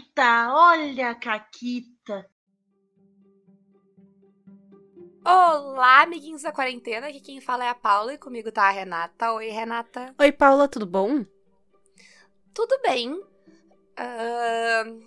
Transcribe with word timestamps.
Caquita, 0.00 0.52
olha 0.52 1.10
a 1.10 1.14
Caquita. 1.14 2.26
Olá, 5.24 6.02
amiguinhos 6.02 6.42
da 6.42 6.52
quarentena. 6.52 7.08
Aqui 7.08 7.20
quem 7.20 7.40
fala 7.40 7.64
é 7.64 7.68
a 7.68 7.74
Paula 7.74 8.14
e 8.14 8.18
comigo 8.18 8.50
tá 8.50 8.62
a 8.64 8.70
Renata. 8.70 9.32
Oi, 9.32 9.48
Renata. 9.48 10.14
Oi, 10.18 10.32
Paula, 10.32 10.66
tudo 10.68 10.86
bom? 10.86 11.24
Tudo 12.54 12.80
bem. 12.82 13.12
Uh, 13.12 15.02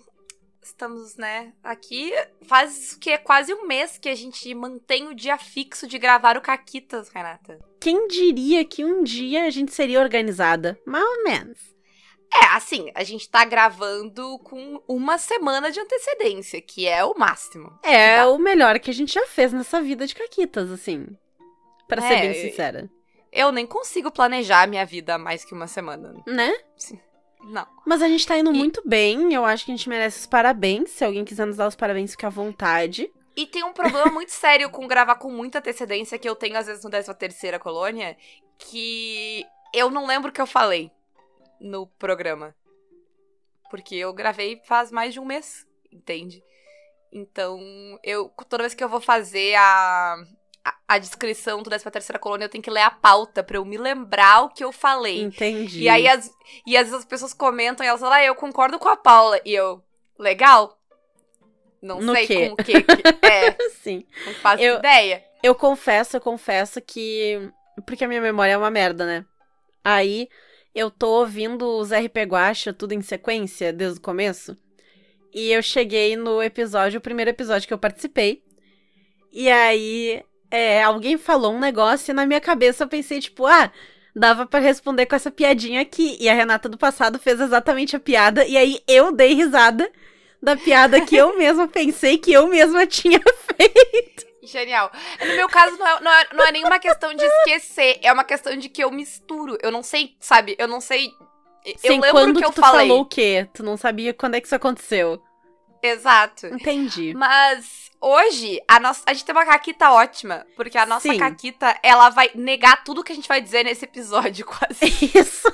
estamos, 0.62 1.16
né, 1.16 1.52
aqui. 1.62 2.12
Faz 2.42 2.94
que 2.94 3.10
é 3.10 3.18
quase 3.18 3.52
um 3.52 3.66
mês 3.66 3.98
que 3.98 4.08
a 4.08 4.14
gente 4.14 4.54
mantém 4.54 5.08
o 5.08 5.14
dia 5.14 5.36
fixo 5.36 5.88
de 5.88 5.98
gravar 5.98 6.36
o 6.36 6.42
Caquitas, 6.42 7.08
Renata. 7.08 7.58
Quem 7.80 8.06
diria 8.06 8.64
que 8.64 8.84
um 8.84 9.02
dia 9.02 9.44
a 9.44 9.50
gente 9.50 9.72
seria 9.72 10.00
organizada? 10.00 10.78
Mais 10.86 11.04
ou 11.04 11.24
menos. 11.24 11.73
É, 12.32 12.46
assim, 12.56 12.90
a 12.94 13.04
gente 13.04 13.28
tá 13.28 13.44
gravando 13.44 14.38
com 14.40 14.82
uma 14.88 15.18
semana 15.18 15.70
de 15.70 15.80
antecedência, 15.80 16.60
que 16.60 16.86
é 16.86 17.04
o 17.04 17.14
máximo. 17.16 17.78
É 17.82 18.24
o 18.24 18.38
melhor 18.38 18.78
que 18.78 18.90
a 18.90 18.94
gente 18.94 19.14
já 19.14 19.26
fez 19.26 19.52
nessa 19.52 19.80
vida 19.80 20.06
de 20.06 20.14
caquitas, 20.14 20.70
assim. 20.70 21.06
Para 21.88 22.04
é, 22.04 22.08
ser 22.08 22.20
bem 22.20 22.34
sincera. 22.34 22.90
Eu 23.32 23.52
nem 23.52 23.66
consigo 23.66 24.10
planejar 24.10 24.62
a 24.62 24.66
minha 24.66 24.84
vida 24.84 25.18
mais 25.18 25.44
que 25.44 25.54
uma 25.54 25.66
semana. 25.66 26.14
Né? 26.26 26.52
Sim. 26.76 26.98
Não. 27.44 27.66
Mas 27.84 28.00
a 28.00 28.08
gente 28.08 28.26
tá 28.26 28.38
indo 28.38 28.52
e... 28.52 28.56
muito 28.56 28.82
bem. 28.86 29.32
Eu 29.34 29.44
acho 29.44 29.64
que 29.64 29.72
a 29.72 29.76
gente 29.76 29.88
merece 29.88 30.20
os 30.20 30.26
parabéns. 30.26 30.90
Se 30.90 31.04
alguém 31.04 31.24
quiser 31.24 31.46
nos 31.46 31.56
dar 31.56 31.68
os 31.68 31.76
parabéns, 31.76 32.12
fica 32.12 32.28
à 32.28 32.30
vontade. 32.30 33.10
E 33.36 33.46
tem 33.46 33.64
um 33.64 33.72
problema 33.72 34.10
muito 34.10 34.30
sério 34.32 34.70
com 34.70 34.86
gravar 34.86 35.16
com 35.16 35.30
muita 35.30 35.58
antecedência 35.58 36.18
que 36.18 36.28
eu 36.28 36.34
tenho, 36.34 36.56
às 36.56 36.66
vezes, 36.66 36.82
no 36.82 36.90
13 36.90 37.14
terceira 37.14 37.58
colônia, 37.58 38.16
que 38.58 39.44
eu 39.72 39.90
não 39.90 40.06
lembro 40.06 40.30
o 40.30 40.32
que 40.32 40.40
eu 40.40 40.46
falei 40.46 40.90
no 41.64 41.86
programa. 41.86 42.54
Porque 43.70 43.96
eu 43.96 44.12
gravei 44.12 44.60
faz 44.66 44.92
mais 44.92 45.14
de 45.14 45.18
um 45.18 45.24
mês, 45.24 45.66
entende? 45.90 46.44
Então, 47.10 47.58
eu 48.02 48.28
toda 48.48 48.64
vez 48.64 48.74
que 48.74 48.84
eu 48.84 48.88
vou 48.88 49.00
fazer 49.00 49.54
a, 49.54 50.16
a, 50.64 50.76
a 50.88 50.98
descrição 50.98 51.62
do 51.62 51.70
13 51.70 51.90
terceira 51.90 52.18
colônia, 52.18 52.44
eu 52.44 52.48
tenho 52.48 52.62
que 52.62 52.70
ler 52.70 52.82
a 52.82 52.90
pauta 52.90 53.42
pra 53.42 53.56
eu 53.56 53.64
me 53.64 53.78
lembrar 53.78 54.42
o 54.42 54.50
que 54.50 54.62
eu 54.62 54.70
falei. 54.70 55.22
Entendi. 55.22 55.82
E 55.82 55.88
aí, 55.88 56.06
as, 56.06 56.30
e 56.66 56.76
às 56.76 56.84
vezes 56.84 57.00
as 57.00 57.04
pessoas 57.04 57.32
comentam 57.32 57.84
e 57.84 57.88
elas 57.88 58.00
falam, 58.00 58.16
ah, 58.16 58.24
eu 58.24 58.34
concordo 58.34 58.78
com 58.78 58.88
a 58.88 58.96
Paula. 58.96 59.40
E 59.44 59.54
eu, 59.54 59.82
legal? 60.18 60.78
Não 61.80 62.00
no 62.00 62.12
sei 62.14 62.26
quê? 62.26 62.48
com 62.48 62.54
o 62.54 62.56
que. 62.56 62.72
É. 63.26 63.56
Sim. 63.70 64.06
Não 64.26 64.34
faço 64.34 64.62
eu, 64.62 64.78
ideia. 64.78 65.24
Eu 65.42 65.54
confesso, 65.54 66.16
eu 66.16 66.20
confesso 66.20 66.80
que. 66.80 67.50
Porque 67.86 68.04
a 68.04 68.08
minha 68.08 68.20
memória 68.20 68.52
é 68.52 68.56
uma 68.56 68.70
merda, 68.70 69.04
né? 69.04 69.24
Aí 69.82 70.28
eu 70.74 70.90
tô 70.90 71.20
ouvindo 71.20 71.64
os 71.78 71.92
RP 71.92 72.18
Guacha 72.26 72.72
tudo 72.72 72.92
em 72.92 73.02
sequência, 73.02 73.72
desde 73.72 73.98
o 73.98 74.02
começo. 74.02 74.56
E 75.32 75.50
eu 75.50 75.62
cheguei 75.62 76.16
no 76.16 76.42
episódio, 76.42 76.98
o 76.98 77.02
primeiro 77.02 77.30
episódio 77.30 77.66
que 77.68 77.74
eu 77.74 77.78
participei. 77.78 78.42
E 79.32 79.50
aí, 79.50 80.22
é, 80.50 80.82
alguém 80.82 81.18
falou 81.18 81.52
um 81.52 81.58
negócio 81.58 82.12
e 82.12 82.14
na 82.14 82.26
minha 82.26 82.40
cabeça 82.40 82.84
eu 82.84 82.88
pensei, 82.88 83.20
tipo, 83.20 83.46
ah, 83.46 83.70
dava 84.14 84.46
para 84.46 84.60
responder 84.60 85.06
com 85.06 85.16
essa 85.16 85.30
piadinha 85.30 85.80
aqui. 85.80 86.16
E 86.20 86.28
a 86.28 86.34
Renata 86.34 86.68
do 86.68 86.78
passado 86.78 87.18
fez 87.18 87.40
exatamente 87.40 87.96
a 87.96 88.00
piada. 88.00 88.44
E 88.46 88.56
aí 88.56 88.80
eu 88.86 89.12
dei 89.12 89.34
risada 89.34 89.90
da 90.40 90.56
piada 90.56 91.00
que 91.00 91.16
eu 91.16 91.36
mesma 91.36 91.66
pensei 91.66 92.18
que 92.18 92.32
eu 92.32 92.46
mesma 92.46 92.86
tinha 92.86 93.20
feito. 93.20 94.33
Genial. 94.46 94.90
No 95.20 95.34
meu 95.34 95.48
caso, 95.48 95.76
não 95.76 95.86
é, 95.86 96.00
não, 96.00 96.12
é, 96.12 96.26
não 96.32 96.44
é 96.46 96.52
nenhuma 96.52 96.78
questão 96.78 97.14
de 97.14 97.24
esquecer, 97.24 97.98
é 98.02 98.12
uma 98.12 98.24
questão 98.24 98.56
de 98.56 98.68
que 98.68 98.82
eu 98.82 98.90
misturo. 98.90 99.58
Eu 99.62 99.70
não 99.70 99.82
sei, 99.82 100.16
sabe? 100.20 100.54
Eu 100.58 100.68
não 100.68 100.80
sei. 100.80 101.12
Eu 101.64 101.78
Sim, 101.78 102.00
lembro 102.00 102.10
quando 102.10 102.38
que 102.38 102.44
eu 102.44 102.52
tu 102.52 102.60
falei. 102.60 102.88
falou 102.88 103.02
o 103.02 103.06
quê? 103.06 103.48
Tu 103.54 103.62
não 103.62 103.76
sabia 103.76 104.12
quando 104.12 104.34
é 104.34 104.40
que 104.40 104.46
isso 104.46 104.54
aconteceu. 104.54 105.22
Exato. 105.82 106.46
Entendi. 106.46 107.12
Mas 107.14 107.90
hoje, 108.00 108.60
a, 108.66 108.80
nossa, 108.80 109.02
a 109.06 109.12
gente 109.12 109.24
tem 109.24 109.34
uma 109.34 109.44
caquita 109.44 109.90
ótima. 109.92 110.46
Porque 110.56 110.78
a 110.78 110.86
nossa 110.86 111.10
Sim. 111.10 111.18
caquita, 111.18 111.78
ela 111.82 112.10
vai 112.10 112.30
negar 112.34 112.82
tudo 112.84 113.04
que 113.04 113.12
a 113.12 113.14
gente 113.14 113.28
vai 113.28 113.40
dizer 113.40 113.64
nesse 113.64 113.84
episódio, 113.84 114.44
quase. 114.46 114.84
Isso. 115.14 115.52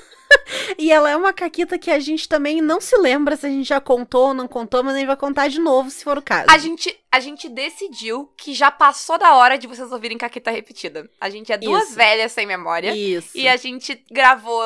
E 0.79 0.91
ela 0.91 1.11
é 1.11 1.17
uma 1.17 1.33
caquita 1.33 1.79
que 1.79 1.91
a 1.91 1.99
gente 1.99 2.29
também 2.29 2.61
não 2.61 2.81
se 2.81 2.97
lembra 2.97 3.37
se 3.37 3.47
a 3.47 3.51
gente 3.51 3.69
já 3.69 3.81
contou 3.81 4.29
ou 4.29 4.35
não 4.35 4.49
contou, 4.49 4.83
mas 4.83 4.95
a 4.95 4.99
gente 4.99 5.07
vai 5.07 5.17
contar 5.17 5.49
de 5.49 5.61
novo 5.61 5.91
se 5.91 6.03
for 6.03 6.17
o 6.17 6.23
caso. 6.23 6.47
A 6.49 6.59
gente, 6.59 6.99
a 7.11 7.21
gente 7.21 7.49
decidiu 7.49 8.33
que 8.37 8.55
já 8.55 8.71
passou 8.71 9.19
da 9.19 9.35
hora 9.35 9.59
de 9.59 9.67
vocês 9.67 9.91
ouvirem 9.93 10.17
caquita 10.17 10.51
repetida. 10.51 11.09
A 11.21 11.29
gente 11.29 11.53
é 11.53 11.59
duas 11.59 11.89
Isso. 11.89 11.97
velhas 11.97 12.33
sem 12.33 12.47
memória. 12.47 12.95
Isso. 12.95 13.37
E 13.37 13.49
a 13.49 13.57
gente 13.57 14.05
gravou. 14.11 14.63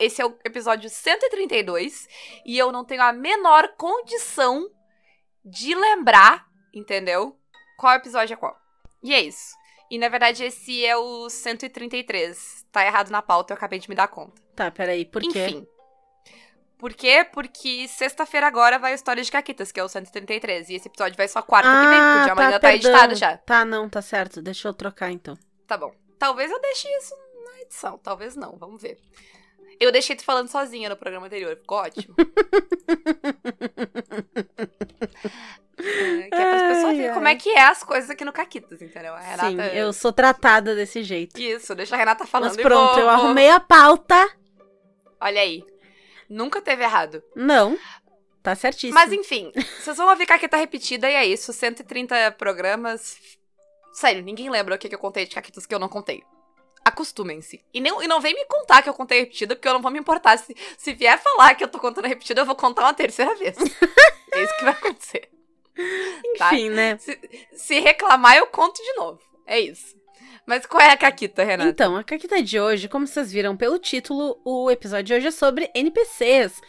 Esse 0.00 0.22
é 0.22 0.26
o 0.26 0.36
episódio 0.44 0.88
132. 0.88 2.08
E 2.46 2.56
eu 2.56 2.72
não 2.72 2.84
tenho 2.84 3.02
a 3.02 3.12
menor 3.12 3.74
condição 3.76 4.70
de 5.44 5.74
lembrar, 5.74 6.46
entendeu? 6.74 7.36
Qual 7.78 7.94
episódio 7.94 8.34
é 8.34 8.36
qual. 8.36 8.56
E 9.02 9.14
é 9.14 9.20
isso. 9.20 9.56
E 9.90 9.98
na 9.98 10.08
verdade 10.08 10.44
esse 10.44 10.84
é 10.84 10.96
o 10.96 11.28
133. 11.30 12.57
Tá 12.70 12.84
errado 12.84 13.10
na 13.10 13.22
pauta, 13.22 13.52
eu 13.52 13.56
acabei 13.56 13.78
de 13.78 13.88
me 13.88 13.94
dar 13.94 14.08
conta. 14.08 14.40
Tá, 14.54 14.70
peraí, 14.70 15.04
por 15.04 15.22
quê? 15.22 15.46
Enfim. 15.46 15.66
Por 16.78 16.94
quê? 16.94 17.26
Porque 17.32 17.88
sexta-feira 17.88 18.46
agora 18.46 18.78
vai 18.78 18.92
a 18.92 18.94
História 18.94 19.22
de 19.22 19.32
Caquitas, 19.32 19.72
que 19.72 19.80
é 19.80 19.84
o 19.84 19.88
133. 19.88 20.68
E 20.68 20.74
esse 20.74 20.86
episódio 20.86 21.16
vai 21.16 21.26
só 21.26 21.42
quarta 21.42 21.68
que 21.68 21.86
vem, 21.88 21.98
porque 21.98 22.20
o 22.20 22.24
de 22.24 22.30
amanhã 22.30 22.50
tá, 22.52 22.60
perdão. 22.60 22.90
editado 22.90 23.14
já. 23.16 23.36
Tá, 23.38 23.64
não, 23.64 23.88
tá 23.88 24.00
certo. 24.00 24.40
Deixa 24.40 24.68
eu 24.68 24.74
trocar 24.74 25.10
então. 25.10 25.36
Tá 25.66 25.76
bom. 25.76 25.92
Talvez 26.18 26.50
eu 26.50 26.60
deixe 26.60 26.88
isso 26.98 27.14
na 27.44 27.60
edição, 27.62 27.98
talvez 27.98 28.36
não, 28.36 28.56
vamos 28.56 28.80
ver. 28.80 28.98
Eu 29.80 29.92
deixei 29.92 30.16
tu 30.16 30.24
falando 30.24 30.48
sozinha 30.48 30.88
no 30.88 30.96
programa 30.96 31.26
anterior, 31.26 31.56
ficou 31.56 31.78
ótimo. 31.78 32.14
É, 35.80 36.28
que 36.28 36.34
é 36.34 36.52
as 36.54 36.76
pessoas 36.76 36.96
verem 36.96 37.14
como 37.14 37.28
é 37.28 37.36
que 37.36 37.50
é 37.50 37.62
as 37.62 37.84
coisas 37.84 38.10
aqui 38.10 38.24
no 38.24 38.32
Caquitas, 38.32 38.82
entendeu? 38.82 39.14
A 39.14 39.20
Renata... 39.20 39.48
Sim, 39.70 39.76
eu 39.76 39.92
sou 39.92 40.12
tratada 40.12 40.74
desse 40.74 41.04
jeito. 41.04 41.40
Isso, 41.40 41.72
deixa 41.74 41.94
a 41.94 41.98
Renata 41.98 42.26
falando 42.26 42.54
Mas 42.54 42.60
pronto, 42.62 42.94
vou- 42.94 43.02
eu 43.02 43.08
arrumei 43.08 43.48
a 43.48 43.60
pauta. 43.60 44.28
Olha 45.20 45.40
aí. 45.40 45.64
Nunca 46.28 46.60
teve 46.60 46.82
errado. 46.82 47.22
Não, 47.34 47.78
tá 48.42 48.54
certíssimo. 48.56 48.94
Mas 48.94 49.12
enfim, 49.12 49.52
vocês 49.80 49.96
vão 49.96 50.08
ouvir 50.08 50.26
Caqueta 50.26 50.56
repetida 50.56 51.08
e 51.08 51.14
é 51.14 51.24
isso. 51.24 51.52
130 51.52 52.32
programas. 52.32 53.16
Sério, 53.92 54.22
ninguém 54.22 54.50
lembra 54.50 54.74
o 54.74 54.78
que 54.78 54.88
que 54.88 54.94
eu 54.94 54.98
contei 54.98 55.26
de 55.26 55.34
Caquitas 55.34 55.64
que 55.64 55.74
eu 55.74 55.78
não 55.78 55.88
contei. 55.88 56.22
Acostumem-se. 56.98 57.64
E, 57.72 57.80
nem, 57.80 57.92
e 58.02 58.08
não 58.08 58.20
vem 58.20 58.34
me 58.34 58.44
contar 58.46 58.82
que 58.82 58.88
eu 58.88 58.94
contei 58.94 59.20
repetida, 59.20 59.54
porque 59.54 59.68
eu 59.68 59.72
não 59.72 59.80
vou 59.80 59.92
me 59.92 60.00
importar. 60.00 60.36
Se, 60.36 60.52
se 60.76 60.92
vier 60.94 61.16
falar 61.22 61.54
que 61.54 61.62
eu 61.62 61.68
tô 61.68 61.78
contando 61.78 62.08
repetida, 62.08 62.40
eu 62.40 62.44
vou 62.44 62.56
contar 62.56 62.82
uma 62.82 62.92
terceira 62.92 63.36
vez. 63.36 63.56
é 64.34 64.42
isso 64.42 64.56
que 64.58 64.64
vai 64.64 64.72
acontecer. 64.72 65.28
tá? 66.36 66.52
Enfim, 66.52 66.70
né? 66.70 66.98
Se, 66.98 67.16
se 67.52 67.78
reclamar, 67.78 68.36
eu 68.36 68.48
conto 68.48 68.82
de 68.82 68.92
novo. 68.94 69.20
É 69.46 69.60
isso. 69.60 69.96
Mas 70.44 70.66
qual 70.66 70.80
é 70.82 70.90
a 70.90 70.96
Caquita, 70.96 71.44
Renata? 71.44 71.70
Então, 71.70 71.96
a 71.96 72.02
caquita 72.02 72.42
de 72.42 72.58
hoje, 72.58 72.88
como 72.88 73.06
vocês 73.06 73.30
viram 73.30 73.56
pelo 73.56 73.78
título, 73.78 74.40
o 74.44 74.68
episódio 74.68 75.04
de 75.04 75.14
hoje 75.14 75.26
é 75.28 75.30
sobre 75.30 75.70
NPCs. 75.72 76.60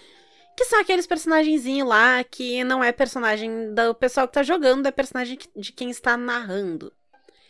Que 0.56 0.66
são 0.66 0.80
aqueles 0.80 1.08
personagenzinhos 1.08 1.90
lá 1.90 2.24
que 2.24 2.64
não 2.64 2.84
é 2.84 2.92
personagem 2.92 3.74
do 3.74 3.96
pessoal 3.96 4.28
que 4.28 4.34
tá 4.34 4.44
jogando, 4.44 4.86
é 4.86 4.92
personagem 4.92 5.40
de 5.56 5.72
quem 5.72 5.90
está 5.90 6.16
narrando. 6.16 6.94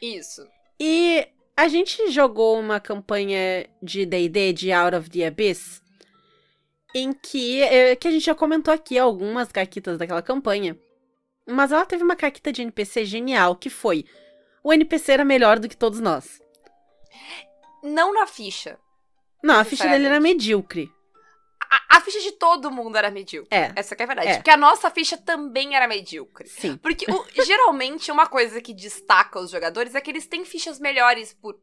Isso. 0.01 0.47
E 0.79 1.27
a 1.59 1.67
gente 1.67 2.09
jogou 2.09 2.57
uma 2.57 2.79
campanha 2.79 3.67
de 3.83 4.05
D&D 4.05 4.53
de 4.53 4.71
Out 4.71 4.95
of 4.95 5.09
the 5.09 5.27
Abyss, 5.27 5.81
em 6.95 7.11
que, 7.11 7.61
eh, 7.61 7.97
que 7.97 8.07
a 8.07 8.11
gente 8.11 8.25
já 8.25 8.33
comentou 8.33 8.73
aqui 8.73 8.97
algumas 8.97 9.51
caquitas 9.51 9.97
daquela 9.97 10.21
campanha. 10.21 10.77
Mas 11.45 11.73
ela 11.73 11.85
teve 11.85 12.01
uma 12.01 12.15
caquita 12.15 12.53
de 12.53 12.61
NPC 12.61 13.03
genial, 13.03 13.57
que 13.57 13.69
foi... 13.69 14.05
O 14.63 14.71
NPC 14.71 15.11
era 15.11 15.25
melhor 15.25 15.59
do 15.59 15.67
que 15.67 15.75
todos 15.75 15.99
nós. 15.99 16.41
Não 17.83 18.13
na 18.13 18.25
ficha. 18.25 18.77
Não, 19.43 19.59
a 19.59 19.65
ficha 19.65 19.87
dele 19.87 20.05
era 20.05 20.19
medíocre. 20.19 20.89
Ficha 22.11 22.19
de 22.21 22.31
todo 22.33 22.71
mundo 22.71 22.97
era 22.97 23.11
medíocre. 23.11 23.49
É, 23.55 23.71
Essa 23.75 23.95
que 23.95 24.01
é 24.01 24.05
a 24.05 24.07
verdade. 24.07 24.27
É. 24.29 24.35
Porque 24.35 24.49
a 24.49 24.57
nossa 24.57 24.89
ficha 24.89 25.17
também 25.17 25.75
era 25.75 25.87
medíocre. 25.87 26.47
sim. 26.47 26.77
Porque 26.77 27.05
o- 27.11 27.25
geralmente 27.45 28.11
uma 28.11 28.27
coisa 28.27 28.59
que 28.61 28.73
destaca 28.73 29.39
os 29.39 29.51
jogadores 29.51 29.93
é 29.95 30.01
que 30.01 30.09
eles 30.11 30.25
têm 30.27 30.43
fichas 30.45 30.79
melhores 30.79 31.33
por 31.33 31.57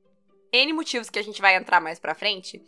N 0.53 0.73
motivos 0.73 1.11
que 1.11 1.19
a 1.19 1.23
gente 1.23 1.41
vai 1.43 1.57
entrar 1.57 1.81
mais 1.81 1.99
pra 1.99 2.15
frente. 2.15 2.63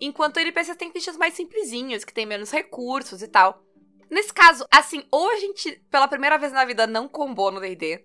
Enquanto 0.00 0.38
NPCs 0.38 0.76
têm 0.76 0.92
fichas 0.92 1.16
mais 1.16 1.32
simplesinhas, 1.34 2.04
que 2.04 2.12
têm 2.12 2.26
menos 2.26 2.50
recursos 2.50 3.22
e 3.22 3.28
tal. 3.28 3.62
Nesse 4.10 4.32
caso, 4.32 4.64
assim, 4.70 5.02
ou 5.10 5.30
a 5.30 5.36
gente, 5.36 5.82
pela 5.90 6.06
primeira 6.06 6.36
vez 6.38 6.52
na 6.52 6.64
vida, 6.64 6.86
não 6.86 7.08
combou 7.08 7.50
no 7.50 7.58
D&D, 7.60 8.04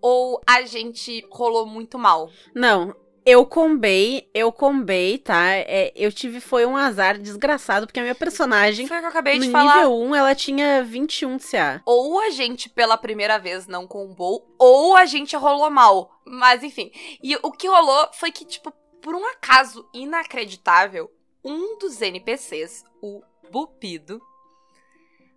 ou 0.00 0.40
a 0.46 0.62
gente 0.62 1.26
rolou 1.30 1.66
muito 1.66 1.98
mal. 1.98 2.30
Não, 2.54 2.94
eu 3.26 3.44
combei, 3.44 4.30
eu 4.32 4.52
combei, 4.52 5.18
tá? 5.18 5.50
É, 5.52 5.92
eu 5.96 6.12
tive, 6.12 6.40
foi 6.40 6.64
um 6.64 6.76
azar 6.76 7.18
desgraçado, 7.18 7.84
porque 7.84 7.98
a 7.98 8.02
minha 8.04 8.14
personagem, 8.14 8.86
Foi 8.86 8.96
o 8.96 9.00
que 9.00 9.06
eu 9.06 9.10
acabei 9.10 9.38
no 9.38 9.46
de 9.46 9.50
falar. 9.50 9.74
nível 9.78 9.98
1, 9.98 10.14
ela 10.14 10.34
tinha 10.34 10.84
21 10.84 11.36
de 11.36 11.42
CA. 11.44 11.82
ou 11.84 12.20
a 12.20 12.30
gente 12.30 12.68
pela 12.70 12.96
primeira 12.96 13.36
vez 13.36 13.66
não 13.66 13.84
combou, 13.84 14.54
ou 14.56 14.96
a 14.96 15.04
gente 15.06 15.34
rolou 15.36 15.68
mal. 15.68 16.20
Mas 16.24 16.62
enfim. 16.62 16.92
E 17.20 17.34
o 17.42 17.50
que 17.50 17.66
rolou 17.66 18.08
foi 18.12 18.30
que, 18.30 18.44
tipo, 18.44 18.72
por 19.02 19.14
um 19.14 19.26
acaso 19.26 19.84
inacreditável, 19.92 21.10
um 21.44 21.78
dos 21.78 22.00
NPCs, 22.00 22.84
o 23.02 23.22
Bupido, 23.50 24.20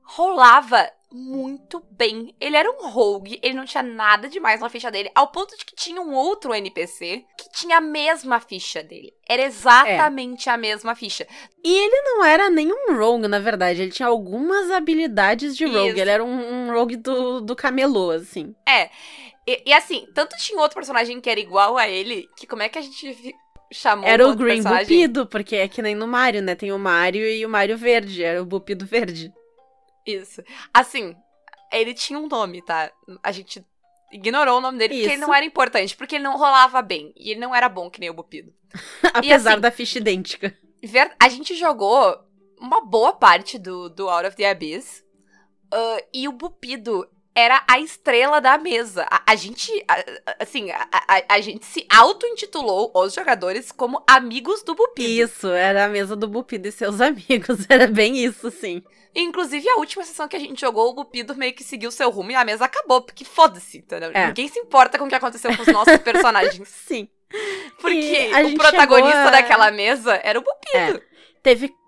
rolava 0.04 0.90
muito 1.12 1.84
bem. 1.92 2.36
Ele 2.40 2.56
era 2.56 2.70
um 2.70 2.88
rogue, 2.90 3.40
ele 3.42 3.56
não 3.56 3.66
tinha 3.66 3.82
nada 3.82 4.30
demais 4.30 4.62
na 4.62 4.70
ficha 4.70 4.92
dele, 4.92 5.10
ao 5.16 5.28
ponto 5.28 5.58
de 5.58 5.66
que 5.66 5.76
tinha 5.76 6.02
um 6.02 6.14
outro 6.14 6.54
NPC 6.54 7.26
que 7.38 7.50
tinha 7.52 7.78
a 7.78 7.82
mesma 7.82 8.40
ficha 8.40 8.84
dele. 8.84 9.14
Era 9.28 9.44
exatamente 9.44 10.50
a 10.50 10.58
mesma 10.58 10.96
ficha. 10.96 11.28
E 11.64 11.72
ele 11.72 12.02
não 12.04 12.24
era 12.24 12.50
nenhum 12.50 12.98
rogue, 12.98 13.28
na 13.28 13.40
verdade. 13.40 13.82
Ele 13.82 13.92
tinha 13.92 14.08
algumas 14.08 14.70
habilidades 14.72 15.56
de 15.56 15.66
rogue. 15.66 15.90
Isso. 15.90 16.00
Ele 16.00 16.10
era 16.12 16.24
um, 16.24 16.68
um 16.68 16.74
rogue 16.74 16.96
do, 16.96 17.42
do 17.42 17.56
camelô, 17.56 18.12
assim. 18.12 18.54
É. 18.68 18.90
E, 19.48 19.64
e 19.66 19.74
assim, 19.74 20.08
tanto 20.14 20.38
tinha 20.38 20.60
outro 20.60 20.76
personagem 20.76 21.20
que 21.20 21.30
era 21.30 21.40
igual 21.40 21.78
a 21.78 21.88
ele, 21.88 22.30
que 22.38 22.46
como 22.46 22.62
é 22.62 22.70
que 22.70 22.78
a 22.78 22.82
gente 22.82 23.36
chamou 23.72 24.08
Era 24.08 24.28
o 24.28 24.36
Green 24.36 24.56
personagem? 24.56 24.86
Bupido, 24.86 25.26
porque 25.26 25.56
é 25.56 25.68
que 25.68 25.82
nem 25.82 25.96
no 25.96 26.08
Mario, 26.08 26.42
né? 26.42 26.56
Tem 26.56 26.72
o 26.72 26.80
Mario 26.80 27.26
e 27.28 27.46
o 27.46 27.50
Mario 27.50 27.78
Verde. 27.78 28.24
Era 28.24 28.42
o 28.42 28.46
Bupido 28.46 28.86
Verde. 28.86 29.34
Isso. 30.06 30.42
Assim, 30.74 31.16
ele 31.72 31.94
tinha 31.94 32.18
um 32.20 32.28
nome, 32.28 32.62
tá? 32.62 32.92
A 33.22 33.32
gente 33.32 33.64
ignorou 34.12 34.58
o 34.58 34.62
nome 34.62 34.78
dele 34.78 34.94
porque 34.96 35.06
ele 35.06 35.14
Isso. 35.16 35.22
não 35.28 35.34
era 35.34 35.46
importante, 35.46 35.96
porque 35.96 36.16
ele 36.16 36.24
não 36.24 36.38
rolava 36.38 36.82
bem. 36.82 37.14
E 37.16 37.32
ele 37.32 37.40
não 37.40 37.54
era 37.54 37.70
bom 37.70 37.90
que 37.90 38.00
nem 38.00 38.10
o 38.10 38.14
Bupido. 38.14 38.54
Apesar 39.14 39.52
assim- 39.54 39.62
da 39.62 39.72
ficha 39.72 40.00
idêntica. 40.00 40.56
A 41.20 41.30
gente 41.30 41.56
jogou 41.56 42.18
uma 42.60 42.82
boa 42.82 43.14
parte 43.14 43.58
do, 43.60 43.90
do 43.90 44.10
Out 44.10 44.28
of 44.28 44.38
the 44.38 44.50
Abyss. 44.50 45.04
ah, 45.72 45.98
e 46.14 46.28
o 46.28 46.32
Bupido 46.32 47.08
era 47.40 47.64
a 47.68 47.80
estrela 47.80 48.40
da 48.42 48.58
mesa. 48.58 49.08
A, 49.10 49.32
a 49.32 49.36
gente, 49.36 49.72
a- 49.88 50.04
assim, 50.44 50.70
a, 50.72 51.24
a- 51.30 51.42
gente 51.42 51.66
se 51.66 51.86
auto-intitulou, 51.90 52.92
os 52.94 53.14
jogadores, 53.14 53.72
como 53.72 54.04
amigos 54.08 54.62
do 54.64 54.76
Bupido. 54.76 55.10
Isso, 55.10 55.48
era 55.48 55.86
a 55.86 55.88
mesa 55.88 56.16
do 56.16 56.28
Bupido 56.28 56.68
e 56.68 56.72
seus 56.72 57.00
amigos. 57.02 57.66
Era 57.70 57.88
bem 57.88 58.18
isso, 58.18 58.52
sim. 58.52 58.84
Inclusive, 59.16 59.68
a 59.70 59.78
última 59.78 60.04
sessão 60.04 60.28
que 60.28 60.36
a 60.36 60.40
gente 60.40 60.62
jogou, 60.62 60.90
o 60.90 60.94
Bupido 60.94 61.36
meio 61.36 61.54
que 61.54 61.64
seguiu 61.64 61.90
seu 61.92 62.10
rumo 62.12 62.32
e 62.32 62.36
a 62.36 62.46
mesa 62.46 62.66
acabou, 62.66 63.02
porque 63.02 63.26
foda-se, 63.26 63.80
entendeu? 63.80 64.12
É. 64.14 64.28
Ninguém 64.28 64.48
se 64.48 64.60
importa 64.60 65.00
com 65.00 65.06
o 65.06 65.10
que 65.10 65.16
aconteceu 65.16 65.56
com 65.56 65.64
os 65.64 65.68
nossos 65.70 65.98
personagens. 66.04 66.68
Sim. 66.68 67.08
Porque 67.82 68.30
o 68.46 68.56
protagonista 68.56 69.28
a- 69.28 69.32
daquela 69.32 69.72
mesa 69.72 70.20
era 70.24 70.38
o 70.40 70.44
Bupido. 70.44 71.02
Teve, 71.42 71.68
uh, 71.68 71.79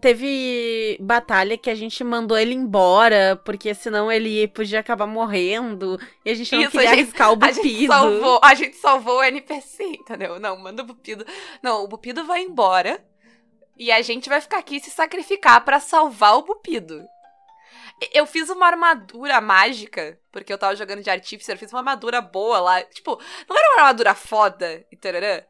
teve 0.00 0.96
batalha 1.00 1.56
que 1.56 1.70
a 1.70 1.74
gente 1.74 2.02
mandou 2.02 2.36
ele 2.36 2.54
embora, 2.54 3.40
porque 3.44 3.74
senão 3.74 4.10
ele 4.10 4.48
podia 4.48 4.80
acabar 4.80 5.06
morrendo. 5.06 5.98
E 6.24 6.30
a 6.30 6.34
gente 6.34 6.52
não 6.54 6.62
Isso, 6.62 6.70
queria 6.72 6.88
gente- 6.88 6.98
arriscar 7.00 7.32
o 7.32 7.38
A 7.44 7.52
gente, 7.52 7.56
Bupido. 7.68 7.92
salvou, 7.92 8.40
a 8.42 8.54
gente 8.54 8.76
salvou 8.76 9.18
o 9.18 9.22
NPC, 9.22 9.84
entendeu? 9.84 10.38
Não, 10.40 10.56
manda 10.58 10.82
o 10.82 10.86
Bupido. 10.86 11.24
Não, 11.62 11.84
o 11.84 11.88
Bupido 11.88 12.24
vai 12.24 12.42
embora. 12.42 13.04
E 13.78 13.90
a 13.90 14.02
gente 14.02 14.28
vai 14.28 14.40
ficar 14.40 14.58
aqui 14.58 14.78
se 14.78 14.90
sacrificar 14.90 15.64
pra 15.64 15.80
salvar 15.80 16.36
o 16.36 16.42
Bupido. 16.42 17.02
Eu 18.12 18.26
fiz 18.26 18.48
uma 18.50 18.66
armadura 18.66 19.40
mágica, 19.40 20.18
porque 20.32 20.52
eu 20.52 20.58
tava 20.58 20.74
jogando 20.74 21.02
de 21.02 21.10
artífice, 21.10 21.50
eu 21.52 21.56
fiz 21.58 21.70
uma 21.72 21.80
armadura 21.80 22.20
boa 22.20 22.58
lá. 22.58 22.82
Tipo, 22.82 23.18
não 23.48 23.56
era 23.56 23.68
uma 23.74 23.80
armadura 23.82 24.14
foda 24.14 24.84
tararã, 24.96 25.42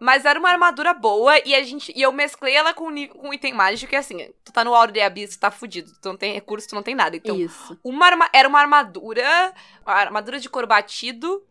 mas 0.00 0.24
era 0.24 0.38
uma 0.38 0.50
armadura 0.50 0.94
boa 0.94 1.38
e 1.46 1.54
a 1.54 1.62
gente 1.62 1.92
e 1.94 2.00
eu 2.02 2.10
mesclei 2.10 2.54
ela 2.54 2.72
com, 2.74 2.86
com 3.08 3.28
um 3.28 3.34
item 3.34 3.52
mágico 3.52 3.94
e 3.94 3.96
assim, 3.96 4.32
tu 4.44 4.52
tá 4.52 4.64
no 4.64 4.74
Auro 4.74 4.90
de 4.92 5.00
Abyss, 5.00 5.36
tu 5.36 5.40
tá 5.40 5.50
fudido, 5.50 5.92
tu 6.00 6.08
não 6.08 6.16
tem 6.16 6.32
recurso, 6.32 6.68
tu 6.68 6.74
não 6.74 6.82
tem 6.82 6.94
nada. 6.94 7.16
Então, 7.16 7.36
Isso. 7.36 7.78
uma 7.84 8.06
arma- 8.06 8.30
era 8.32 8.48
uma 8.48 8.58
armadura, 8.60 9.52
uma 9.86 9.94
armadura 9.94 10.40
de 10.40 10.48
couro 10.48 10.66
batido 10.66 11.44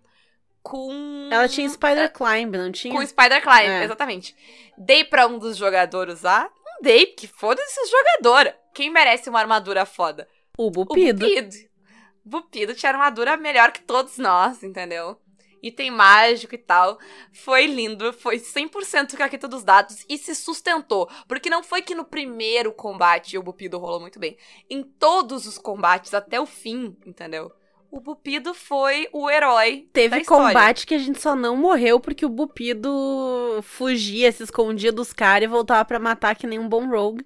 com 0.62 1.30
Ela 1.32 1.48
tinha 1.48 1.70
Spider 1.70 2.12
Climb, 2.12 2.56
não 2.58 2.72
tinha? 2.72 2.94
com 2.94 3.06
Spider 3.06 3.42
Climb, 3.42 3.70
É. 3.70 3.84
exatamente. 3.86 4.36
Dei 4.78 5.04
pra 5.04 5.28
um 5.28 5.38
dos 5.40 5.56
jogadores 5.58 6.16
usar? 6.20 6.50
Não 6.66 6.82
dei, 6.82 7.08
porque 7.08 7.28
foda-se 7.28 7.80
o 7.82 7.86
jogador. 7.88 8.54
Quem 8.74 8.90
merece 8.90 9.30
uma 9.30 9.40
armadura 9.40 9.86
foda? 9.86 10.28
O 10.58 10.68
O 10.68 10.72
Bupido. 10.72 11.26
Bupido. 11.26 11.56
Bupido 12.26 12.76
tinha 12.76 12.92
armadura 12.92 13.38
melhor 13.38 13.72
que 13.72 13.82
todos 13.82 14.18
nós, 14.18 14.62
entendeu? 14.64 15.18
Item 15.62 15.92
mágico 15.92 16.56
e 16.56 16.58
tal. 16.58 16.98
Foi 17.32 17.66
lindo, 17.66 18.12
foi 18.14 18.38
100% 18.38 19.16
caqueta 19.16 19.48
dos 19.48 19.64
dados 19.64 20.06
e 20.08 20.18
se 20.18 20.34
sustentou. 20.36 21.10
Porque 21.28 21.50
não 21.50 21.64
foi 21.64 21.82
que 21.82 21.96
no 21.96 22.06
primeiro 22.06 22.72
combate 22.72 23.38
o 23.38 23.44
Bupido 23.44 23.78
rolou 23.78 24.00
muito 24.00 24.20
bem. 24.20 24.38
Em 24.70 24.84
todos 24.84 25.46
os 25.46 25.58
combates, 25.58 26.14
até 26.14 26.40
o 26.40 26.46
fim, 26.46 26.96
entendeu? 27.06 27.52
O 27.92 28.00
Bupido 28.00 28.54
foi 28.54 29.10
o 29.12 29.30
herói 29.30 29.90
Teve 29.92 30.24
combate 30.24 30.86
que 30.86 30.94
a 30.94 31.00
gente 31.00 31.20
só 31.20 31.36
não 31.36 31.56
morreu 31.56 32.00
porque 32.00 32.24
o 32.24 32.30
Bupido 32.30 33.60
fugia, 33.64 34.32
se 34.32 34.44
escondia 34.44 34.92
dos 34.92 35.12
caras 35.12 35.46
e 35.46 35.52
voltava 35.52 35.84
pra 35.84 35.98
matar 35.98 36.36
que 36.36 36.46
nem 36.46 36.60
um 36.60 36.70
bom 36.70 36.88
rogue. 36.88 37.26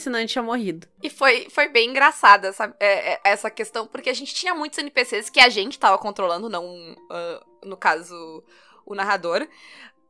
Senão 0.00 0.18
a 0.18 0.20
gente 0.20 0.32
tinha 0.32 0.42
morrido. 0.42 0.86
E 1.02 1.10
foi, 1.10 1.48
foi 1.50 1.68
bem 1.68 1.90
engraçada 1.90 2.48
essa, 2.48 2.74
é, 2.80 3.12
é, 3.12 3.20
essa 3.24 3.50
questão, 3.50 3.86
porque 3.86 4.08
a 4.08 4.14
gente 4.14 4.34
tinha 4.34 4.54
muitos 4.54 4.78
NPCs 4.78 5.28
que 5.28 5.40
a 5.40 5.48
gente 5.48 5.78
tava 5.78 5.98
controlando, 5.98 6.48
não, 6.48 6.96
ah, 7.10 7.44
no 7.64 7.76
caso, 7.76 8.42
o 8.86 8.94
narrador. 8.94 9.46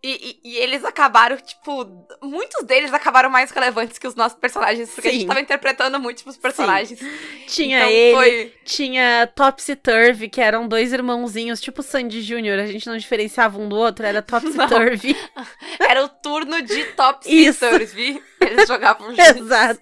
E, 0.03 0.41
e- 0.43 0.51
e 0.53 0.57
eles 0.57 0.83
acabaram, 0.83 1.37
tipo, 1.37 1.85
muitos 2.23 2.65
deles 2.65 2.91
acabaram 2.95 3.29
mais 3.29 3.51
relevantes 3.51 3.99
que 3.99 4.07
os 4.09 4.15
nossos 4.15 4.39
personagens, 4.39 4.89
porque 4.95 5.09
a 5.09 5.11
gente 5.13 5.21
Sim. 5.23 5.27
tava 5.27 5.41
interpretando 5.43 6.01
múltiplos 6.01 6.39
personagens. 6.39 6.99
Tinha 7.47 7.79
então 7.81 7.91
ele, 7.91 8.15
foi. 8.17 8.55
tinha 8.65 9.27
Topsy 9.35 9.77
Turvy, 9.77 10.31
que 10.31 10.41
eram 10.41 10.67
dois 10.67 10.95
irmãozinhos, 10.95 11.61
tipo 11.61 11.83
Sandy 11.83 12.23
Jr. 12.23 12.61
A 12.63 12.67
gente 12.67 12.87
não 12.87 12.97
diferenciava 12.97 13.59
um 13.61 13.69
do 13.69 13.77
outro, 13.77 14.07
era 14.07 14.23
Topsy. 14.23 14.57
Turvy. 14.69 15.15
Era 15.81 16.03
o 16.05 16.09
turno 16.09 16.63
de 16.63 16.85
Top 16.95 17.21
Isso. 17.29 17.59
Sisters, 17.59 17.93
vi? 17.93 18.23
Eles 18.41 18.67
jogavam 18.69 19.09
juntos. 19.15 19.37
Exato. 19.37 19.81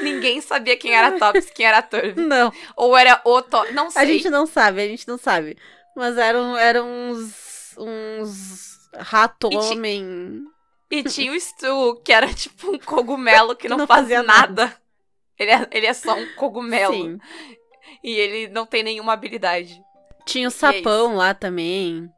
Ninguém 0.00 0.40
sabia 0.40 0.76
quem 0.76 0.94
era 0.94 1.18
Tops, 1.18 1.50
quem 1.50 1.66
era 1.66 1.82
Turvy. 1.82 2.20
Não, 2.20 2.52
Ou 2.76 2.96
era 2.96 3.20
o 3.24 3.42
Top. 3.42 3.72
Não 3.72 3.90
sei. 3.90 4.02
a 4.02 4.04
gente 4.04 4.30
não 4.30 4.46
sabe, 4.46 4.80
a 4.82 4.86
gente 4.86 5.08
não 5.08 5.18
sabe. 5.18 5.56
Mas 5.96 6.16
eram, 6.16 6.56
eram 6.56 6.86
uns. 6.88 7.74
uns. 7.76 8.73
Rato-homem. 8.98 10.44
E 10.90 11.02
tinha 11.02 11.32
o 11.32 11.40
Stu, 11.40 12.00
que 12.04 12.12
era 12.12 12.32
tipo 12.32 12.70
um 12.70 12.78
cogumelo 12.78 13.56
que 13.56 13.68
não, 13.68 13.78
Não 13.78 13.86
fazia 13.86 14.18
fazia 14.18 14.22
nada. 14.22 14.76
Ele 15.38 15.50
é, 15.50 15.68
ele 15.72 15.86
é 15.86 15.92
só 15.92 16.14
um 16.14 16.34
cogumelo. 16.36 16.94
Sim. 16.94 17.18
E 18.02 18.10
ele 18.10 18.48
não 18.48 18.64
tem 18.64 18.82
nenhuma 18.82 19.12
habilidade. 19.12 19.82
Tinha 20.24 20.48
o 20.48 20.48
é 20.48 20.50
sapão 20.50 21.16
lá 21.16 21.34
também. 21.34 22.08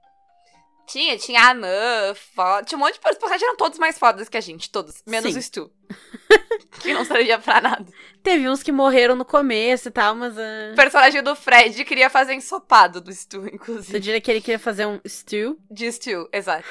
Tinha, 0.86 1.18
tinha 1.18 1.40
a 1.40 1.50
Anã, 1.50 2.14
foda. 2.34 2.64
Tinha 2.64 2.78
um 2.78 2.80
monte 2.80 2.94
de 2.94 3.00
personagens. 3.00 3.16
Os 3.16 3.18
personagens 3.20 3.42
eram 3.48 3.56
todos 3.56 3.78
mais 3.78 3.98
fodas 3.98 4.28
que 4.28 4.36
a 4.36 4.40
gente, 4.40 4.70
todos. 4.70 5.02
Menos 5.06 5.32
Sim. 5.32 5.38
o 5.38 5.42
Stu. 5.42 5.70
que 6.80 6.92
não 6.94 7.04
servia 7.04 7.38
pra 7.38 7.60
nada. 7.60 7.84
Teve 8.22 8.48
uns 8.48 8.62
que 8.62 8.70
morreram 8.72 9.16
no 9.16 9.24
começo 9.24 9.88
e 9.88 9.90
tal, 9.90 10.14
mas. 10.14 10.36
ah, 10.38 10.70
O 10.72 10.76
personagem 10.76 11.22
do 11.22 11.34
Fred 11.34 11.84
queria 11.84 12.08
fazer 12.08 12.34
ensopado 12.34 13.00
do 13.00 13.12
Stu, 13.12 13.42
Você 13.42 13.50
inclusive. 13.54 14.00
diria 14.00 14.20
que 14.20 14.30
ele 14.30 14.40
queria 14.40 14.58
fazer 14.58 14.86
um 14.86 15.00
stew? 15.06 15.58
De 15.70 15.90
Stu, 15.92 16.28
exato. 16.32 16.64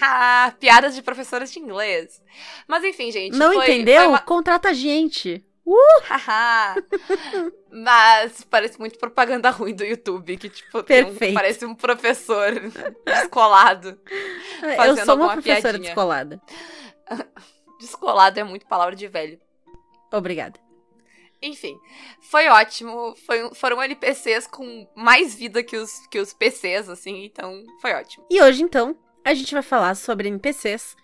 Ah, 0.00 0.52
piadas 0.60 0.94
de 0.94 1.02
professores 1.02 1.50
de 1.52 1.58
inglês. 1.58 2.22
Mas 2.68 2.84
enfim, 2.84 3.10
gente. 3.10 3.36
Não 3.36 3.54
foi- 3.54 3.64
entendeu? 3.64 3.96
foi 4.00 4.08
uma- 4.08 4.18
Contrata 4.20 4.68
a 4.70 4.72
gente. 4.74 5.42
Haha. 6.04 6.76
Mas 7.70 8.44
parece 8.44 8.78
muito 8.78 8.98
propaganda 8.98 9.50
ruim 9.50 9.74
do 9.74 9.84
YouTube, 9.84 10.36
que, 10.36 10.48
tipo, 10.48 10.78
um- 10.78 11.34
parece 11.34 11.64
um 11.66 11.74
professor 11.74 12.52
descolado. 13.04 13.98
Eu 14.62 14.76
Fazendo 14.76 15.04
sou 15.04 15.16
uma 15.16 15.32
professora 15.32 15.60
piadinha. 15.62 15.82
descolada. 15.88 16.40
Descolado 17.80 18.40
é 18.40 18.44
muito 18.44 18.66
palavra 18.66 18.96
de 18.96 19.06
velho. 19.06 19.38
Obrigada. 20.12 20.58
Enfim, 21.42 21.78
foi 22.22 22.48
ótimo. 22.48 23.14
Foi, 23.26 23.54
foram 23.54 23.82
NPCs 23.82 24.46
com 24.46 24.88
mais 24.96 25.34
vida 25.34 25.62
que 25.62 25.76
os, 25.76 26.06
que 26.06 26.18
os 26.18 26.32
PCs, 26.32 26.88
assim, 26.88 27.24
então 27.26 27.62
foi 27.82 27.92
ótimo. 27.92 28.24
E 28.30 28.40
hoje, 28.40 28.62
então, 28.62 28.96
a 29.24 29.34
gente 29.34 29.52
vai 29.52 29.62
falar 29.62 29.94
sobre 29.94 30.28
NPCs. 30.28 30.96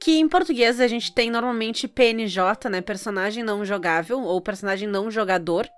Que 0.00 0.18
em 0.18 0.28
português 0.28 0.80
a 0.80 0.86
gente 0.86 1.12
tem 1.12 1.30
normalmente 1.30 1.88
PNJ, 1.88 2.68
né? 2.68 2.80
Personagem 2.80 3.42
não 3.42 3.64
jogável 3.64 4.20
ou 4.22 4.40
personagem 4.40 4.88
não 4.88 5.10
jogador. 5.10 5.68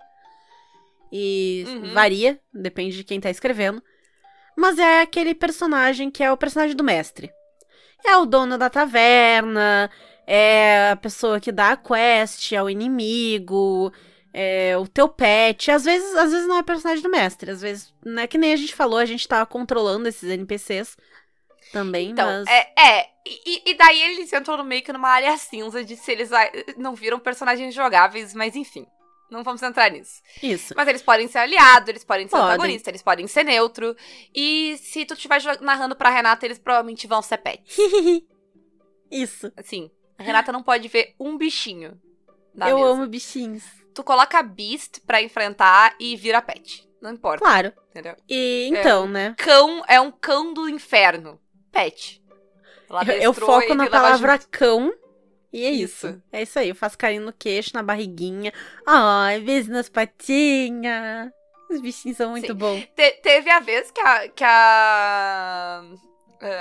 E 1.11 1.65
Uhum. 1.67 1.93
varia, 1.95 2.39
depende 2.53 2.97
de 2.97 3.05
quem 3.05 3.21
tá 3.21 3.31
escrevendo. 3.31 3.83
Mas 4.57 4.79
é 4.79 5.01
aquele 5.03 5.35
personagem 5.35 6.11
que 6.11 6.23
é 6.23 6.31
o 6.31 6.37
personagem 6.37 6.77
do 6.77 6.85
mestre. 6.85 7.31
É 8.05 8.17
o 8.17 8.27
dono 8.27 8.59
da 8.59 8.69
taverna, 8.69 9.91
é 10.27 10.91
a 10.93 10.97
pessoa 10.97 11.41
que 11.41 11.51
dá 11.53 11.71
a 11.73 11.77
quest, 11.77 12.53
é 12.53 12.63
o 12.63 12.69
inimigo, 12.69 13.93
é 14.35 14.77
o 14.77 14.87
teu 14.87 15.09
pet. 15.09 15.71
Às 15.71 15.85
vezes, 15.85 16.15
às 16.17 16.31
vezes 16.33 16.47
não 16.47 16.59
é 16.59 16.63
personagem 16.63 17.03
do 17.03 17.11
mestre, 17.11 17.51
às 17.51 17.61
vezes, 17.63 17.95
não 18.05 18.23
é 18.23 18.27
que 18.27 18.37
nem 18.39 18.53
a 18.53 18.57
gente 18.57 18.75
falou, 18.75 18.99
a 18.99 19.05
gente 19.07 19.27
tava 19.27 19.47
controlando 19.47 20.09
esses 20.09 20.29
NPCs 20.31 20.97
também, 21.73 22.11
Então, 22.11 22.27
mas 22.27 22.47
é, 22.49 22.73
é. 22.81 23.09
E, 23.27 23.71
e 23.71 23.75
daí 23.75 24.03
eles 24.03 24.33
entram 24.33 24.57
no 24.57 24.65
meio 24.65 24.83
que 24.83 24.93
numa 24.93 25.09
área 25.11 25.37
cinza 25.37 25.85
de 25.85 25.97
se 25.97 26.11
eles 26.13 26.33
ah, 26.33 26.51
não 26.77 26.95
viram 26.95 27.19
personagens 27.19 27.75
jogáveis, 27.75 28.33
mas 28.35 28.57
enfim. 28.57 28.87
Não 29.31 29.45
vamos 29.45 29.63
entrar 29.63 29.91
nisso. 29.91 30.23
isso. 30.43 30.73
Mas 30.75 30.89
eles 30.89 31.03
podem 31.03 31.29
ser 31.29 31.37
aliado, 31.39 31.91
eles 31.91 32.03
podem 32.03 32.27
ser 32.27 32.31
Podem. 32.37 32.47
antagonista, 32.47 32.91
eles 32.91 33.03
podem 33.03 33.27
ser 33.27 33.45
neutro. 33.45 33.95
E 34.35 34.79
se 34.79 35.05
tu 35.05 35.13
estiver 35.13 35.43
narrando 35.61 35.95
pra 35.95 36.09
Renata, 36.09 36.47
eles 36.47 36.59
provavelmente 36.59 37.07
vão 37.07 37.21
ser 37.21 37.37
pet. 37.37 37.63
isso. 39.11 39.53
Assim, 39.57 39.91
a 40.19 40.23
Renata 40.23 40.51
não 40.53 40.63
pode 40.63 40.89
ver 40.89 41.15
um 41.21 41.37
bichinho 41.37 42.01
eu 42.67 42.79
mesa. 42.79 42.89
amo 42.91 43.07
bichinhos. 43.07 43.65
Tu 43.95 44.03
coloca 44.03 44.43
Beast 44.43 45.01
pra 45.07 45.23
enfrentar 45.23 45.95
e 46.01 46.17
vira 46.17 46.41
pet. 46.43 46.89
Não 47.01 47.13
importa, 47.13 47.45
Claro. 47.45 47.73
entendeu? 47.91 48.17
E 48.29 48.69
então, 48.73 49.07
né? 49.07 49.35
Cão 49.39 49.83
é 49.87 50.01
um 50.01 50.11
cão 50.11 50.53
do 50.53 50.69
inferno. 50.69 51.41
Pet. 51.73 52.23
Eu, 53.07 53.13
eu 53.15 53.35
foco 53.35 53.75
na 53.75 53.89
palavra 53.89 54.33
junto. 54.33 54.49
cão. 54.51 54.93
E 55.53 55.65
é 55.65 55.71
isso. 55.71 56.09
Isso. 56.09 56.23
É 56.33 56.43
isso 56.43 56.59
aí. 56.59 56.69
Eu 56.69 56.75
faço 56.75 56.97
carinho 56.99 57.23
no 57.25 57.33
queixo, 57.33 57.71
na 57.75 57.83
barriguinha. 57.83 58.53
Ai, 58.87 59.41
beijo 59.41 59.71
nas 59.71 59.89
patinhas. 59.89 61.31
Os 61.71 61.81
bichinhos 61.81 62.17
são 62.17 62.31
muito 62.31 62.47
Sim. 62.47 62.55
bons. 62.55 62.81
Te- 62.97 63.21
teve 63.23 63.51
a 63.51 63.61
vez 63.61 63.91
que 63.91 64.01
a, 64.01 64.29
que 64.29 64.43
a, 64.45 65.83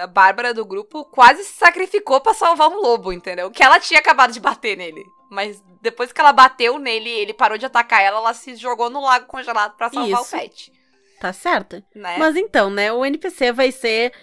a 0.04 0.08
Bárbara 0.08 0.54
do 0.54 0.66
grupo 0.66 1.06
quase 1.06 1.44
se 1.44 1.54
sacrificou 1.58 2.20
pra 2.20 2.34
salvar 2.34 2.70
um 2.70 2.82
lobo, 2.82 3.14
entendeu? 3.14 3.50
Que 3.50 3.64
ela 3.64 3.80
tinha 3.80 4.00
acabado 4.00 4.34
de 4.34 4.40
bater 4.40 4.76
nele. 4.78 5.04
Mas 5.30 5.62
depois 5.82 6.12
que 6.12 6.20
ela 6.20 6.34
bateu 6.34 6.78
nele 6.78 7.10
e 7.10 7.20
ele 7.20 7.34
parou 7.34 7.58
de 7.58 7.66
atacar 7.66 8.02
ela, 8.02 8.18
ela 8.18 8.34
se 8.34 8.56
jogou 8.56 8.90
no 8.90 9.02
lago 9.02 9.28
congelado 9.28 9.76
pra 9.78 9.90
salvar 9.90 10.22
Isso. 10.22 10.36
o 10.36 10.40
pet. 10.40 10.72
Tá 11.20 11.34
certo? 11.34 11.84
Né? 11.96 12.18
Mas 12.18 12.36
então, 12.36 12.70
né? 12.70 12.92
O 12.92 13.06
NPC 13.06 13.52
vai 13.52 13.72
ser 13.72 14.14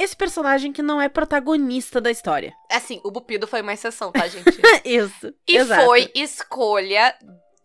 esse 0.00 0.16
personagem 0.16 0.72
que 0.72 0.82
não 0.82 1.00
é 1.00 1.08
protagonista 1.08 2.00
da 2.00 2.10
história. 2.10 2.54
Assim, 2.70 3.00
o 3.04 3.10
Bupido 3.10 3.46
foi 3.46 3.60
uma 3.60 3.74
exceção, 3.74 4.10
tá, 4.10 4.26
gente? 4.26 4.50
isso. 4.84 5.32
E 5.46 5.56
exato. 5.56 5.84
foi 5.84 6.10
escolha 6.14 7.14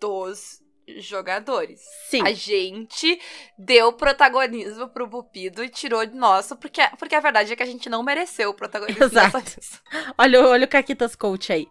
dos 0.01 0.61
jogadores. 0.97 1.81
Sim. 2.09 2.21
A 2.27 2.33
gente 2.33 3.19
deu 3.57 3.93
protagonismo 3.93 4.89
pro 4.89 5.07
Bupido 5.07 5.63
e 5.63 5.69
tirou 5.69 6.05
de 6.05 6.13
nosso, 6.15 6.57
porque, 6.57 6.81
porque 6.99 7.15
a 7.15 7.19
verdade 7.21 7.53
é 7.53 7.55
que 7.55 7.63
a 7.63 7.65
gente 7.65 7.89
não 7.89 8.03
mereceu 8.03 8.49
o 8.49 8.53
protagonismo 8.53 9.05
Exato. 9.05 9.39
dessa. 9.39 9.79
Olha, 10.17 10.41
o- 10.41 10.49
olha 10.49 10.65
o 10.65 10.69
Caquitas 10.69 11.15
Coach 11.15 11.51
aí. 11.53 11.67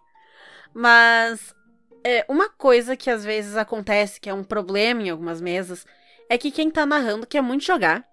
Mas 0.73 1.55
é, 2.03 2.25
uma 2.27 2.49
coisa 2.49 2.97
que 2.97 3.09
às 3.09 3.23
vezes 3.23 3.55
acontece, 3.55 4.19
que 4.19 4.29
é 4.29 4.33
um 4.33 4.43
problema 4.43 5.03
em 5.03 5.09
algumas 5.09 5.39
mesas, 5.39 5.85
é 6.29 6.37
que 6.37 6.51
quem 6.51 6.69
tá 6.69 6.85
narrando 6.85 7.27
quer 7.27 7.41
muito 7.41 7.63
jogar. 7.63 8.03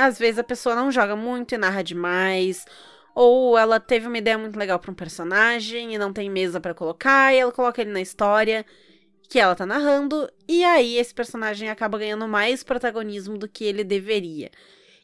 Às 0.00 0.16
vezes 0.16 0.38
a 0.38 0.44
pessoa 0.44 0.76
não 0.76 0.92
joga 0.92 1.16
muito 1.16 1.54
e 1.54 1.58
narra 1.58 1.82
demais. 1.82 2.64
Ou 3.16 3.58
ela 3.58 3.80
teve 3.80 4.06
uma 4.06 4.16
ideia 4.18 4.38
muito 4.38 4.56
legal 4.56 4.78
pra 4.78 4.92
um 4.92 4.94
personagem 4.94 5.92
e 5.92 5.98
não 5.98 6.12
tem 6.12 6.30
mesa 6.30 6.60
pra 6.60 6.72
colocar, 6.72 7.34
e 7.34 7.38
ela 7.38 7.50
coloca 7.50 7.82
ele 7.82 7.90
na 7.90 8.00
história 8.00 8.64
que 9.28 9.40
ela 9.40 9.56
tá 9.56 9.66
narrando, 9.66 10.30
e 10.48 10.64
aí 10.64 10.96
esse 10.96 11.12
personagem 11.12 11.68
acaba 11.68 11.98
ganhando 11.98 12.26
mais 12.28 12.62
protagonismo 12.62 13.36
do 13.36 13.48
que 13.48 13.64
ele 13.64 13.82
deveria. 13.84 14.50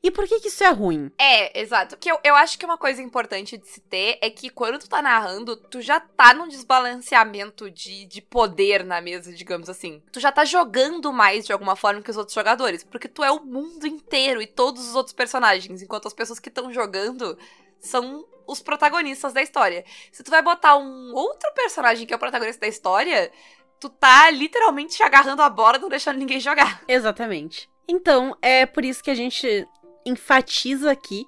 E 0.04 0.10
por 0.10 0.28
que 0.28 0.38
que 0.38 0.48
isso 0.48 0.62
é 0.62 0.68
ruim? 0.68 1.10
É, 1.18 1.58
exato. 1.58 1.96
Que 1.96 2.12
eu, 2.12 2.18
eu 2.22 2.34
acho 2.34 2.58
que 2.58 2.66
uma 2.66 2.76
coisa 2.76 3.00
importante 3.00 3.56
de 3.56 3.66
se 3.66 3.80
ter 3.80 4.18
é 4.20 4.28
que 4.28 4.50
quando 4.50 4.78
tu 4.78 4.86
tá 4.86 5.00
narrando, 5.00 5.56
tu 5.56 5.80
já 5.80 5.98
tá 5.98 6.34
num 6.34 6.46
desbalanceamento 6.46 7.70
de, 7.70 8.04
de 8.04 8.20
poder 8.20 8.84
na 8.84 9.00
mesa, 9.00 9.32
digamos 9.32 9.66
assim. 9.70 10.02
Tu 10.12 10.20
já 10.20 10.30
tá 10.30 10.44
jogando 10.44 11.10
mais 11.10 11.46
de 11.46 11.54
alguma 11.54 11.74
forma 11.74 12.02
que 12.02 12.10
os 12.10 12.18
outros 12.18 12.34
jogadores, 12.34 12.84
porque 12.84 13.08
tu 13.08 13.24
é 13.24 13.30
o 13.30 13.42
mundo 13.42 13.86
inteiro 13.86 14.42
e 14.42 14.46
todos 14.46 14.86
os 14.86 14.94
outros 14.94 15.14
personagens, 15.14 15.80
enquanto 15.80 16.06
as 16.06 16.12
pessoas 16.12 16.38
que 16.38 16.50
estão 16.50 16.70
jogando 16.70 17.38
são 17.80 18.26
os 18.46 18.60
protagonistas 18.60 19.32
da 19.32 19.40
história. 19.40 19.86
Se 20.12 20.22
tu 20.22 20.30
vai 20.30 20.42
botar 20.42 20.76
um 20.76 21.14
outro 21.14 21.50
personagem 21.54 22.06
que 22.06 22.12
é 22.12 22.16
o 22.16 22.20
protagonista 22.20 22.60
da 22.60 22.68
história, 22.68 23.32
tu 23.80 23.88
tá 23.88 24.30
literalmente 24.30 24.96
te 24.96 25.02
agarrando 25.02 25.40
a 25.40 25.48
bola, 25.48 25.78
não 25.78 25.88
deixando 25.88 26.18
ninguém 26.18 26.40
jogar. 26.40 26.82
Exatamente. 26.86 27.70
Então, 27.88 28.36
é 28.40 28.66
por 28.66 28.84
isso 28.84 29.02
que 29.02 29.10
a 29.10 29.14
gente 29.14 29.66
enfatiza 30.04 30.90
aqui 30.90 31.26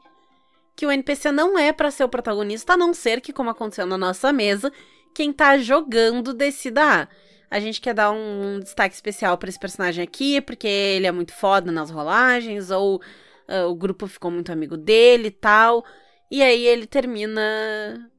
que 0.75 0.87
o 0.87 0.90
NPC 0.90 1.33
não 1.33 1.59
é 1.59 1.73
pra 1.73 1.90
ser 1.90 2.04
o 2.04 2.09
protagonista, 2.09 2.75
a 2.75 2.76
não 2.76 2.92
ser 2.92 3.21
que, 3.21 3.33
como 3.33 3.49
aconteceu 3.49 3.87
na 3.87 3.97
nossa 3.97 4.33
mesa, 4.33 4.71
quem 5.14 5.33
tá 5.33 5.56
jogando 5.56 6.35
decida, 6.35 6.83
ah, 6.83 7.09
a 7.50 7.59
gente 7.59 7.80
quer 7.80 7.95
dar 7.95 8.11
um 8.11 8.61
destaque 8.61 8.95
especial 8.95 9.38
pra 9.38 9.49
esse 9.49 9.59
personagem 9.59 10.04
aqui, 10.04 10.40
porque 10.42 10.66
ele 10.66 11.06
é 11.06 11.12
muito 11.12 11.33
foda 11.33 11.73
nas 11.73 11.90
rolagens, 11.90 12.71
ou 12.71 13.00
ah, 13.49 13.66
o 13.66 13.75
grupo 13.75 14.06
ficou 14.06 14.30
muito 14.30 14.52
amigo 14.52 14.76
dele 14.76 15.28
e 15.28 15.30
tal. 15.30 15.85
E 16.30 16.42
aí 16.42 16.66
ele 16.66 16.87
termina 16.87 18.11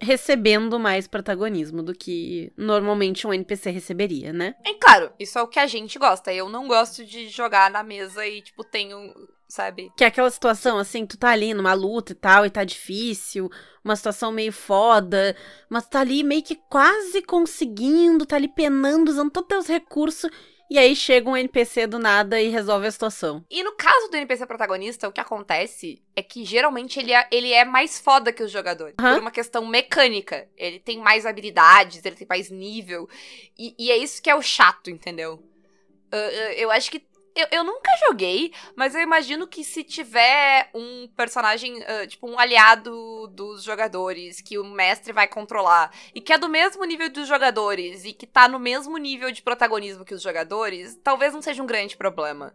recebendo 0.00 0.78
mais 0.78 1.08
protagonismo 1.08 1.82
do 1.82 1.94
que 1.94 2.52
normalmente 2.56 3.26
um 3.26 3.32
NPC 3.32 3.70
receberia, 3.70 4.32
né? 4.32 4.54
É 4.64 4.74
claro, 4.74 5.10
isso 5.18 5.38
é 5.38 5.42
o 5.42 5.48
que 5.48 5.58
a 5.58 5.66
gente 5.66 5.98
gosta. 5.98 6.32
Eu 6.32 6.48
não 6.48 6.68
gosto 6.68 7.04
de 7.04 7.28
jogar 7.28 7.70
na 7.70 7.82
mesa 7.82 8.26
e, 8.26 8.42
tipo, 8.42 8.62
tenho, 8.62 9.14
sabe? 9.48 9.90
Que 9.96 10.04
é 10.04 10.06
aquela 10.06 10.30
situação, 10.30 10.78
assim, 10.78 11.06
tu 11.06 11.16
tá 11.16 11.30
ali 11.30 11.54
numa 11.54 11.72
luta 11.74 12.12
e 12.12 12.14
tal, 12.14 12.44
e 12.44 12.50
tá 12.50 12.64
difícil, 12.64 13.50
uma 13.84 13.96
situação 13.96 14.32
meio 14.32 14.52
foda, 14.52 15.36
mas 15.68 15.86
tá 15.86 16.00
ali 16.00 16.22
meio 16.22 16.42
que 16.42 16.56
quase 16.68 17.22
conseguindo, 17.22 18.26
tá 18.26 18.36
ali 18.36 18.48
penando, 18.48 19.10
usando 19.10 19.30
todos 19.30 19.44
os 19.46 19.66
teus 19.66 19.66
recursos, 19.66 20.30
e 20.70 20.78
aí 20.78 20.96
chega 20.96 21.28
um 21.28 21.36
NPC 21.36 21.86
do 21.86 21.98
nada 21.98 22.40
e 22.40 22.48
resolve 22.48 22.86
a 22.86 22.90
situação. 22.90 23.44
E 23.50 23.62
no 23.62 23.72
caso 23.72 24.08
do 24.08 24.16
NPC 24.16 24.46
protagonista, 24.46 25.06
o 25.06 25.12
que 25.12 25.20
acontece 25.20 26.02
é 26.16 26.22
que 26.22 26.44
geralmente 26.44 26.98
ele 26.98 27.12
é, 27.12 27.28
ele 27.30 27.52
é 27.52 27.64
mais 27.64 28.00
foda 28.00 28.32
que 28.32 28.42
os 28.42 28.50
jogadores. 28.50 28.94
Aham. 28.98 29.14
Por 29.14 29.20
uma 29.20 29.30
questão 29.30 29.66
mecânica. 29.66 30.48
Ele 30.56 30.80
tem 30.80 30.98
mais 30.98 31.26
habilidades, 31.26 32.04
ele 32.04 32.16
tem 32.16 32.26
mais 32.26 32.50
nível. 32.50 33.08
E, 33.58 33.74
e 33.78 33.90
é 33.90 33.96
isso 33.96 34.22
que 34.22 34.30
é 34.30 34.34
o 34.34 34.42
chato, 34.42 34.90
entendeu? 34.90 35.42
Ah, 36.10 36.16
ah, 36.16 36.52
eu 36.54 36.70
acho 36.70 36.90
que. 36.90 37.04
Eu, 37.34 37.48
eu 37.50 37.64
nunca 37.64 37.90
joguei, 38.06 38.52
mas 38.76 38.94
eu 38.94 39.00
imagino 39.00 39.46
que 39.48 39.64
se 39.64 39.82
tiver 39.82 40.70
um 40.72 41.08
personagem, 41.16 41.82
ah, 41.82 42.06
tipo, 42.06 42.28
um 42.30 42.38
aliado 42.38 43.26
dos 43.28 43.64
jogadores, 43.64 44.40
que 44.40 44.56
o 44.56 44.64
mestre 44.64 45.12
vai 45.12 45.26
controlar, 45.26 45.92
e 46.14 46.20
que 46.20 46.32
é 46.32 46.38
do 46.38 46.48
mesmo 46.48 46.84
nível 46.84 47.10
dos 47.10 47.26
jogadores, 47.26 48.04
e 48.04 48.12
que 48.12 48.24
tá 48.24 48.46
no 48.46 48.60
mesmo 48.60 48.96
nível 48.98 49.32
de 49.32 49.42
protagonismo 49.42 50.04
que 50.04 50.14
os 50.14 50.22
jogadores, 50.22 50.96
talvez 51.02 51.34
não 51.34 51.42
seja 51.42 51.60
um 51.60 51.66
grande 51.66 51.96
problema, 51.96 52.54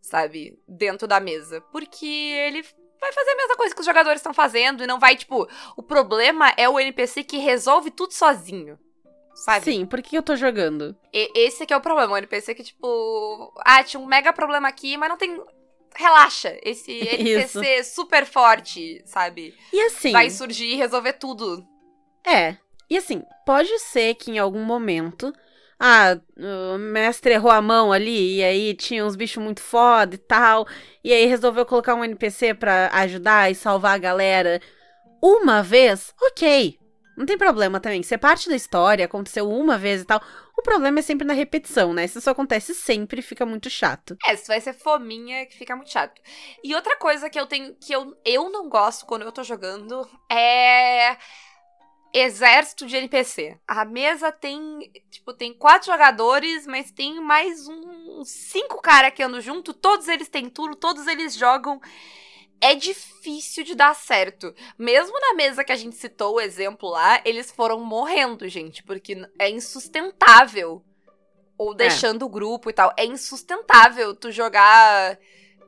sabe? 0.00 0.58
Dentro 0.66 1.06
da 1.06 1.20
mesa. 1.20 1.60
Porque 1.70 2.06
ele 2.06 2.62
vai 3.00 3.12
fazer 3.12 3.30
a 3.30 3.36
mesma 3.36 3.56
coisa 3.56 3.74
que 3.74 3.80
os 3.80 3.86
jogadores 3.86 4.18
estão 4.18 4.34
fazendo, 4.34 4.82
e 4.82 4.88
não 4.88 4.98
vai, 4.98 5.16
tipo. 5.16 5.48
O 5.76 5.82
problema 5.84 6.52
é 6.56 6.68
o 6.68 6.80
NPC 6.80 7.22
que 7.22 7.38
resolve 7.38 7.92
tudo 7.92 8.12
sozinho. 8.12 8.76
Sabe? 9.36 9.64
Sim, 9.64 9.84
por 9.84 10.00
que 10.00 10.16
eu 10.16 10.22
tô 10.22 10.34
jogando? 10.34 10.96
E- 11.12 11.30
esse 11.46 11.62
aqui 11.62 11.72
é 11.74 11.76
o 11.76 11.80
problema, 11.80 12.14
o 12.14 12.16
NPC 12.16 12.54
que, 12.54 12.64
tipo, 12.64 13.52
ah, 13.58 13.84
tinha 13.84 14.00
um 14.00 14.06
mega 14.06 14.32
problema 14.32 14.66
aqui, 14.66 14.96
mas 14.96 15.10
não 15.10 15.18
tem. 15.18 15.38
Relaxa, 15.94 16.58
esse 16.62 16.90
NPC 17.06 17.84
super 17.84 18.24
forte, 18.24 19.02
sabe? 19.04 19.54
E 19.72 19.80
assim. 19.82 20.10
Vai 20.12 20.30
surgir 20.30 20.72
e 20.72 20.76
resolver 20.76 21.12
tudo. 21.14 21.66
É. 22.26 22.56
E 22.88 22.96
assim, 22.96 23.22
pode 23.44 23.78
ser 23.78 24.14
que 24.14 24.30
em 24.30 24.38
algum 24.38 24.64
momento. 24.64 25.32
Ah, 25.78 26.18
o 26.74 26.78
mestre 26.78 27.34
errou 27.34 27.50
a 27.50 27.60
mão 27.60 27.92
ali, 27.92 28.38
e 28.38 28.42
aí 28.42 28.74
tinha 28.74 29.04
uns 29.04 29.14
bichos 29.14 29.42
muito 29.42 29.60
foda 29.60 30.14
e 30.14 30.18
tal. 30.18 30.66
E 31.04 31.12
aí 31.12 31.26
resolveu 31.26 31.66
colocar 31.66 31.94
um 31.94 32.02
NPC 32.02 32.54
pra 32.54 32.88
ajudar 32.94 33.50
e 33.50 33.54
salvar 33.54 33.94
a 33.94 33.98
galera 33.98 34.58
uma 35.22 35.62
vez, 35.62 36.14
ok. 36.22 36.78
Não 37.16 37.24
tem 37.24 37.38
problema 37.38 37.80
também. 37.80 38.02
Ser 38.02 38.18
parte 38.18 38.48
da 38.48 38.54
história, 38.54 39.06
aconteceu 39.06 39.48
uma 39.48 39.78
vez 39.78 40.02
e 40.02 40.04
tal. 40.04 40.20
O 40.56 40.62
problema 40.62 40.98
é 40.98 41.02
sempre 41.02 41.26
na 41.26 41.32
repetição, 41.32 41.94
né? 41.94 42.06
Se 42.06 42.18
isso 42.18 42.28
acontece 42.28 42.74
sempre, 42.74 43.22
fica 43.22 43.46
muito 43.46 43.70
chato. 43.70 44.16
É, 44.26 44.36
se 44.36 44.46
vai 44.46 44.60
ser 44.60 44.74
fominha, 44.74 45.46
que 45.46 45.56
fica 45.56 45.74
muito 45.74 45.90
chato. 45.90 46.20
E 46.62 46.74
outra 46.74 46.96
coisa 46.96 47.30
que 47.30 47.38
eu 47.40 47.46
tenho, 47.46 47.74
que 47.76 47.92
eu, 47.92 48.16
eu 48.24 48.50
não 48.50 48.68
gosto 48.68 49.06
quando 49.06 49.22
eu 49.22 49.32
tô 49.32 49.42
jogando 49.42 50.08
é. 50.30 51.16
Exército 52.14 52.86
de 52.86 52.96
NPC. 52.96 53.58
A 53.68 53.84
mesa 53.84 54.32
tem, 54.32 54.90
tipo, 55.10 55.34
tem 55.34 55.52
quatro 55.52 55.92
jogadores, 55.92 56.66
mas 56.66 56.90
tem 56.90 57.20
mais 57.20 57.68
uns 57.68 58.30
cinco 58.30 58.80
caras 58.80 59.12
que 59.12 59.22
andam 59.22 59.38
junto. 59.38 59.74
Todos 59.74 60.08
eles 60.08 60.28
têm 60.28 60.48
turno, 60.48 60.74
todos 60.74 61.06
eles 61.06 61.34
jogam. 61.34 61.78
É 62.60 62.74
difícil 62.74 63.64
de 63.64 63.74
dar 63.74 63.94
certo. 63.94 64.54
Mesmo 64.78 65.18
na 65.20 65.34
mesa 65.34 65.64
que 65.64 65.72
a 65.72 65.76
gente 65.76 65.96
citou 65.96 66.36
o 66.36 66.40
exemplo 66.40 66.88
lá, 66.88 67.20
eles 67.24 67.50
foram 67.50 67.80
morrendo, 67.80 68.48
gente, 68.48 68.82
porque 68.82 69.28
é 69.38 69.50
insustentável. 69.50 70.82
Ou 71.58 71.74
deixando 71.74 72.26
o 72.26 72.28
grupo 72.28 72.68
e 72.68 72.72
tal. 72.72 72.92
É 72.96 73.04
insustentável 73.04 74.14
tu 74.14 74.30
jogar, 74.30 75.18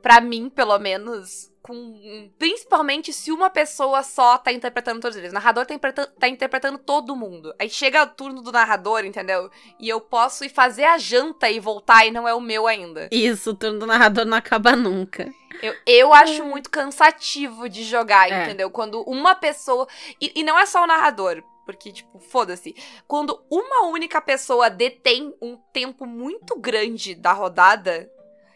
pra 0.01 0.21
mim, 0.21 0.49
pelo 0.49 0.77
menos, 0.77 1.48
com. 1.61 2.29
Principalmente 2.37 3.11
se 3.13 3.31
uma 3.31 3.49
pessoa 3.49 4.01
só 4.03 4.37
tá 4.37 4.51
interpretando 4.51 4.99
todos 5.01 5.17
eles. 5.17 5.31
O 5.31 5.33
narrador 5.33 5.65
tá, 5.65 5.73
interpreta- 5.73 6.13
tá 6.19 6.27
interpretando 6.27 6.77
todo 6.77 7.15
mundo. 7.15 7.53
Aí 7.59 7.69
chega 7.69 8.03
o 8.03 8.07
turno 8.07 8.41
do 8.41 8.51
narrador, 8.51 9.05
entendeu? 9.05 9.49
E 9.79 9.87
eu 9.89 9.99
posso 10.01 10.43
ir 10.45 10.49
fazer 10.49 10.83
a 10.85 10.97
janta 10.97 11.49
e 11.49 11.59
voltar 11.59 12.05
e 12.05 12.11
não 12.11 12.27
é 12.27 12.33
o 12.33 12.41
meu 12.41 12.67
ainda. 12.67 13.07
Isso, 13.11 13.51
o 13.51 13.55
turno 13.55 13.79
do 13.79 13.85
narrador 13.87 14.25
não 14.25 14.37
acaba 14.37 14.75
nunca. 14.75 15.29
Eu, 15.61 15.75
eu 15.85 16.13
acho 16.13 16.43
muito 16.45 16.69
cansativo 16.69 17.67
de 17.67 17.83
jogar, 17.83 18.31
É. 18.31 18.43
entendeu? 18.45 18.69
Quando 18.69 19.01
uma 19.03 19.35
pessoa. 19.35 19.87
E, 20.21 20.31
e 20.35 20.43
não 20.43 20.57
é 20.57 20.65
só 20.65 20.83
o 20.83 20.87
narrador. 20.87 21.43
Porque, 21.65 21.91
tipo, 21.91 22.17
foda-se. 22.19 22.75
Quando 23.07 23.39
uma 23.47 23.85
única 23.87 24.19
pessoa 24.19 24.71
detém 24.71 25.35
um 25.39 25.55
tempo 25.71 26.03
muito 26.05 26.57
grande 26.57 27.13
da 27.13 27.31
rodada. 27.31 28.09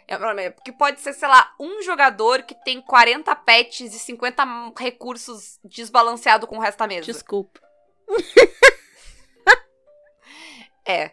É 0.07 0.15
um 0.15 0.19
problema. 0.19 0.51
Porque 0.51 0.71
pode 0.71 0.99
ser, 1.01 1.13
sei 1.13 1.27
lá, 1.27 1.53
um 1.59 1.81
jogador 1.81 2.43
que 2.43 2.55
tem 2.63 2.81
40 2.81 3.35
pets 3.37 3.93
e 3.93 3.99
50 3.99 4.73
recursos 4.77 5.59
desbalanceado 5.63 6.45
com 6.47 6.57
o 6.57 6.61
resto 6.61 6.79
da 6.79 6.87
mesa. 6.87 7.05
Desculpa. 7.05 7.59
É. 10.85 11.05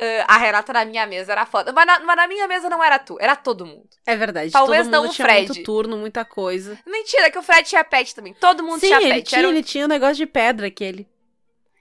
Uh, 0.00 0.22
a 0.28 0.36
Renata 0.36 0.72
na 0.72 0.84
minha 0.84 1.04
mesa 1.06 1.32
era 1.32 1.44
foda. 1.44 1.72
Mas 1.72 1.84
na, 1.84 1.98
mas 2.00 2.16
na, 2.16 2.28
minha 2.28 2.46
mesa 2.46 2.70
não 2.70 2.82
era 2.82 3.00
tu, 3.00 3.18
era 3.20 3.34
todo 3.34 3.66
mundo. 3.66 3.88
É 4.06 4.14
verdade. 4.14 4.52
Talvez 4.52 4.86
todo 4.86 4.94
mundo 4.94 5.02
não 5.02 5.10
o 5.10 5.12
tinha 5.12 5.26
Fred. 5.26 5.48
muito 5.48 5.62
turno, 5.64 5.96
muita 5.96 6.24
coisa. 6.24 6.78
Mentira, 6.86 7.28
que 7.30 7.38
o 7.38 7.42
Fred 7.42 7.68
tinha 7.68 7.82
pet 7.82 8.14
também. 8.14 8.32
Todo 8.34 8.62
mundo 8.62 8.78
Sim, 8.78 8.86
tinha 8.86 9.00
ele 9.00 9.14
pet. 9.14 9.28
tinha, 9.30 9.46
um- 9.48 9.50
ele 9.50 9.62
tinha 9.64 9.84
um 9.86 9.88
negócio 9.88 10.14
de 10.14 10.26
pedra 10.26 10.68
aquele. 10.68 11.08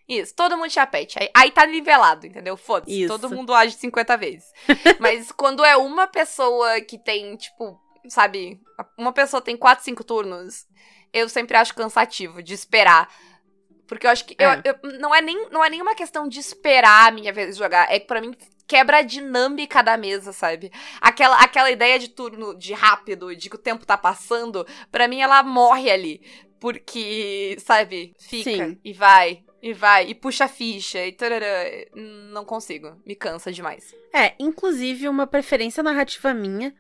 Isso, 0.08 0.34
todo 0.36 0.58
mundo 0.58 0.70
tinha 0.70 0.88
pet. 0.88 1.18
Aí, 1.20 1.30
aí 1.36 1.52
tá 1.52 1.66
nivelado, 1.66 2.26
entendeu? 2.26 2.56
Foda-se. 2.56 3.08
Todo 3.08 3.30
mundo 3.30 3.54
age 3.54 3.76
50 3.76 4.16
vezes. 4.18 4.46
Mas 5.00 5.32
quando 5.32 5.66
é 5.66 5.76
uma 5.76 6.08
pessoa 6.08 6.80
que 6.82 6.98
tem, 6.98 7.36
tipo, 7.36 7.80
sabe, 8.08 8.60
uma 8.98 9.12
pessoa 9.12 9.42
tem 9.42 9.58
4, 9.58 9.84
5 9.84 10.04
turnos, 10.04 10.66
eu 11.12 11.28
sempre 11.28 11.58
acho 11.58 11.76
cansativo 11.76 12.42
de 12.42 12.54
esperar. 12.54 13.10
Porque 13.88 14.06
eu 14.08 14.12
acho 14.12 14.26
que. 14.26 14.36
eu- 14.40 14.50
É. 14.50 14.62
eu- 14.66 15.00
não, 15.00 15.14
é 15.14 15.22
nem, 15.22 15.50
não 15.50 15.64
é 15.64 15.70
nem 15.70 15.82
uma 15.82 15.96
questão 15.96 16.28
de 16.28 16.40
esperar 16.40 17.08
a 17.08 17.12
minha 17.12 17.32
vez 17.34 17.54
de 17.56 17.60
jogar. 17.60 17.92
É 17.94 18.00
que 18.00 18.08
pra 18.08 18.22
mim 18.22 18.34
quebra 18.68 18.98
a 18.98 19.02
dinâmica 19.02 19.82
da 19.82 19.96
mesa, 19.98 20.34
sabe? 20.34 20.72
Aquela, 21.00 21.38
aquela 21.42 21.72
ideia 21.72 21.98
de 21.98 22.10
turno 22.10 22.54
de 22.58 22.74
rápido, 22.74 23.34
de 23.36 23.50
que 23.50 23.56
o 23.56 23.60
tempo 23.60 23.86
tá 23.86 23.98
passando, 23.98 24.66
pra 24.92 25.08
mim 25.08 25.22
ela 25.22 25.42
morre 25.44 25.90
ali. 25.90 26.22
Porque, 26.60 27.56
sabe, 27.60 28.14
fica 28.20 28.52
Sim. 28.52 28.80
e 28.84 28.92
vai, 28.92 29.44
e 29.62 29.74
vai, 29.74 30.08
e 30.08 30.16
puxa 30.16 30.46
a 30.46 30.48
ficha, 30.48 31.06
e 31.06 31.12
tarará. 31.12 31.66
Não 32.32 32.46
consigo, 32.46 32.96
me 33.06 33.16
cansa 33.16 33.52
demais. 33.52 33.94
É, 34.14 34.34
inclusive 34.40 35.10
uma 35.10 35.26
preferência 35.28 35.82
narrativa 35.82 36.34
minha, 36.34 36.74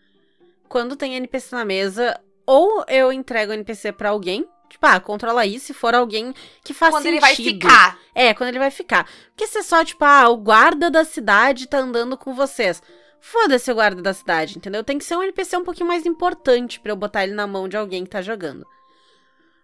quando 0.69 0.95
tem 0.95 1.15
NPC 1.15 1.55
na 1.55 1.65
mesa, 1.65 2.19
ou 2.45 2.85
eu 2.87 3.11
entrego 3.11 3.51
o 3.51 3.55
NPC 3.55 3.91
pra 3.91 4.09
alguém, 4.09 4.47
tipo, 4.69 4.85
ah, 4.85 4.99
controla 4.99 5.45
isso, 5.45 5.67
se 5.67 5.73
for 5.73 5.95
alguém 5.95 6.33
que 6.63 6.73
faz 6.73 6.93
Quando 6.93 7.03
sentido. 7.03 7.17
ele 7.17 7.21
vai 7.21 7.35
ficar. 7.35 7.99
É, 8.13 8.33
quando 8.33 8.49
ele 8.49 8.59
vai 8.59 8.71
ficar. 8.71 9.09
Porque 9.29 9.47
se 9.47 9.59
é 9.59 9.63
só, 9.63 9.83
tipo, 9.83 10.03
ah, 10.05 10.29
o 10.29 10.37
guarda 10.37 10.89
da 10.89 11.03
cidade 11.03 11.67
tá 11.67 11.79
andando 11.79 12.17
com 12.17 12.33
vocês. 12.33 12.81
Foda-se 13.19 13.71
o 13.71 13.75
guarda 13.75 14.01
da 14.01 14.13
cidade, 14.13 14.57
entendeu? 14.57 14.83
Tem 14.83 14.97
que 14.97 15.03
ser 15.03 15.17
um 15.17 15.23
NPC 15.23 15.57
um 15.57 15.63
pouquinho 15.63 15.87
mais 15.87 16.05
importante 16.05 16.79
pra 16.79 16.91
eu 16.91 16.95
botar 16.95 17.23
ele 17.23 17.33
na 17.33 17.47
mão 17.47 17.67
de 17.67 17.75
alguém 17.75 18.03
que 18.03 18.09
tá 18.09 18.21
jogando. 18.21 18.65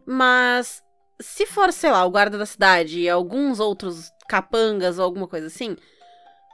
Mas 0.06 0.83
se 1.20 1.46
for, 1.46 1.72
sei 1.72 1.92
lá, 1.92 2.06
o 2.06 2.10
guarda 2.12 2.38
da 2.38 2.46
cidade 2.46 3.00
e 3.00 3.10
alguns 3.10 3.60
outros 3.60 4.12
capangas 4.28 4.98
ou 5.00 5.06
alguma 5.06 5.28
coisa 5.28 5.48
assim, 5.48 5.76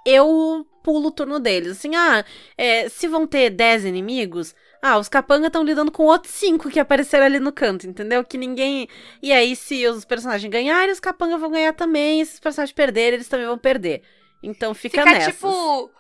eu 0.06 0.66
pulo 0.84 1.08
o 1.10 1.12
turno 1.12 1.40
deles. 1.40 1.72
Assim, 1.78 1.96
ah, 1.96 2.24
é, 2.58 2.90
se 2.90 3.08
vão 3.08 3.28
ter 3.28 3.50
10 3.50 3.86
inimigos, 3.86 4.56
ah, 4.82 4.98
os 4.98 5.10
capangas 5.10 5.48
estão 5.48 5.64
lidando 5.64 5.92
com 5.92 6.04
outros 6.04 6.34
5 6.34 6.70
que 6.70 6.80
apareceram 6.80 7.26
ali 7.26 7.40
no 7.40 7.52
canto, 7.52 7.88
entendeu? 7.88 8.24
Que 8.24 8.38
ninguém. 8.38 8.88
E 9.22 9.32
aí, 9.32 9.56
se 9.56 9.86
os 9.88 10.06
personagens 10.06 10.50
ganharem, 10.52 10.92
os 10.92 11.00
capangas 11.00 11.40
vão 11.40 11.52
ganhar 11.52 11.74
também. 11.74 12.22
E 12.22 12.26
se 12.26 12.36
os 12.36 12.40
personagens 12.40 12.74
perderem, 12.74 13.16
eles 13.16 13.28
também 13.28 13.46
vão 13.46 13.58
perder. 13.58 14.02
Então 14.42 14.74
fica, 14.74 15.02
Fica 15.02 15.12
nessas. 15.14 15.34
tipo 15.34 15.92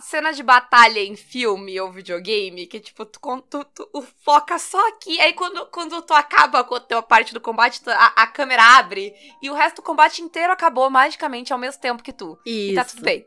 cena 0.00 0.32
de 0.32 0.42
batalha 0.42 1.00
em 1.00 1.14
filme 1.16 1.80
ou 1.80 1.92
videogame, 1.92 2.66
que 2.66 2.80
tipo, 2.80 3.04
tu, 3.06 3.20
tu, 3.48 3.64
tu- 3.64 3.88
o 3.92 4.02
foca 4.02 4.58
só 4.58 4.88
aqui, 4.88 5.20
aí 5.20 5.32
quando, 5.32 5.66
quando 5.66 6.02
tu 6.02 6.12
acaba 6.12 6.64
com 6.64 6.74
a 6.74 6.80
tua 6.80 7.02
parte 7.02 7.32
do 7.32 7.40
combate, 7.40 7.82
tu- 7.82 7.90
a, 7.90 8.06
a 8.16 8.26
câmera 8.26 8.62
abre 8.78 9.14
e 9.42 9.48
o 9.50 9.54
resto 9.54 9.76
do 9.76 9.82
combate 9.82 10.20
inteiro 10.22 10.52
acabou 10.52 10.90
magicamente 10.90 11.52
ao 11.52 11.58
mesmo 11.58 11.80
tempo 11.80 12.02
que 12.02 12.12
tu. 12.12 12.38
Isso. 12.44 12.72
E 12.72 12.74
tá 12.74 12.84
tudo 12.84 13.02
bem. 13.02 13.26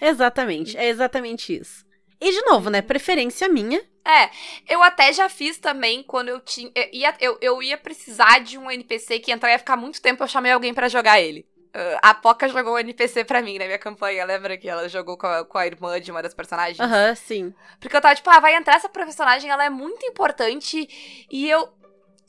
Exatamente, 0.00 0.76
é 0.76 0.86
exatamente 0.88 1.54
isso. 1.54 1.84
E 2.20 2.30
de 2.32 2.40
novo, 2.42 2.70
né? 2.70 2.82
Preferência 2.82 3.48
minha. 3.48 3.80
É, 4.04 4.30
eu 4.68 4.82
até 4.82 5.12
já 5.12 5.28
fiz 5.28 5.58
também 5.58 6.02
quando 6.02 6.28
eu 6.28 6.40
tinha. 6.40 6.70
Eu 6.74 6.88
ia, 6.92 7.14
eu, 7.20 7.38
eu 7.40 7.62
ia 7.62 7.76
precisar 7.78 8.40
de 8.40 8.56
um 8.58 8.70
NPC 8.70 9.20
que 9.20 9.30
entrar 9.30 9.50
e 9.50 9.52
ia 9.52 9.58
ficar 9.58 9.76
muito 9.76 10.00
tempo, 10.00 10.22
eu 10.22 10.28
chamei 10.28 10.52
alguém 10.52 10.72
pra 10.74 10.88
jogar 10.88 11.20
ele. 11.20 11.46
Ah, 11.72 12.10
a 12.10 12.14
Poca 12.14 12.48
jogou 12.48 12.74
o 12.74 12.78
NPC 12.78 13.24
pra 13.24 13.40
mim 13.42 13.58
na 13.58 13.64
minha 13.66 13.78
campanha, 13.78 14.24
lembra 14.24 14.56
que 14.56 14.68
ela 14.68 14.88
jogou 14.88 15.16
com 15.16 15.26
a, 15.26 15.44
com 15.44 15.56
a 15.58 15.66
irmã 15.66 16.00
de 16.00 16.10
uma 16.10 16.22
das 16.22 16.34
personagens? 16.34 16.80
Aham, 16.80 17.14
sim. 17.14 17.54
Porque 17.80 17.96
eu 17.96 18.00
tava 18.00 18.14
tipo, 18.14 18.28
ah, 18.30 18.40
vai 18.40 18.54
entrar 18.56 18.74
essa 18.76 18.88
personagem, 18.88 19.50
ela 19.50 19.64
é 19.64 19.70
muito 19.70 20.04
importante 20.06 20.88
e 21.30 21.48
eu. 21.48 21.68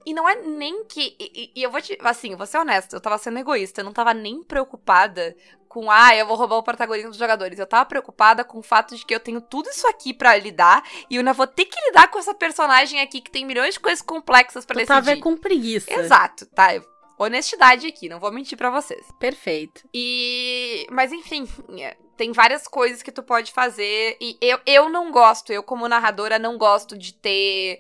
E 0.06 0.13
não 0.15 0.28
é 0.28 0.36
nem 0.36 0.84
que. 0.86 1.15
E, 1.20 1.52
e- 1.56 1.62
eu 1.63 1.70
vou 1.70 1.80
te. 1.82 1.98
Assim, 2.02 2.36
vou 2.36 2.46
ser 2.48 2.58
honesta, 2.58 2.96
eu 2.96 3.02
tava 3.02 3.18
sendo 3.20 3.38
egoísta, 3.39 3.82
eu 3.82 3.86
não 3.86 3.94
tava 3.94 4.13
nem 4.15 4.44
preocupada 4.44 5.36
com, 5.68 5.89
ah, 5.89 6.13
eu 6.15 6.26
vou 6.26 6.36
roubar 6.36 6.58
o 6.58 6.63
protagonismo 6.63 7.12
dos 7.12 7.20
jogadores. 7.20 7.58
Eu 7.60 7.68
tava 7.68 7.86
preocupada 7.86 8.44
com 8.44 8.60
o 8.60 8.63
fato 8.63 8.96
de 8.96 9.06
que 9.06 9.13
eu 9.15 9.20
tenho 9.20 9.39
tudo 9.39 9.70
isso 9.70 9.88
aqui 9.88 10.13
pra 10.13 10.36
lidar 10.36 10.84
e 11.10 11.15
eu 11.15 11.20
ainda 11.20 11.34
vou 11.34 11.46
ter 11.48 11.65
que 11.65 11.80
lidar 11.88 12.10
com 12.10 12.20
essa 12.20 12.34
personagem 12.34 13.00
aqui 13.00 13.22
que 13.22 13.32
tem 13.32 13.46
milhões 13.46 13.76
de 13.76 13.80
coisas 13.80 14.02
complexas 14.02 14.65
pra 14.65 14.74
Tu 14.74 14.80
decidir. 14.80 15.06
tava 15.06 15.18
com 15.22 15.38
preguiça. 15.38 15.92
Exato, 15.94 16.46
tá? 16.48 16.76
Eu- 16.76 16.84
Honestidade 17.24 17.86
aqui, 17.86 18.10
não 18.10 18.20
vou 18.20 18.32
mentir 18.32 18.58
pra 18.58 18.72
vocês. 18.72 19.06
Perfeito. 19.20 19.88
E. 19.94 20.88
Mas 20.90 21.12
enfim, 21.12 21.48
é, 21.78 21.96
tem 22.18 22.32
várias 22.32 22.68
coisas 22.68 23.04
que 23.04 23.12
tu 23.12 23.22
pode 23.22 23.52
fazer. 23.52 24.18
E 24.20 24.36
eu, 24.42 24.60
eu 24.66 24.90
não 24.90 25.12
gosto, 25.12 25.54
eu 25.54 25.62
como 25.62 25.88
narradora 25.88 26.40
não 26.40 26.58
gosto 26.58 26.98
de 26.98 27.14
ter 27.14 27.80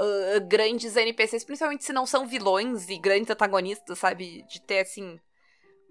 ah, 0.00 0.40
grandes 0.40 0.96
NPCs, 0.96 1.44
principalmente 1.44 1.84
se 1.84 1.92
não 1.92 2.04
são 2.04 2.26
vilões 2.26 2.88
e 2.88 2.98
grandes 2.98 3.30
antagonistas, 3.30 4.00
sabe? 4.00 4.44
De 4.50 4.60
ter, 4.60 4.80
assim, 4.80 5.20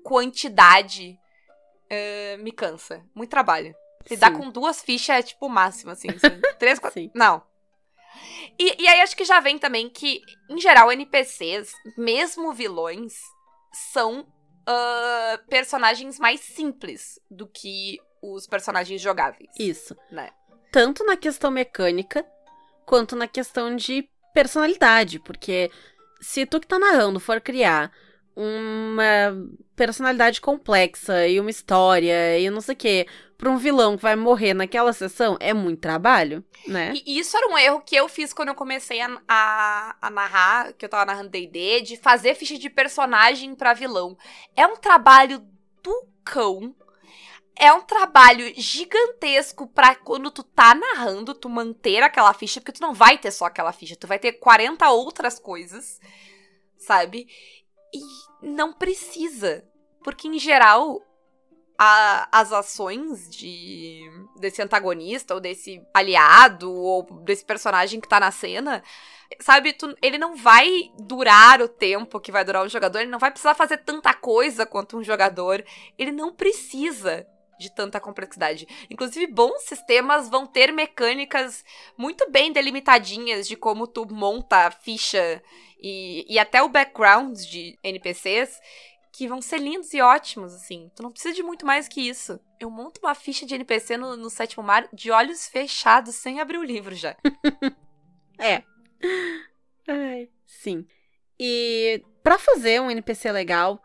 quantidade. 0.04 1.18
ah, 1.90 2.38
me 2.40 2.52
cansa. 2.52 3.06
Muito 3.16 3.30
trabalho. 3.30 3.74
Se 4.06 4.18
dá 4.18 4.28
Sim. 4.28 4.38
com 4.38 4.50
duas 4.50 4.82
fichas 4.82 5.16
é 5.16 5.24
tipo 5.24 5.46
o 5.46 5.50
máximo, 5.50 5.92
assim. 5.92 6.10
três, 6.60 6.78
quatro. 6.78 7.00
Sim. 7.00 7.10
Não. 7.16 7.42
E, 8.60 8.84
e 8.84 8.88
aí 8.88 9.02
acho 9.02 9.16
que 9.16 9.26
já 9.26 9.40
vem 9.40 9.58
também 9.58 9.90
que, 9.90 10.22
em 10.50 10.60
geral, 10.60 10.92
NPCs, 10.92 11.74
mesmo 11.98 12.54
vilões, 12.54 13.14
são 13.92 14.28
ah, 14.66 15.40
personagens 15.50 16.20
mais 16.20 16.40
simples 16.42 17.20
do 17.30 17.48
que 17.48 18.00
os 18.22 18.46
personagens 18.48 19.02
jogáveis. 19.02 19.50
Isso. 19.58 19.96
Né? 20.12 20.30
Tanto 20.72 21.04
na 21.04 21.18
questão 21.18 21.50
mecânica, 21.50 22.26
quanto 22.86 23.16
na 23.16 23.28
questão 23.28 23.76
de 23.76 24.08
personalidade. 24.34 25.20
Porque 25.20 25.72
se 26.22 26.46
tu 26.46 26.60
que 26.60 26.68
tá 26.68 26.78
narrando 26.78 27.20
for 27.20 27.42
criar 27.42 27.92
uma 28.36 29.36
personalidade 29.76 30.40
complexa 30.40 31.28
e 31.28 31.40
uma 31.40 31.50
história 31.50 32.40
e 32.40 32.50
não 32.50 32.62
sei 32.62 32.76
o 32.76 32.78
quê 32.78 33.08
pra 33.42 33.50
um 33.50 33.58
vilão 33.58 33.98
que 33.98 34.04
vai 34.04 34.16
morrer 34.16 34.54
naquela 34.54 34.94
sessão, 34.94 35.36
é 35.40 35.52
muito 35.52 35.82
trabalho, 35.82 36.46
né? 36.68 36.94
E 36.94 37.18
isso 37.18 37.36
era 37.36 37.48
um 37.48 37.58
erro 37.58 37.82
que 37.82 37.96
eu 37.96 38.08
fiz 38.08 38.32
quando 38.32 38.50
eu 38.50 38.56
comecei 38.56 39.02
a, 39.02 39.20
a, 39.28 39.96
a 40.00 40.10
narrar, 40.12 40.74
que 40.74 40.86
eu 40.86 40.90
tava 40.90 41.06
narrando 41.06 41.30
D&D, 41.30 41.82
de 41.82 41.98
fazer 41.98 42.36
ficha 42.36 42.56
de 42.56 42.70
personagem 42.70 43.56
pra 43.56 43.74
vilão. 43.74 44.16
É 44.56 44.68
um 44.68 44.76
trabalho 44.76 45.44
do 45.82 46.08
cão. 46.24 46.76
É 47.56 47.74
um 47.74 47.82
trabalho 47.82 48.54
gigantesco 48.56 49.66
pra 49.66 49.96
quando 49.96 50.30
tu 50.30 50.44
tá 50.44 50.76
narrando, 50.76 51.34
tu 51.34 51.50
manter 51.50 52.04
aquela 52.04 52.36
ficha, 52.36 52.62
porque 52.62 52.78
tu 52.78 52.82
não 52.82 52.94
vai 52.94 53.18
ter 53.18 53.32
só 53.32 53.46
aquela 53.46 53.72
ficha, 53.72 53.96
tu 53.96 54.06
vai 54.06 54.20
ter 54.20 54.34
40 54.34 54.88
outras 54.92 55.40
coisas, 55.40 56.00
sabe? 56.78 57.28
E 57.92 58.02
não 58.46 58.72
precisa. 58.72 59.68
Porque, 60.04 60.28
em 60.28 60.38
geral, 60.38 61.02
a- 61.84 62.28
as 62.32 62.54
ações 62.54 63.28
de 63.28 64.02
desse 64.40 64.62
antagonista, 64.62 65.34
ou 65.34 65.40
desse 65.40 65.82
aliado, 65.92 66.72
ou 66.72 67.02
desse 67.24 67.44
personagem 67.44 68.00
que 68.00 68.08
tá 68.08 68.20
na 68.20 68.30
cena, 68.30 68.84
sabe, 69.40 69.74
tu- 69.74 69.96
ele 70.00 70.20
não 70.20 70.36
vai 70.36 70.92
durar 71.00 71.60
o 71.60 71.68
tempo 71.68 72.20
que 72.20 72.32
vai 72.32 72.46
durar 72.46 72.64
um 72.64 72.70
jogador, 72.70 73.00
ele 73.00 73.10
não 73.10 73.18
vai 73.18 73.32
precisar 73.32 73.56
fazer 73.56 73.78
tanta 73.78 74.14
coisa 74.14 74.64
quanto 74.64 74.96
um 74.96 75.04
jogador, 75.04 75.64
ele 75.98 76.12
não 76.12 76.32
precisa 76.32 77.26
de 77.60 77.72
tanta 77.72 78.00
complexidade. 78.00 78.68
Inclusive, 78.88 79.26
bons 79.26 79.64
sistemas 79.64 80.30
vão 80.30 80.46
ter 80.46 80.72
mecânicas 80.72 81.66
muito 81.98 82.30
bem 82.30 82.52
delimitadinhas 82.54 83.48
de 83.48 83.56
como 83.56 83.88
tu 83.88 84.06
monta 84.08 84.68
a 84.68 84.72
ficha 84.72 85.42
e, 85.82 86.26
e 86.32 86.38
até 86.38 86.62
o 86.62 86.70
background 86.70 87.38
de 87.40 87.78
NPCs 87.84 88.60
que 89.22 89.28
vão 89.28 89.40
ser 89.40 89.60
lindos 89.60 89.94
e 89.94 90.02
ótimos, 90.02 90.52
assim. 90.52 90.90
Tu 90.96 91.04
não 91.04 91.12
precisa 91.12 91.32
de 91.32 91.44
muito 91.44 91.64
mais 91.64 91.88
que 91.88 92.02
isso. 92.02 92.40
Eu 92.60 92.72
monto 92.72 93.00
uma 93.04 93.14
ficha 93.14 93.46
de 93.46 93.54
NPC 93.54 93.96
no, 93.96 94.18
no 94.18 94.32
sétimo 94.32 94.64
mar 94.64 94.90
de 94.92 95.12
olhos 95.12 95.48
fechados, 95.48 96.16
sem 96.16 96.40
abrir 96.42 96.58
o 96.58 96.64
livro 96.64 96.96
já. 96.96 97.16
É. 98.40 98.64
Ai, 99.88 100.28
sim. 100.48 100.88
E 101.40 102.04
pra 102.24 102.40
fazer 102.40 102.82
um 102.82 102.90
NPC 102.90 103.32
legal, 103.32 103.80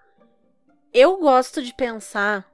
eu 0.95 1.19
gosto 1.19 1.63
de 1.63 1.75
pensar, 1.75 2.51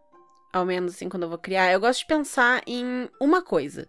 ao 0.52 0.64
menos 0.64 0.94
assim 0.96 1.08
quando 1.08 1.22
eu 1.22 1.28
vou 1.28 1.38
criar, 1.38 1.70
eu 1.70 1.78
gosto 1.78 2.00
de 2.00 2.06
pensar 2.06 2.60
em 2.66 3.08
uma 3.20 3.40
coisa. 3.40 3.88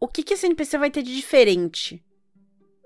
O 0.00 0.08
que 0.08 0.22
que 0.22 0.32
esse 0.32 0.46
NPC 0.46 0.78
vai 0.78 0.90
ter 0.90 1.02
de 1.02 1.14
diferente 1.14 2.02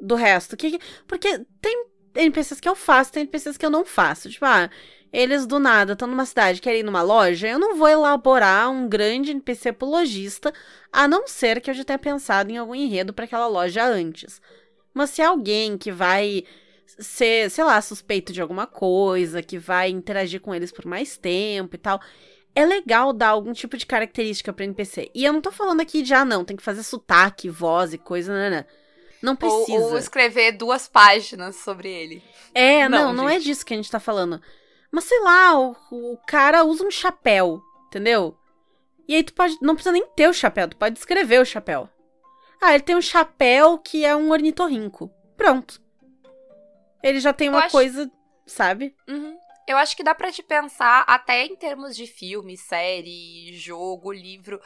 do 0.01 0.17
resto? 0.17 0.57
Que 0.57 0.73
que- 0.73 0.85
Porque 1.07 1.39
tem 1.61 1.87
NPCs 2.17 2.59
que 2.59 2.69
eu 2.69 2.75
faço, 2.75 3.13
tem 3.13 3.23
NPCs 3.23 3.57
que 3.57 3.65
eu 3.67 3.71
não 3.71 3.85
faço. 3.85 4.29
Tipo, 4.29 4.47
ah, 4.47 4.69
eles 5.15 5.47
do 5.47 5.61
nada 5.61 5.93
estão 5.93 6.09
numa 6.09 6.27
cidade, 6.27 6.61
querem 6.61 6.81
ir 6.81 6.83
numa 6.83 7.01
loja, 7.01 7.47
eu 7.47 7.57
não 7.57 7.77
vou 7.77 7.89
elaborar 7.89 8.69
um 8.69 8.89
grande 8.89 9.31
NPC 9.31 9.73
pro 9.73 9.87
lojista, 9.87 10.53
a 10.93 11.07
não 11.07 11.29
ser 11.29 11.61
que 11.61 11.71
eu 11.71 11.75
já 11.75 11.85
tenha 11.85 11.99
pensado 12.01 12.51
em 12.51 12.57
algum 12.57 12.75
enredo 12.75 13.13
para 13.13 13.25
aquela 13.25 13.47
loja 13.47 13.85
antes. 13.85 14.43
Mas 14.93 15.11
se 15.11 15.23
é 15.23 15.27
alguém 15.27 15.79
que 15.79 15.93
vai 15.93 16.43
ser, 16.99 17.49
sei 17.49 17.63
lá, 17.63 17.81
suspeito 17.81 18.33
de 18.33 18.43
alguma 18.43 18.67
coisa, 18.67 19.41
que 19.41 19.57
vai 19.57 19.89
interagir 19.89 20.41
com 20.41 20.53
eles 20.53 20.73
por 20.73 20.85
mais 20.85 21.17
tempo 21.17 21.77
e 21.77 21.79
tal, 21.79 22.01
é 22.53 22.67
legal 22.67 23.13
dar 23.13 23.29
algum 23.29 23.53
tipo 23.53 23.77
de 23.77 23.87
característica 23.87 24.53
pra 24.53 24.65
NPC. 24.65 25.13
E 25.15 25.25
eu 25.25 25.33
não 25.33 25.41
tô 25.41 25.53
falando 25.53 25.81
aqui 25.81 26.03
de, 26.03 26.13
ah, 26.13 26.25
não, 26.25 26.45
tem 26.45 26.57
que 26.57 26.63
fazer 26.63 26.83
sotaque, 26.83 27.49
voz 27.49 27.95
e 27.95 27.99
coisa, 27.99 28.33
né, 28.33 28.51
né. 28.51 28.65
Não 29.23 29.37
precisa. 29.37 29.79
Ou, 29.79 29.93
ou, 29.93 29.99
escrever 29.99 30.53
duas 30.53 30.89
páginas 30.89 31.55
sobre 31.57 31.89
ele. 31.89 32.23
É, 32.53 32.89
não, 32.89 33.07
não, 33.07 33.13
não 33.13 33.29
é 33.29 33.39
disso 33.39 33.65
que 33.65 33.73
a 33.73 33.77
gente 33.77 33.91
tá 33.91 34.01
falando. 34.01 34.41
Mas 34.95 35.05
sei 35.07 35.19
lá, 35.23 35.59
o, 35.59 35.77
o 35.91 36.17
cara 36.25 36.63
usa 36.63 36.87
um 36.87 36.91
chapéu, 36.91 37.61
entendeu? 37.89 38.39
E 39.09 39.17
aí 39.17 39.25
tu 39.25 39.35
pode. 39.35 39.59
Não 39.61 39.75
precisa 39.75 39.93
nem 39.93 40.07
ter 40.15 40.29
o 40.29 40.33
chapéu, 40.33 40.69
tu 40.69 40.77
pode 40.77 40.97
escrever 40.97 41.41
o 41.41 41.45
chapéu. 41.45 41.89
Ah, 42.63 42.75
ele 42.75 42.85
tem 42.85 42.95
um 42.95 43.03
chapéu 43.03 43.77
que 43.77 44.05
é 44.05 44.15
um 44.15 44.31
ornitorrinco. 44.31 45.11
Pronto. 45.37 45.83
Ele 47.03 47.19
já 47.19 47.33
tem 47.33 47.49
uma 47.49 47.65
acho... 47.65 47.73
coisa, 47.73 48.09
sabe? 48.47 48.95
Uhum. 49.09 49.37
Eu 49.67 49.77
acho 49.79 49.97
que 49.97 50.05
dá 50.05 50.15
pra 50.15 50.31
te 50.31 50.45
pensar 50.45 51.03
até 51.09 51.45
em 51.45 51.57
termos 51.57 51.97
de 51.97 52.07
filme, 52.07 52.57
série, 52.57 53.53
jogo, 53.57 54.13
livro. 54.13 54.61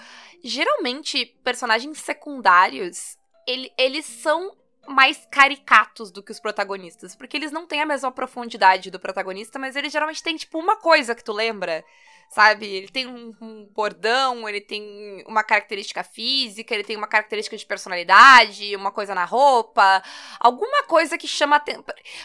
Geralmente, 0.45 1.25
personagens 1.43 1.99
secundários, 2.01 3.17
ele, 3.47 3.73
eles 3.79 4.05
são 4.05 4.55
mais 4.89 5.27
caricatos 5.31 6.11
do 6.11 6.23
que 6.23 6.33
os 6.33 6.41
protagonistas. 6.41 7.15
Porque 7.15 7.37
eles 7.37 7.53
não 7.53 7.67
têm 7.67 7.83
a 7.83 7.87
mesma 7.87 8.11
profundidade 8.11 8.91
do 8.91 8.99
protagonista, 9.01 9.59
mas 9.59 9.77
eles 9.77 9.93
geralmente 9.93 10.23
têm, 10.23 10.37
tipo, 10.37 10.59
uma 10.59 10.77
coisa 10.77 11.15
que 11.15 11.25
tu 11.25 11.33
lembra 11.33 11.85
sabe? 12.29 12.67
Ele 12.67 12.89
tem 12.89 13.07
um, 13.07 13.35
um, 13.41 13.65
bordão, 13.73 14.49
ele 14.49 14.61
tem 14.61 15.25
uma 15.27 15.43
característica 15.43 16.05
física, 16.05 16.75
ele 16.75 16.85
tem 16.85 16.97
uma 16.97 17.07
característica 17.07 17.57
de 17.57 17.65
personalidade, 17.65 18.77
uma 18.77 18.93
coisa 18.93 19.15
na 19.15 19.25
roupa, 19.25 20.03
alguma 20.39 20.85
coisa 20.85 21.17
que 21.17 21.27
chama 21.27 21.63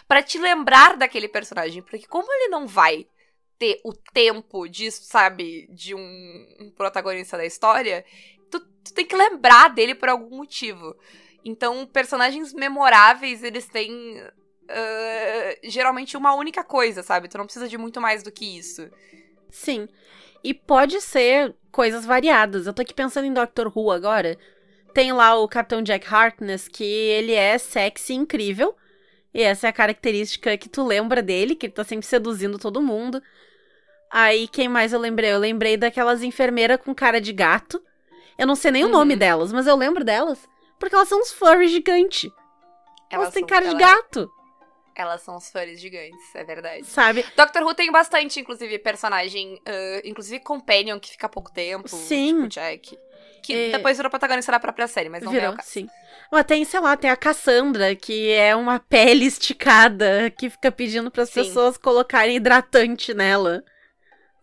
para 0.07 0.21
te 0.21 0.37
lembrar 0.37 0.97
daquele 0.97 1.27
personagem, 1.27 1.81
porque 1.81 2.05
como 2.07 2.31
ele 2.31 2.49
não 2.49 2.67
vai 2.67 3.07
ter 3.57 3.79
o 3.85 3.93
tempo 3.93 4.67
disso, 4.67 5.03
sabe, 5.03 5.67
de 5.67 5.95
um, 5.95 6.55
um 6.59 6.71
protagonista 6.71 7.37
da 7.37 7.45
história, 7.45 8.03
tu, 8.51 8.59
tu 8.59 8.93
tem 8.93 9.05
que 9.05 9.15
lembrar 9.15 9.69
dele 9.69 9.95
por 9.95 10.09
algum 10.09 10.37
motivo. 10.37 10.95
Então, 11.43 11.85
personagens 11.85 12.53
memoráveis, 12.53 13.43
eles 13.43 13.67
têm 13.67 14.21
Uh, 14.63 15.59
geralmente 15.69 16.15
uma 16.15 16.33
única 16.33 16.63
coisa, 16.63 17.03
sabe? 17.03 17.27
Tu 17.27 17.37
não 17.37 17.45
precisa 17.45 17.67
de 17.67 17.77
muito 17.77 17.99
mais 17.99 18.23
do 18.23 18.31
que 18.31 18.57
isso. 18.57 18.89
Sim. 19.49 19.87
E 20.43 20.53
pode 20.53 21.01
ser 21.01 21.53
coisas 21.71 22.05
variadas. 22.05 22.65
Eu 22.65 22.73
tô 22.73 22.81
aqui 22.81 22.93
pensando 22.93 23.25
em 23.25 23.33
Doctor 23.33 23.71
Who 23.75 23.91
agora. 23.91 24.37
Tem 24.93 25.11
lá 25.11 25.35
o 25.35 25.47
Capitão 25.47 25.81
Jack 25.81 26.07
Harkness, 26.11 26.67
que 26.67 26.83
ele 26.83 27.33
é 27.33 27.57
sexy 27.57 28.13
incrível. 28.13 28.75
E 29.33 29.41
essa 29.41 29.67
é 29.67 29.69
a 29.69 29.73
característica 29.73 30.57
que 30.57 30.69
tu 30.69 30.85
lembra 30.85 31.21
dele, 31.21 31.55
que 31.55 31.65
ele 31.65 31.73
tá 31.73 31.83
sempre 31.83 32.05
seduzindo 32.05 32.57
todo 32.57 32.81
mundo. 32.81 33.21
Aí, 34.09 34.47
quem 34.47 34.69
mais 34.69 34.93
eu 34.93 34.99
lembrei? 34.99 35.31
Eu 35.31 35.39
lembrei 35.39 35.75
daquelas 35.75 36.21
enfermeiras 36.21 36.79
com 36.83 36.93
cara 36.93 37.19
de 37.19 37.33
gato. 37.33 37.81
Eu 38.37 38.47
não 38.47 38.55
sei 38.55 38.71
nem 38.71 38.83
uhum. 38.83 38.89
o 38.89 38.93
nome 38.93 39.15
delas, 39.15 39.51
mas 39.51 39.67
eu 39.67 39.75
lembro 39.75 40.03
delas. 40.03 40.47
Porque 40.83 40.95
elas 40.95 41.07
são 41.07 41.21
uns 41.21 41.31
furries 41.31 41.71
gigantes. 41.71 42.29
Elas, 43.09 43.27
elas 43.27 43.33
têm 43.33 43.45
cara 43.45 43.69
de 43.69 43.75
gato. 43.75 44.29
Elas 44.93 45.21
são 45.21 45.37
os 45.37 45.49
furries 45.49 45.79
gigantes, 45.79 46.35
é 46.35 46.43
verdade. 46.43 46.85
Sabe? 46.85 47.25
Doctor 47.37 47.63
Who 47.63 47.73
tem 47.73 47.89
bastante, 47.89 48.41
inclusive, 48.41 48.77
personagem, 48.79 49.53
uh, 49.53 50.01
inclusive 50.03 50.43
Companion, 50.43 50.99
que 50.99 51.11
fica 51.11 51.27
há 51.27 51.29
pouco 51.29 51.49
tempo. 51.53 51.87
Sim. 51.87 52.35
Tipo 52.35 52.47
Jack. 52.49 52.99
Que 53.41 53.53
é... 53.53 53.71
depois 53.71 53.95
virou 53.95 54.09
protagonista 54.09 54.51
da 54.51 54.59
própria 54.59 54.85
série, 54.85 55.07
mas 55.07 55.23
não 55.23 55.31
virou, 55.31 55.55
sim. 55.63 55.87
Mas 56.29 56.43
tem, 56.45 56.65
sei 56.65 56.81
lá, 56.81 56.97
tem 56.97 57.09
a 57.09 57.15
Cassandra, 57.15 57.95
que 57.95 58.29
é 58.31 58.53
uma 58.53 58.77
pele 58.77 59.25
esticada, 59.25 60.29
que 60.37 60.49
fica 60.49 60.69
pedindo 60.69 61.09
para 61.09 61.23
as 61.23 61.29
pessoas 61.29 61.77
colocarem 61.77 62.35
hidratante 62.35 63.13
nela. 63.13 63.63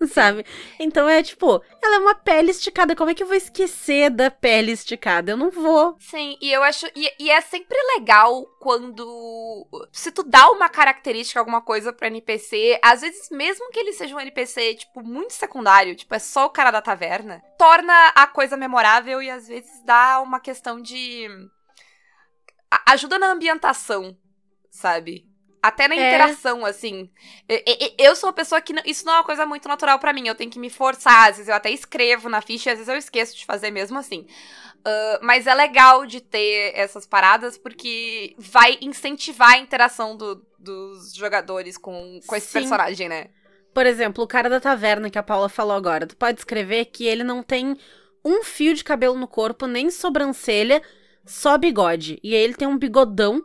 sabe? 0.09 0.45
Então 0.79 1.09
é 1.09 1.23
tipo, 1.23 1.63
ela 1.83 1.97
é 1.97 1.99
uma 1.99 2.15
pele 2.15 2.51
esticada. 2.51 2.97
Como 2.97 3.11
é 3.11 3.15
que 3.15 3.23
eu 3.23 3.27
vou 3.27 3.37
esquecer 3.37 4.11
da 4.11 4.31
pele 4.31 4.73
esticada? 4.73 5.33
Eu 5.33 5.37
não 5.37 5.51
vou. 5.51 5.97
Sim, 5.99 6.37
e 6.41 6.51
eu 6.51 6.63
acho. 6.63 6.87
E, 6.97 7.11
e 7.19 7.31
é 7.31 7.41
sempre 7.41 7.77
legal 7.97 8.47
quando. 8.59 9.69
Se 9.93 10.11
tu 10.11 10.23
dá 10.23 10.51
uma 10.51 10.69
característica, 10.69 11.39
alguma 11.39 11.61
coisa 11.61 11.93
pro 11.93 12.07
NPC, 12.07 12.79
às 12.83 13.03
vezes, 13.03 13.29
mesmo 13.31 13.71
que 13.71 13.79
ele 13.79 13.93
seja 13.93 14.15
um 14.15 14.21
NPC, 14.21 14.75
tipo, 14.75 15.03
muito 15.03 15.35
secundário, 15.35 15.95
tipo, 15.95 16.15
é 16.15 16.19
só 16.19 16.47
o 16.47 16.51
cara 16.51 16.71
da 16.71 16.81
taverna, 16.81 17.43
torna 17.59 18.09
a 18.15 18.27
coisa 18.27 18.57
memorável 18.57 19.23
e 19.23 19.31
às 19.31 19.49
vezes 19.49 19.85
dá 19.85 20.21
uma 20.21 20.41
questão 20.41 20.81
de. 20.81 21.29
Ajuda 22.87 23.19
na 23.19 23.33
ambientação, 23.33 24.17
sabe? 24.71 25.30
Até 25.63 25.87
na 25.89 25.95
é. 25.95 26.09
interação, 26.09 26.65
assim. 26.65 27.11
Eu, 27.99 28.17
sou 28.17 28.29
uma 28.29 28.35
pessoa 28.35 28.61
que. 28.61 28.73
Não, 28.73 28.83
isso 28.87 29.05
não 29.05 29.13
é 29.13 29.17
uma 29.17 29.25
coisa 29.25 29.45
muito 29.45 29.69
natural 29.69 29.99
para 29.99 30.13
mim. 30.13 30.27
Eu 30.27 30.35
tenho 30.35 30.51
que 30.51 30.59
me 30.59 30.71
forçar. 30.71 31.29
Às 31.29 31.37
vezes 31.37 31.49
eu 31.49 31.55
até 31.55 31.71
escrevo 31.71 32.29
na 32.29 32.41
ficha, 32.41 32.71
às 32.71 32.79
vezes 32.79 32.89
eu 32.89 32.97
esqueço 32.97 33.37
de 33.37 33.45
fazer 33.45 33.71
mesmo 33.71 33.99
assim. 33.99 34.27
Uh, 34.81 35.21
mas 35.21 35.47
é 35.47 35.55
legal 35.55 36.07
de 36.07 36.23
ter 36.23 36.73
essas 36.75 37.05
paradas 37.05 37.59
porque 37.59 38.35
vai 38.39 38.79
incentivar 38.81 39.51
a 39.51 39.59
interação 39.59 40.17
do, 40.17 40.43
dos 40.59 41.15
jogadores 41.15 41.77
com, 41.77 42.19
com 42.27 42.37
esse 42.37 42.47
Sim. 42.47 42.61
personagem, 42.61 43.09
né? 43.09 43.27
Por 43.75 43.85
exemplo, 43.85 44.25
o 44.25 44.27
cara 44.27 44.49
da 44.49 44.59
taverna 44.59 45.11
que 45.11 45.19
a 45.19 45.23
Paula 45.23 45.51
falou 45.51 45.77
agora. 45.77 46.07
Tu 46.07 46.17
pode 46.17 46.39
escrever 46.39 46.87
que 46.87 47.05
ele 47.05 47.23
não 47.23 47.43
tem 47.43 47.77
um 48.25 48.43
fio 48.43 48.75
de 48.75 48.83
cabelo 48.83 49.15
no 49.15 49.29
corpo, 49.29 49.67
nem 49.67 49.91
sobrancelha, 49.91 50.83
só 51.27 51.59
bigode. 51.59 52.19
E 52.23 52.35
aí 52.35 52.41
ele 52.41 52.55
tem 52.55 52.67
um 52.67 52.79
bigodão 52.79 53.45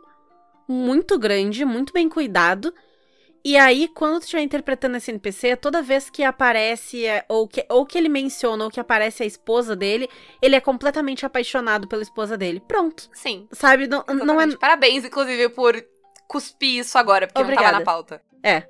muito 0.68 1.18
grande, 1.18 1.64
muito 1.64 1.92
bem 1.92 2.08
cuidado. 2.08 2.72
E 3.44 3.56
aí, 3.56 3.86
quando 3.86 4.18
tu 4.18 4.22
estiver 4.22 4.42
interpretando 4.42 4.96
esse 4.96 5.08
NPC, 5.08 5.54
toda 5.54 5.80
vez 5.80 6.10
que 6.10 6.24
aparece, 6.24 7.06
é, 7.06 7.24
ou 7.28 7.46
que, 7.46 7.64
ou 7.68 7.86
que 7.86 7.96
ele 7.96 8.08
menciona, 8.08 8.64
ou 8.64 8.70
que 8.70 8.80
aparece 8.80 9.22
a 9.22 9.26
esposa 9.26 9.76
dele, 9.76 10.08
ele 10.42 10.56
é 10.56 10.60
completamente 10.60 11.24
apaixonado 11.24 11.86
pela 11.86 12.02
esposa 12.02 12.36
dele. 12.36 12.60
Pronto. 12.66 13.08
Sim. 13.12 13.46
Sabe? 13.52 13.86
Não, 13.86 14.04
não 14.08 14.40
é. 14.40 14.56
Parabéns, 14.56 15.04
inclusive, 15.04 15.48
por 15.50 15.80
cuspir 16.26 16.80
isso 16.80 16.98
agora, 16.98 17.28
porque 17.28 17.40
Obrigada. 17.40 17.66
não 17.66 17.72
tava 17.72 17.78
na 17.78 17.84
pauta. 17.84 18.22
É. 18.42 18.64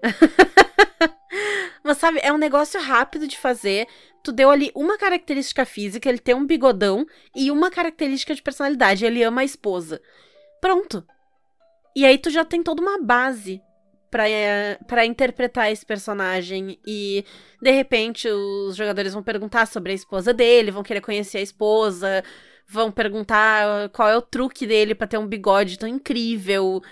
Mas 1.82 1.96
sabe, 1.96 2.20
é 2.22 2.30
um 2.30 2.38
negócio 2.38 2.78
rápido 2.78 3.26
de 3.26 3.38
fazer. 3.38 3.86
Tu 4.22 4.30
deu 4.30 4.50
ali 4.50 4.70
uma 4.74 4.98
característica 4.98 5.64
física, 5.64 6.06
ele 6.06 6.18
tem 6.18 6.34
um 6.34 6.46
bigodão, 6.46 7.06
e 7.34 7.50
uma 7.50 7.70
característica 7.70 8.34
de 8.34 8.42
personalidade, 8.42 9.06
ele 9.06 9.22
ama 9.22 9.40
a 9.40 9.44
esposa. 9.44 10.02
Pronto. 10.60 11.02
E 11.96 12.04
aí 12.04 12.18
tu 12.18 12.28
já 12.28 12.44
tem 12.44 12.62
toda 12.62 12.82
uma 12.82 13.00
base 13.00 13.62
para 14.10 15.06
interpretar 15.06 15.72
esse 15.72 15.84
personagem 15.84 16.78
e 16.86 17.24
de 17.60 17.70
repente 17.70 18.28
os 18.28 18.76
jogadores 18.76 19.14
vão 19.14 19.22
perguntar 19.22 19.66
sobre 19.66 19.92
a 19.92 19.94
esposa 19.94 20.34
dele, 20.34 20.70
vão 20.70 20.82
querer 20.82 21.00
conhecer 21.00 21.38
a 21.38 21.42
esposa, 21.42 22.22
vão 22.68 22.92
perguntar 22.92 23.88
qual 23.94 24.10
é 24.10 24.16
o 24.16 24.20
truque 24.20 24.66
dele 24.66 24.94
para 24.94 25.06
ter 25.06 25.16
um 25.16 25.26
bigode 25.26 25.78
tão 25.78 25.88
incrível, 25.88 26.82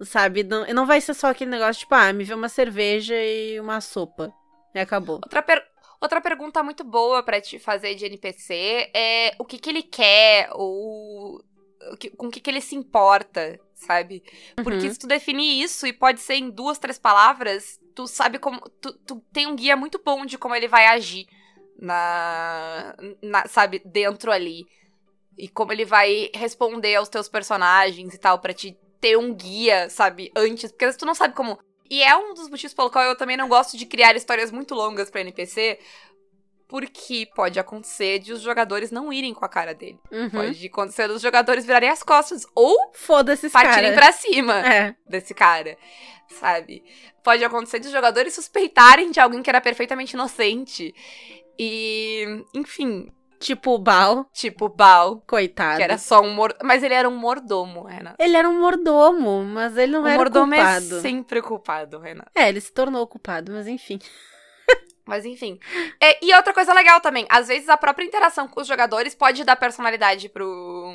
sabe? 0.00 0.42
Não, 0.42 0.64
não 0.68 0.86
vai 0.86 0.98
ser 0.98 1.12
só 1.12 1.26
aquele 1.26 1.50
negócio 1.50 1.80
tipo, 1.80 1.94
ah, 1.94 2.10
me 2.14 2.24
vê 2.24 2.32
uma 2.32 2.48
cerveja 2.48 3.14
e 3.14 3.60
uma 3.60 3.82
sopa. 3.82 4.32
E 4.74 4.80
acabou. 4.80 5.16
Outra, 5.16 5.42
per 5.42 5.62
outra 6.00 6.22
pergunta 6.22 6.62
muito 6.62 6.84
boa 6.84 7.22
para 7.22 7.38
te 7.38 7.58
fazer 7.58 7.94
de 7.96 8.06
NPC 8.06 8.90
é 8.94 9.34
o 9.38 9.44
que 9.44 9.58
que 9.58 9.68
ele 9.68 9.82
quer 9.82 10.48
ou 10.52 11.44
com 12.16 12.26
o 12.26 12.30
que, 12.30 12.40
que 12.40 12.50
ele 12.50 12.60
se 12.60 12.74
importa, 12.74 13.58
sabe? 13.74 14.22
Porque 14.56 14.86
uhum. 14.86 14.92
se 14.92 14.98
tu 14.98 15.06
definir 15.06 15.62
isso, 15.62 15.86
e 15.86 15.92
pode 15.92 16.20
ser 16.20 16.34
em 16.34 16.50
duas, 16.50 16.78
três 16.78 16.98
palavras, 16.98 17.78
tu 17.94 18.06
sabe 18.06 18.38
como. 18.38 18.60
Tu, 18.80 18.92
tu 19.06 19.22
tem 19.32 19.46
um 19.46 19.56
guia 19.56 19.76
muito 19.76 20.00
bom 20.04 20.26
de 20.26 20.36
como 20.36 20.54
ele 20.54 20.68
vai 20.68 20.86
agir 20.86 21.26
na, 21.78 22.94
na. 23.22 23.46
Sabe, 23.46 23.80
dentro 23.84 24.30
ali. 24.30 24.66
E 25.36 25.48
como 25.48 25.72
ele 25.72 25.84
vai 25.84 26.30
responder 26.34 26.94
aos 26.94 27.08
teus 27.08 27.28
personagens 27.28 28.14
e 28.14 28.18
tal, 28.18 28.38
para 28.38 28.54
te 28.54 28.76
ter 29.00 29.16
um 29.16 29.34
guia, 29.34 29.88
sabe, 29.90 30.30
antes. 30.36 30.70
Porque 30.70 30.92
se 30.92 30.98
tu 30.98 31.06
não 31.06 31.14
sabe 31.14 31.34
como. 31.34 31.58
E 31.90 32.02
é 32.02 32.16
um 32.16 32.32
dos 32.32 32.48
motivos 32.48 32.74
pelo 32.74 32.90
qual 32.90 33.04
eu 33.04 33.16
também 33.16 33.36
não 33.36 33.48
gosto 33.48 33.76
de 33.76 33.84
criar 33.84 34.16
histórias 34.16 34.50
muito 34.50 34.74
longas 34.74 35.10
pra 35.10 35.20
NPC, 35.20 35.78
porque 36.68 37.28
pode 37.34 37.58
acontecer 37.58 38.18
de 38.18 38.32
os 38.32 38.40
jogadores 38.40 38.90
não 38.90 39.12
irem 39.12 39.34
com 39.34 39.44
a 39.44 39.48
cara 39.48 39.74
dele. 39.74 39.98
Uhum. 40.10 40.30
Pode 40.30 40.66
acontecer 40.66 41.08
dos 41.08 41.22
jogadores 41.22 41.64
virarem 41.64 41.90
as 41.90 42.02
costas 42.02 42.46
ou 42.54 42.90
foda-se 42.94 43.50
partirem 43.50 43.94
cara. 43.94 44.02
pra 44.02 44.12
cima 44.12 44.66
é. 44.66 44.96
desse 45.06 45.34
cara, 45.34 45.76
sabe? 46.28 46.82
Pode 47.22 47.44
acontecer 47.44 47.78
de 47.78 47.86
os 47.86 47.92
jogadores 47.92 48.34
suspeitarem 48.34 49.10
de 49.10 49.20
alguém 49.20 49.42
que 49.42 49.50
era 49.50 49.60
perfeitamente 49.60 50.14
inocente. 50.14 50.94
E, 51.58 52.44
enfim, 52.52 53.10
Tipo 53.44 53.74
o 53.74 53.78
Bal. 53.78 54.26
Tipo 54.32 54.66
o 54.66 54.68
Bal. 54.70 55.22
Coitado. 55.26 55.76
Que 55.76 55.82
era 55.82 55.98
só 55.98 56.22
um 56.22 56.32
mor... 56.32 56.56
Mas 56.62 56.82
ele 56.82 56.94
era 56.94 57.06
um 57.06 57.16
mordomo, 57.16 57.84
Renan. 57.84 58.14
Ele 58.18 58.36
era 58.36 58.48
um 58.48 58.58
mordomo, 58.58 59.44
mas 59.44 59.76
ele 59.76 59.92
não 59.92 60.04
o 60.04 60.06
era 60.06 60.16
mordomo 60.16 60.54
é 60.54 60.56
culpado. 60.56 60.96
é 60.96 61.00
sempre 61.00 61.42
culpado, 61.42 61.98
Renan. 61.98 62.24
É, 62.34 62.48
ele 62.48 62.60
se 62.60 62.72
tornou 62.72 63.06
culpado, 63.06 63.52
mas 63.52 63.66
enfim. 63.66 63.98
Mas 65.06 65.24
enfim. 65.24 65.58
É, 66.00 66.24
e 66.24 66.34
outra 66.34 66.54
coisa 66.54 66.72
legal 66.72 67.00
também, 67.00 67.26
às 67.28 67.48
vezes 67.48 67.68
a 67.68 67.76
própria 67.76 68.04
interação 68.04 68.48
com 68.48 68.60
os 68.60 68.66
jogadores 68.66 69.14
pode 69.14 69.44
dar 69.44 69.56
personalidade 69.56 70.28
pro. 70.28 70.94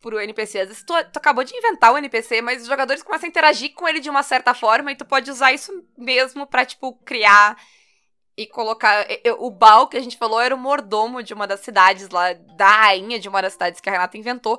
pro 0.00 0.18
NPC. 0.20 0.60
Às 0.60 0.68
vezes 0.68 0.84
tu, 0.84 0.94
tu 1.12 1.16
acabou 1.18 1.44
de 1.44 1.54
inventar 1.54 1.92
o 1.92 1.98
NPC, 1.98 2.40
mas 2.40 2.62
os 2.62 2.68
jogadores 2.68 3.02
começam 3.02 3.26
a 3.26 3.30
interagir 3.30 3.74
com 3.74 3.86
ele 3.86 4.00
de 4.00 4.08
uma 4.08 4.22
certa 4.22 4.54
forma 4.54 4.90
e 4.90 4.96
tu 4.96 5.04
pode 5.04 5.30
usar 5.30 5.52
isso 5.52 5.84
mesmo 5.96 6.46
pra, 6.46 6.64
tipo, 6.64 6.94
criar 7.04 7.56
e 8.36 8.46
colocar. 8.46 9.06
eu- 9.24 9.36
O 9.42 9.50
Bal 9.50 9.88
que 9.88 9.96
a 9.96 10.00
gente 10.00 10.16
falou 10.16 10.40
era 10.40 10.54
o 10.54 10.58
mordomo 10.58 11.22
de 11.22 11.34
uma 11.34 11.46
das 11.46 11.60
cidades 11.60 12.08
lá, 12.10 12.32
da 12.56 12.66
rainha 12.68 13.18
de 13.18 13.28
uma 13.28 13.42
das 13.42 13.52
cidades 13.54 13.80
que 13.80 13.88
a 13.88 13.92
Renata 13.92 14.16
inventou. 14.16 14.58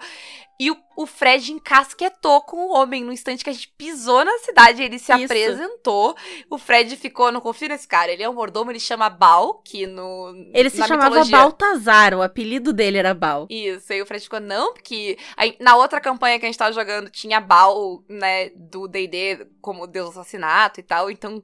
E 0.59 0.69
o, 0.69 0.77
o 0.95 1.07
Fred 1.07 1.51
encasquetou 1.51 2.41
com 2.41 2.57
o 2.67 2.73
homem 2.73 3.03
no 3.03 3.11
instante 3.11 3.43
que 3.43 3.49
a 3.49 3.53
gente 3.53 3.67
pisou 3.75 4.23
na 4.23 4.37
cidade. 4.37 4.83
Ele 4.83 4.99
se 4.99 5.11
Isso. 5.11 5.23
apresentou. 5.25 6.15
O 6.49 6.59
Fred 6.59 6.95
ficou, 6.95 7.31
não 7.31 7.41
confio 7.41 7.67
nesse 7.69 7.87
cara. 7.87 8.11
Ele 8.11 8.21
é 8.21 8.29
um 8.29 8.33
mordomo, 8.35 8.71
ele 8.71 8.79
chama 8.79 9.09
Bal, 9.09 9.55
que 9.65 9.87
no. 9.87 10.31
Ele 10.53 10.69
se 10.69 10.77
chamava 10.77 11.05
mitologia- 11.09 11.37
Baltazar, 11.37 12.13
o 12.13 12.21
apelido 12.21 12.71
dele 12.71 12.99
era 12.99 13.13
Bal. 13.15 13.47
Isso, 13.49 13.91
aí 13.91 14.01
o 14.01 14.05
Fred 14.05 14.23
ficou, 14.23 14.39
não, 14.39 14.73
porque 14.73 15.17
aí, 15.35 15.57
na 15.59 15.75
outra 15.75 15.99
campanha 15.99 16.39
que 16.39 16.45
a 16.45 16.47
gente 16.47 16.57
tava 16.57 16.71
jogando 16.71 17.09
tinha 17.09 17.41
Bal, 17.41 18.03
né, 18.07 18.49
do 18.55 18.87
D&D 18.87 19.47
como 19.59 19.87
deus 19.87 20.13
do 20.13 20.19
assassinato 20.19 20.79
e 20.79 20.83
tal, 20.83 21.09
então 21.09 21.41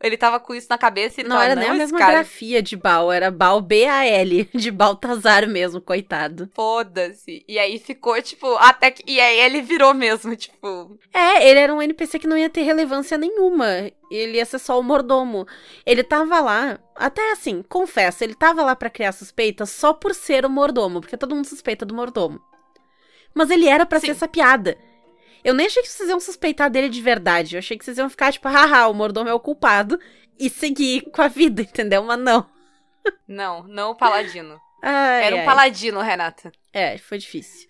ele 0.00 0.16
tava 0.16 0.38
com 0.38 0.54
isso 0.54 0.68
na 0.70 0.78
cabeça 0.78 1.20
e 1.20 1.22
ele 1.22 1.28
Não 1.28 1.36
tava, 1.36 1.50
era 1.50 1.60
esse 1.60 1.68
mesma 1.82 1.98
cara, 1.98 2.12
grafia 2.12 2.62
de 2.62 2.76
Bal, 2.76 3.12
era 3.12 3.30
Bal 3.30 3.60
B-A-L, 3.60 4.48
de 4.54 4.70
Baltazar 4.70 5.48
mesmo, 5.48 5.80
coitado. 5.80 6.50
Foda-se. 6.54 7.44
E 7.46 7.58
aí 7.58 7.78
ficou, 7.78 8.20
tipo, 8.22 8.46
até 8.56 8.90
que. 8.90 9.02
E 9.06 9.20
aí 9.20 9.40
ele 9.40 9.60
virou 9.62 9.92
mesmo, 9.92 10.34
tipo. 10.36 10.98
É, 11.12 11.48
ele 11.48 11.60
era 11.60 11.74
um 11.74 11.82
NPC 11.82 12.18
que 12.18 12.26
não 12.26 12.36
ia 12.36 12.48
ter 12.48 12.62
relevância 12.62 13.18
nenhuma. 13.18 13.90
Ele 14.10 14.36
ia 14.36 14.44
ser 14.44 14.58
só 14.58 14.78
o 14.78 14.82
mordomo. 14.82 15.46
Ele 15.84 16.02
tava 16.02 16.40
lá, 16.40 16.78
até 16.94 17.32
assim, 17.32 17.62
confesso, 17.62 18.22
ele 18.24 18.34
tava 18.34 18.62
lá 18.62 18.76
pra 18.76 18.90
criar 18.90 19.12
suspeitas 19.12 19.70
só 19.70 19.92
por 19.92 20.14
ser 20.14 20.44
o 20.44 20.50
mordomo, 20.50 21.00
porque 21.00 21.16
todo 21.16 21.34
mundo 21.34 21.46
suspeita 21.46 21.84
do 21.84 21.94
mordomo. 21.94 22.40
Mas 23.34 23.50
ele 23.50 23.68
era 23.68 23.86
pra 23.86 23.98
Sim. 23.98 24.06
ser 24.06 24.12
essa 24.12 24.28
piada. 24.28 24.76
Eu 25.44 25.54
nem 25.54 25.66
achei 25.66 25.82
que 25.82 25.88
vocês 25.88 26.08
iam 26.08 26.20
suspeitar 26.20 26.70
dele 26.70 26.88
de 26.88 27.00
verdade. 27.02 27.56
Eu 27.56 27.58
achei 27.58 27.76
que 27.76 27.84
vocês 27.84 27.98
iam 27.98 28.08
ficar 28.08 28.32
tipo, 28.32 28.48
haha, 28.48 28.86
o 28.86 28.94
mordomo 28.94 29.28
é 29.28 29.34
o 29.34 29.40
culpado 29.40 29.98
e 30.38 30.48
seguir 30.50 31.02
com 31.10 31.22
a 31.22 31.28
vida, 31.28 31.62
entendeu? 31.62 32.02
Mas 32.02 32.18
não. 32.18 32.48
Não, 33.26 33.62
não 33.64 33.90
o 33.90 33.94
paladino. 33.96 34.60
Ai, 34.82 35.24
Era 35.24 35.36
um 35.36 35.40
ai. 35.40 35.44
paladino, 35.44 36.00
Renata. 36.00 36.52
É, 36.72 36.98
foi 36.98 37.18
difícil. 37.18 37.68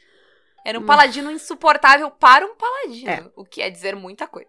Era 0.65 0.79
um 0.79 0.83
Hum. 0.83 0.87
paladino 0.87 1.31
insuportável 1.31 2.11
para 2.11 2.47
um 2.47 2.55
paladino. 2.55 3.11
É. 3.11 3.31
O 3.35 3.45
que 3.45 3.61
é 3.61 3.69
dizer 3.69 3.97
muita 3.97 4.27
coisa. 4.27 4.49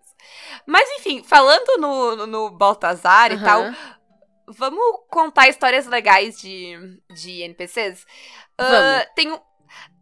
Mas 0.66 0.88
enfim, 1.00 1.24
falando 1.24 1.78
no, 1.80 2.16
no, 2.16 2.28
no 2.28 2.50
Baltazar 2.52 3.32
e 3.32 3.40
tal. 3.42 3.64
Vamos 4.48 4.84
contar 5.10 5.48
histórias 5.48 5.88
legais 5.88 6.38
de, 6.40 7.00
de 7.16 7.42
NPCs? 7.44 8.06
Ah, 8.58 8.64
Vamos. 8.70 9.08
tem 9.16 9.32
um- 9.32 9.40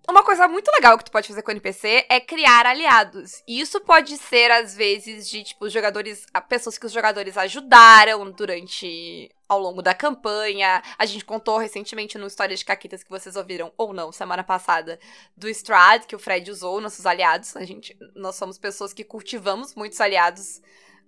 uma 0.09 0.23
coisa 0.23 0.47
muito 0.47 0.69
legal 0.71 0.97
que 0.97 1.05
tu 1.05 1.11
pode 1.11 1.27
fazer 1.27 1.41
com 1.43 1.51
o 1.51 1.53
NPC 1.53 2.05
é 2.09 2.19
criar 2.19 2.65
aliados. 2.65 3.43
E 3.47 3.59
isso 3.61 3.79
pode 3.81 4.17
ser, 4.17 4.49
às 4.51 4.75
vezes, 4.75 5.29
de, 5.29 5.43
tipo, 5.43 5.65
os 5.65 5.73
jogadores. 5.73 6.25
Pessoas 6.49 6.77
que 6.77 6.85
os 6.85 6.91
jogadores 6.91 7.37
ajudaram 7.37 8.31
durante. 8.31 9.29
ao 9.47 9.59
longo 9.59 9.81
da 9.81 9.93
campanha. 9.93 10.81
A 10.97 11.05
gente 11.05 11.23
contou 11.23 11.57
recentemente 11.57 12.17
no 12.17 12.27
História 12.27 12.55
de 12.55 12.65
Caquitas 12.65 13.03
que 13.03 13.09
vocês 13.09 13.35
ouviram, 13.35 13.71
ou 13.77 13.93
não, 13.93 14.11
semana 14.11 14.43
passada, 14.43 14.99
do 15.37 15.47
Strad, 15.49 16.05
que 16.05 16.15
o 16.15 16.19
Fred 16.19 16.49
usou, 16.49 16.81
nossos 16.81 17.05
aliados. 17.05 17.55
A 17.55 17.63
gente. 17.63 17.95
Nós 18.15 18.35
somos 18.35 18.57
pessoas 18.57 18.93
que 18.93 19.03
cultivamos 19.03 19.75
muitos 19.75 20.01
aliados 20.01 20.61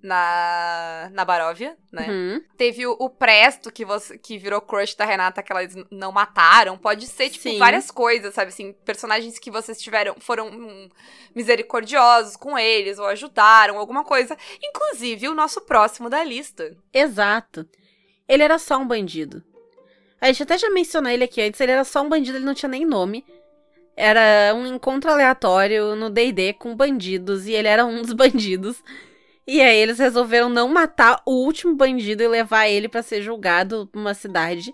na, 0.04 1.10
na 1.14 1.24
Baróvia, 1.24 1.78
né? 1.90 2.08
Uhum. 2.10 2.44
Teve 2.58 2.86
o, 2.86 2.92
o 3.00 3.10
Presto, 3.10 3.72
que, 3.72 3.86
você, 3.86 4.18
que 4.18 4.38
virou 4.38 4.60
crush 4.60 4.96
da 4.96 5.06
Renata, 5.06 5.42
que 5.42 5.50
elas 5.50 5.74
não 5.90 6.12
mataram. 6.12 6.78
Pode 6.78 7.08
ser, 7.08 7.30
tipo, 7.30 7.44
Sim. 7.44 7.58
várias 7.58 7.90
coisas, 7.90 8.34
sabe? 8.34 8.50
Assim, 8.50 8.74
personagens 8.86 9.40
que 9.40 9.50
vocês 9.50 9.82
tiveram, 9.82 10.16
foram 10.20 10.50
hum, 10.50 10.90
misericordiosos 11.34 12.36
com 12.36 12.60
eles, 12.60 13.00
ou 13.00 13.06
ajudaram, 13.06 13.78
alguma 13.78 14.04
coisa. 14.04 14.38
Inclusive, 14.62 15.30
o 15.30 15.34
nosso 15.34 15.62
próximo 15.62 16.10
da 16.10 16.22
lista. 16.22 16.76
Exato. 16.94 17.66
Ele 18.28 18.44
era 18.44 18.60
só 18.60 18.78
um 18.78 18.88
bandido. 18.88 19.42
A 20.20 20.28
gente 20.28 20.44
até 20.44 20.58
já 20.58 20.70
mencionou 20.70 21.12
ele 21.12 21.24
aqui 21.24 21.42
antes, 21.42 21.60
ele 21.62 21.72
era 21.72 21.86
só 21.86 22.02
um 22.02 22.10
bandido, 22.10 22.38
ele 22.38 22.46
não 22.46 22.54
tinha 22.54 22.70
nem 22.70 22.86
nome. 22.86 23.26
Era 23.96 24.54
um 24.54 24.66
encontro 24.68 25.10
aleatório 25.10 25.96
no 25.96 26.10
D&D 26.10 26.54
com 26.54 26.76
bandidos, 26.76 27.48
e 27.48 27.54
ele 27.54 27.70
era 27.70 27.86
um 27.86 28.02
dos 28.02 28.12
bandidos. 28.14 28.84
E 29.46 29.62
aí 29.62 29.78
eles 29.78 30.00
resolveram 30.00 30.48
não 30.50 30.68
matar 30.70 31.22
o 31.26 31.32
último 31.44 31.76
bandido 31.76 32.24
e 32.24 32.28
levar 32.28 32.68
ele 32.68 32.88
pra 32.88 33.02
ser 33.04 33.22
julgado 33.22 33.90
numa 33.94 34.14
cidade. 34.14 34.74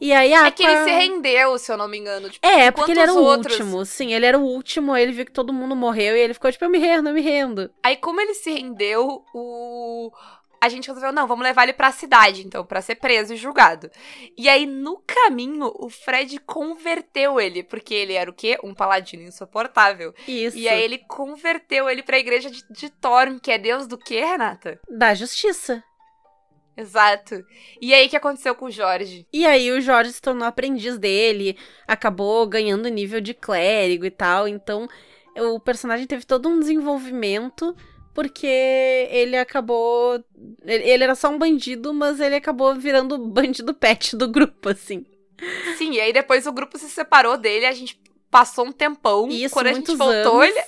E 0.00 0.12
aí 0.14 0.32
a 0.32 0.46
é 0.46 0.50
que 0.50 0.62
ele 0.62 0.84
se 0.84 0.90
rendeu, 0.90 1.58
se 1.58 1.70
eu 1.70 1.76
não 1.76 1.86
me 1.86 1.98
engano. 1.98 2.30
Tipo, 2.30 2.46
É, 2.46 2.70
porque 2.70 2.92
ele 2.92 3.00
era 3.00 3.12
o 3.12 3.22
outros- 3.22 3.58
último. 3.60 3.84
Sim, 3.84 4.14
ele 4.14 4.24
era 4.24 4.38
o 4.38 4.42
último, 4.42 4.96
ele 4.96 5.12
viu 5.12 5.26
que 5.26 5.32
todo 5.32 5.52
mundo 5.52 5.76
morreu 5.76 6.16
e 6.16 6.20
ele 6.20 6.32
ficou 6.32 6.50
tipo, 6.50 6.64
eu 6.64 6.70
me 6.70 6.78
rendo, 6.78 7.10
eu 7.10 7.14
me 7.14 7.20
rendo. 7.20 7.70
Aí, 7.82 7.96
como 7.96 8.18
ele 8.20 8.32
se 8.32 8.50
rendeu, 8.50 9.22
o. 9.34 10.10
A 10.60 10.68
gente 10.68 10.88
resolveu, 10.88 11.12
não, 11.12 11.26
vamos 11.26 11.42
levar 11.42 11.62
ele 11.62 11.72
pra 11.72 11.90
cidade, 11.90 12.46
então, 12.46 12.64
pra 12.64 12.82
ser 12.82 12.96
preso 12.96 13.32
e 13.32 13.36
julgado. 13.36 13.90
E 14.36 14.48
aí, 14.48 14.66
no 14.66 15.02
caminho, 15.06 15.72
o 15.74 15.88
Fred 15.88 16.38
converteu 16.40 17.40
ele, 17.40 17.62
porque 17.62 17.94
ele 17.94 18.12
era 18.12 18.30
o 18.30 18.34
quê? 18.34 18.58
Um 18.62 18.74
paladino 18.74 19.22
insuportável. 19.22 20.12
Isso. 20.28 20.58
E 20.58 20.68
aí 20.68 20.82
ele 20.82 20.98
converteu 20.98 21.88
ele 21.88 22.02
pra 22.02 22.18
igreja 22.18 22.50
de, 22.50 22.62
de 22.70 22.90
Thorn, 22.90 23.40
que 23.40 23.50
é 23.50 23.56
deus 23.56 23.86
do 23.86 23.96
quê, 23.96 24.20
Renata? 24.20 24.78
Da 24.88 25.14
justiça. 25.14 25.82
Exato. 26.76 27.44
E 27.80 27.92
aí, 27.92 28.06
o 28.06 28.10
que 28.10 28.16
aconteceu 28.16 28.54
com 28.54 28.66
o 28.66 28.70
Jorge? 28.70 29.26
E 29.32 29.46
aí 29.46 29.70
o 29.70 29.80
Jorge 29.80 30.12
se 30.12 30.20
tornou 30.20 30.46
aprendiz 30.46 30.98
dele, 30.98 31.56
acabou 31.86 32.46
ganhando 32.46 32.88
nível 32.88 33.20
de 33.20 33.34
clérigo 33.34 34.04
e 34.04 34.10
tal. 34.10 34.46
Então 34.46 34.88
o 35.36 35.60
personagem 35.60 36.06
teve 36.06 36.24
todo 36.24 36.48
um 36.48 36.58
desenvolvimento 36.58 37.74
porque 38.20 38.46
ele 39.10 39.34
acabou. 39.34 40.22
Ele, 40.62 41.02
era 41.02 41.14
só 41.14 41.30
um 41.30 41.38
bandido, 41.38 41.94
mas 41.94 42.20
ele 42.20 42.34
acabou 42.34 42.74
virando 42.74 43.14
o 43.14 43.18
bandido 43.32 43.72
pet 43.72 44.14
do 44.14 44.28
grupo, 44.28 44.68
assim. 44.68 45.06
Sim, 45.78 45.92
e 45.92 46.00
aí 46.00 46.12
depois 46.12 46.46
o 46.46 46.52
grupo 46.52 46.76
se 46.76 46.90
separou 46.90 47.38
dele, 47.38 47.64
a 47.64 47.72
gente 47.72 47.98
passou 48.30 48.66
um 48.66 48.72
tempão. 48.72 49.26
Isso, 49.30 49.54
Quando 49.54 49.68
a 49.68 49.72
gente 49.72 49.96
voltou, 49.96 50.42
anos. 50.42 50.54
ele, 50.54 50.64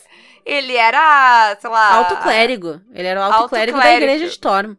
ele 0.46 0.76
era, 0.76 1.54
sei 1.60 1.68
lá. 1.68 1.96
Alto 1.96 2.16
clérigo. 2.22 2.80
Ele 2.94 3.06
era 3.06 3.20
o 3.20 3.22
alto, 3.22 3.34
Alto 3.34 3.48
clérigo 3.50 3.76
da 3.76 3.82
clérigo. 3.82 4.10
igreja 4.12 4.32
de 4.32 4.38
Torm. 4.38 4.74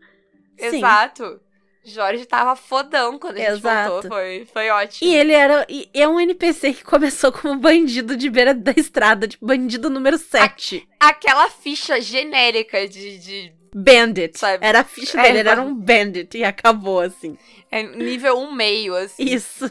Sim. 0.58 0.82
Jorge 1.86 2.26
tava 2.26 2.56
fodão 2.56 3.20
quando 3.20 3.38
a 3.38 3.42
Exato. 3.52 3.92
voltou. 3.92 4.12
Foi, 4.12 4.48
foi 4.54 4.70
ótimo. 4.70 5.10
E 5.12 5.16
ele 5.16 5.34
era. 5.34 5.66
E 5.70 5.90
é 5.94 6.08
um 6.08 6.20
NPC 6.20 6.74
que 6.74 6.84
começou 6.84 7.32
como 7.32 7.60
bandido 7.60 8.16
de 8.16 8.30
beira 8.30 8.54
da 8.54 8.72
estrada, 8.76 9.28
tipo, 9.28 9.46
bandido 9.46 9.90
número 9.90 10.18
7. 10.18 10.88
Aquela 11.00 11.50
ficha 11.50 12.00
genérica 12.00 12.88
de, 12.88 13.18
de 13.18 13.54
Bandit. 13.76 14.38
Sabe? 14.40 14.66
Era 14.66 14.80
a 14.82 14.84
ficha 14.84 15.20
É, 15.20 15.24
dele, 15.24 15.40
ele 15.40 15.50
era 15.50 15.62
um 15.62 15.74
bandit 15.76 16.38
e 16.38 16.44
acabou 16.44 17.00
assim. 17.02 17.38
é, 17.72 17.84
nível 17.84 18.38
1 18.40 18.52
meio, 18.54 18.96
assim. 18.96 19.24
Isso. 19.24 19.70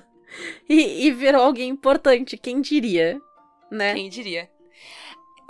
E, 0.68 1.06
e 1.06 1.10
virou 1.12 1.42
alguém 1.42 1.68
importante, 1.68 2.36
quem 2.38 2.60
diria, 2.60 3.20
né? 3.70 3.94
Quem 3.94 4.08
diria? 4.08 4.48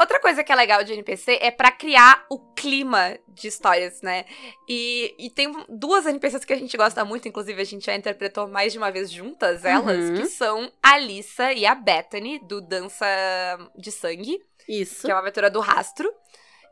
Outra 0.02 0.18
coisa 0.18 0.42
que 0.42 0.50
é 0.50 0.54
legal 0.56 0.82
de 0.82 0.92
NPC 0.92 1.38
é 1.40 1.52
pra 1.52 1.70
criar 1.70 2.26
o 2.28 2.40
clima 2.54 3.16
de 3.28 3.46
histórias, 3.46 4.02
né? 4.02 4.24
E, 4.68 5.14
e 5.16 5.30
tem 5.30 5.52
duas 5.68 6.06
NPCs 6.06 6.44
que 6.44 6.52
a 6.52 6.56
gente 6.58 6.76
gosta 6.76 7.04
muito, 7.04 7.28
inclusive 7.28 7.62
a 7.62 7.64
gente 7.64 7.86
já 7.86 7.94
interpretou 7.94 8.48
mais 8.48 8.72
de 8.72 8.78
uma 8.78 8.90
vez 8.90 9.08
juntas 9.12 9.64
elas, 9.64 10.10
Uhum. 10.10 10.16
que 10.16 10.26
são 10.26 10.72
a 10.82 10.94
Alissa 10.94 11.52
e 11.52 11.64
a 11.64 11.72
Bethany, 11.76 12.40
do 12.40 12.60
Dança 12.60 13.06
de 13.78 13.92
Sangue, 13.92 14.40
Isso. 14.68 15.02
que 15.06 15.10
é 15.12 15.14
uma 15.14 15.20
aventura 15.20 15.48
do 15.48 15.60
rastro. 15.60 16.12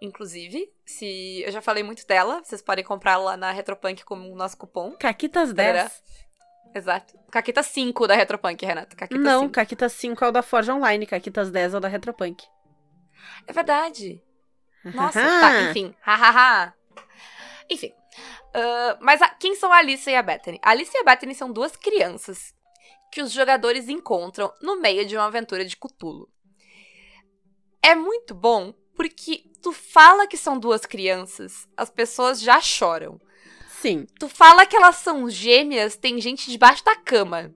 Inclusive, 0.03 0.69
se 0.85 1.43
eu 1.47 1.53
já 1.53 1.61
falei 1.61 1.85
muito 1.85 2.05
dela, 2.09 2.41
vocês 2.43 2.61
podem 2.61 2.83
comprar 2.85 3.17
lá 3.17 3.37
na 3.37 3.53
Retropunk 3.53 4.05
com 4.05 4.17
o 4.17 4.35
nosso 4.35 4.57
cupom. 4.57 4.97
Caquitas 4.99 5.53
Tarará. 5.55 5.83
10. 5.83 6.03
Exato. 6.75 7.15
Caquita 7.31 7.63
5 7.63 8.07
da 8.09 8.15
Retropunk, 8.15 8.65
Renata. 8.67 8.97
Caquita 8.97 9.21
Não, 9.21 9.43
5. 9.43 9.53
Caquitas 9.53 9.93
5 9.93 10.25
é 10.25 10.29
o 10.29 10.33
da 10.33 10.43
Forge 10.43 10.71
Online, 10.73 11.07
Caquitas 11.07 11.51
10 11.51 11.75
é 11.75 11.77
o 11.77 11.81
da 11.81 11.87
Retropunk. 11.89 12.45
É 13.47 13.53
verdade. 13.53 14.23
Nossa, 14.85 15.21
tá, 15.21 15.63
enfim. 15.71 15.95
Hahaha. 16.01 16.75
enfim. 17.69 17.93
Ah, 18.55 18.99
mas 19.01 19.21
a- 19.23 19.29
quem 19.29 19.55
são 19.55 19.73
a 19.73 19.77
Alice 19.79 20.09
e 20.11 20.15
a 20.17 20.23
Bethany? 20.23 20.59
A 20.63 20.71
Alice 20.71 20.91
e 20.95 21.01
a 21.01 21.05
Bethany 21.05 21.35
são 21.35 21.53
duas 21.53 21.77
crianças 21.77 22.55
que 23.13 23.21
os 23.23 23.33
jogadores 23.33 23.89
encontram 23.89 24.53
no 24.63 24.81
meio 24.81 25.05
de 25.07 25.17
uma 25.17 25.27
aventura 25.27 25.65
de 25.65 25.77
Cthulhu. 25.77 26.29
É 27.83 27.95
muito 27.95 28.35
bom 28.35 28.73
porque 28.95 29.45
tu 29.63 29.73
fala 29.73 30.27
que 30.27 30.37
são 30.37 30.59
duas 30.59 30.85
crianças, 30.85 31.67
as 31.77 31.91
pessoas 31.91 32.41
já 32.41 32.61
choram. 32.61 33.19
Sim. 33.81 34.07
Tu 34.19 34.29
fala 34.29 34.67
que 34.67 34.77
elas 34.77 34.97
são 34.97 35.29
gêmeas, 35.31 35.97
tem 35.97 36.21
gente 36.21 36.51
debaixo 36.51 36.85
da 36.85 36.97
cama. 36.97 37.55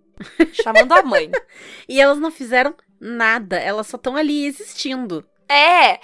Chamando 0.53 0.92
a 0.92 1.03
mãe. 1.03 1.31
E 1.88 2.00
elas 2.00 2.18
não 2.18 2.31
fizeram 2.31 2.74
nada, 2.98 3.59
elas 3.59 3.87
só 3.87 3.96
estão 3.96 4.16
ali 4.16 4.46
existindo. 4.46 5.29
É. 5.49 6.01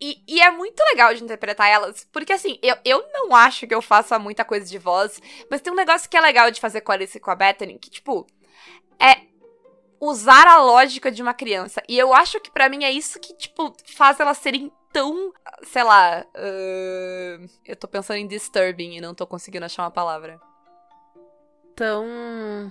E, 0.00 0.22
e 0.28 0.40
é 0.40 0.50
muito 0.50 0.80
legal 0.90 1.12
de 1.14 1.24
interpretar 1.24 1.68
elas, 1.68 2.06
porque 2.12 2.32
assim, 2.32 2.58
eu, 2.62 2.76
eu 2.84 3.04
não 3.12 3.34
acho 3.34 3.66
que 3.66 3.74
eu 3.74 3.82
faça 3.82 4.18
muita 4.18 4.44
coisa 4.44 4.64
de 4.64 4.78
voz, 4.78 5.20
mas 5.50 5.60
tem 5.60 5.72
um 5.72 5.76
negócio 5.76 6.08
que 6.08 6.16
é 6.16 6.20
legal 6.20 6.50
de 6.52 6.60
fazer 6.60 6.82
com 6.82 6.92
a 6.92 6.94
Alice 6.94 7.16
e 7.18 7.20
com 7.20 7.30
a 7.32 7.34
Bethany, 7.34 7.78
que, 7.80 7.90
tipo, 7.90 8.24
é 9.00 9.22
usar 10.00 10.46
a 10.46 10.58
lógica 10.62 11.10
de 11.10 11.22
uma 11.22 11.34
criança. 11.34 11.82
E 11.88 11.98
eu 11.98 12.14
acho 12.14 12.40
que 12.40 12.50
pra 12.50 12.68
mim 12.68 12.84
é 12.84 12.90
isso 12.92 13.18
que, 13.20 13.34
tipo, 13.34 13.72
faz 13.96 14.20
elas 14.20 14.38
serem 14.38 14.72
tão, 14.92 15.32
sei 15.64 15.82
lá, 15.82 16.24
ahn, 16.36 17.46
eu 17.64 17.76
tô 17.76 17.88
pensando 17.88 18.18
em 18.18 18.26
disturbing 18.26 18.96
e 18.96 19.00
não 19.00 19.14
tô 19.14 19.26
conseguindo 19.26 19.64
achar 19.64 19.82
uma 19.82 19.90
palavra. 19.90 20.40
tão. 21.74 22.70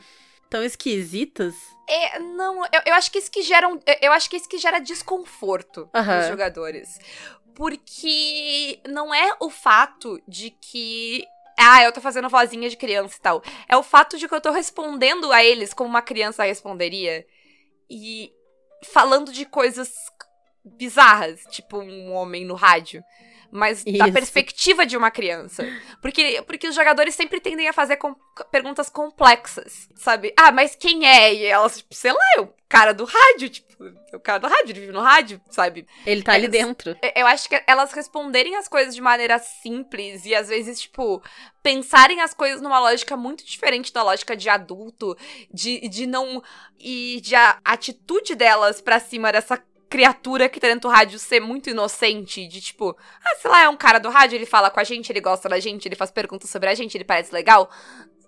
Tão 0.51 0.63
esquisitas. 0.63 1.55
É, 1.89 2.19
não, 2.19 2.63
eu, 2.65 2.81
eu 2.85 2.93
acho 2.93 3.09
que 3.09 3.17
isso 3.17 3.31
que 3.31 3.41
gera 3.41 3.67
um, 3.67 3.79
eu- 4.01 4.11
acho 4.11 4.29
que 4.29 4.35
isso 4.37 4.47
que 4.49 4.57
gera 4.59 4.79
desconforto 4.79 5.89
Aham. 5.95 6.17
nos 6.19 6.27
jogadores. 6.27 6.99
Porque 7.55 8.79
não 8.87 9.13
é 9.13 9.35
o 9.39 9.49
fato 9.49 10.21
de 10.27 10.51
que 10.51 11.25
ah, 11.57 11.83
eu 11.83 11.91
tô 11.91 12.01
fazendo 12.01 12.27
vozinha 12.29 12.69
de 12.69 12.75
criança 12.77 13.15
e 13.17 13.21
tal. 13.21 13.41
É 13.67 13.77
o 13.77 13.83
fato 13.83 14.17
de 14.17 14.27
que 14.27 14.33
eu 14.33 14.41
tô 14.41 14.51
respondendo 14.51 15.31
a 15.31 15.43
eles 15.43 15.73
como 15.73 15.89
uma 15.89 16.01
criança 16.01 16.43
responderia 16.43 17.25
e 17.89 18.31
falando 18.83 19.31
de 19.31 19.45
coisas 19.45 19.93
bizarras, 20.65 21.41
tipo 21.49 21.77
um 21.79 22.11
homem 22.13 22.45
no 22.45 22.55
rádio. 22.55 23.03
Mas 23.51 23.83
da 23.83 24.05
Isso. 24.05 24.13
perspectiva 24.13 24.85
de 24.85 24.95
uma 24.95 25.11
criança. 25.11 25.67
Porque, 26.01 26.41
porque 26.47 26.67
os 26.67 26.75
jogadores 26.75 27.13
sempre 27.15 27.39
tendem 27.41 27.67
a 27.67 27.73
fazer 27.73 27.97
com- 27.97 28.15
perguntas 28.49 28.89
complexas, 28.89 29.89
sabe? 29.95 30.33
Ah, 30.37 30.51
mas 30.51 30.75
quem 30.75 31.05
é? 31.05 31.33
E 31.33 31.43
elas, 31.45 31.77
tipo, 31.79 31.93
sei 31.93 32.13
lá, 32.13 32.19
é 32.37 32.41
o 32.41 32.49
cara 32.69 32.93
do 32.93 33.03
rádio, 33.03 33.49
tipo, 33.49 33.83
é 34.13 34.15
o 34.15 34.19
cara 34.21 34.39
do 34.39 34.47
rádio, 34.47 34.69
ele 34.71 34.79
vive 34.79 34.91
no 34.93 35.01
rádio, 35.01 35.41
sabe? 35.49 35.85
Ele 36.05 36.23
tá 36.23 36.31
ali 36.33 36.45
Eles- 36.45 36.51
dentro. 36.61 36.91
Eu- 37.01 37.11
Eu 37.17 37.27
acho 37.27 37.49
que 37.49 37.61
elas 37.67 37.91
responderem 37.91 38.55
as 38.55 38.67
coisas 38.69 38.95
de 38.95 39.01
maneira 39.01 39.37
simples 39.37 40.25
e 40.25 40.33
às 40.33 40.47
vezes, 40.47 40.79
tipo, 40.79 41.21
pensarem 41.61 42.21
as 42.21 42.33
coisas 42.33 42.61
numa 42.61 42.79
lógica 42.79 43.17
muito 43.17 43.45
diferente 43.45 43.91
da 43.91 44.01
lógica 44.01 44.35
de 44.35 44.47
adulto, 44.49 45.17
de, 45.53 45.87
de 45.89 46.07
não. 46.07 46.41
e 46.79 47.19
de 47.21 47.35
a 47.35 47.59
atitude 47.63 48.33
delas 48.33 48.81
pra 48.81 48.99
cima 48.99 49.31
dessa 49.31 49.61
criatura 49.91 50.47
que 50.47 50.57
tá 50.57 50.67
dentro 50.67 50.89
do 50.89 50.93
rádio 50.93 51.19
ser 51.19 51.41
muito 51.41 51.69
inocente, 51.69 52.47
de 52.47 52.61
tipo, 52.61 52.95
ah, 53.23 53.35
sei 53.35 53.51
lá, 53.51 53.63
é 53.63 53.69
um 53.69 53.75
cara 53.75 53.99
do 53.99 54.09
rádio, 54.09 54.37
ele 54.37 54.45
fala 54.45 54.71
com 54.71 54.79
a 54.79 54.83
gente, 54.85 55.11
ele 55.11 55.19
gosta 55.19 55.49
da 55.49 55.59
gente, 55.59 55.85
ele 55.85 55.97
faz 55.97 56.09
perguntas 56.09 56.49
sobre 56.49 56.69
a 56.69 56.73
gente, 56.73 56.95
ele 56.95 57.03
parece 57.03 57.33
legal, 57.33 57.69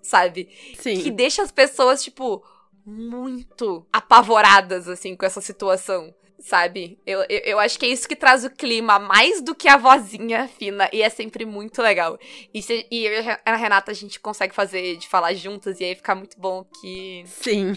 sabe? 0.02 0.50
Sim. 0.78 1.00
que 1.00 1.10
deixa 1.10 1.42
as 1.42 1.50
pessoas, 1.50 2.04
tipo, 2.04 2.44
muito 2.84 3.86
apavoradas, 3.90 4.86
assim, 4.86 5.16
com 5.16 5.24
essa 5.24 5.40
situação. 5.40 6.14
Sabe? 6.36 6.98
Eu, 7.06 7.20
eu, 7.30 7.38
eu 7.38 7.58
acho 7.58 7.78
que 7.78 7.86
é 7.86 7.88
isso 7.88 8.06
que 8.06 8.14
traz 8.14 8.44
o 8.44 8.50
clima 8.50 8.98
mais 8.98 9.40
do 9.40 9.54
que 9.54 9.66
a 9.66 9.78
vozinha 9.78 10.46
fina. 10.46 10.90
E 10.92 11.00
é 11.00 11.08
sempre 11.08 11.46
muito 11.46 11.80
legal. 11.80 12.18
E, 12.52 12.60
se, 12.60 12.86
e 12.90 13.06
eu 13.06 13.22
e 13.22 13.38
a 13.46 13.56
Renata 13.56 13.90
a 13.90 13.94
gente 13.94 14.20
consegue 14.20 14.54
fazer 14.54 14.98
de 14.98 15.08
falar 15.08 15.32
juntas. 15.32 15.80
E 15.80 15.84
aí 15.84 15.94
fica 15.94 16.14
muito 16.14 16.38
bom 16.38 16.62
que. 16.82 17.24
Sim. 17.26 17.72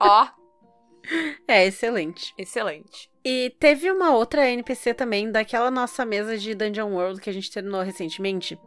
Ó, 0.00 0.26
É 1.46 1.66
excelente. 1.66 2.32
excelente. 2.38 3.10
E 3.24 3.54
teve 3.58 3.90
uma 3.90 4.14
outra 4.14 4.48
NPC 4.48 4.94
também, 4.94 5.30
daquela 5.30 5.70
nossa 5.70 6.04
mesa 6.04 6.38
de 6.38 6.54
Dungeon 6.54 6.92
World 6.92 7.20
que 7.20 7.28
a 7.28 7.32
gente 7.32 7.50
terminou 7.50 7.82
recentemente. 7.82 8.58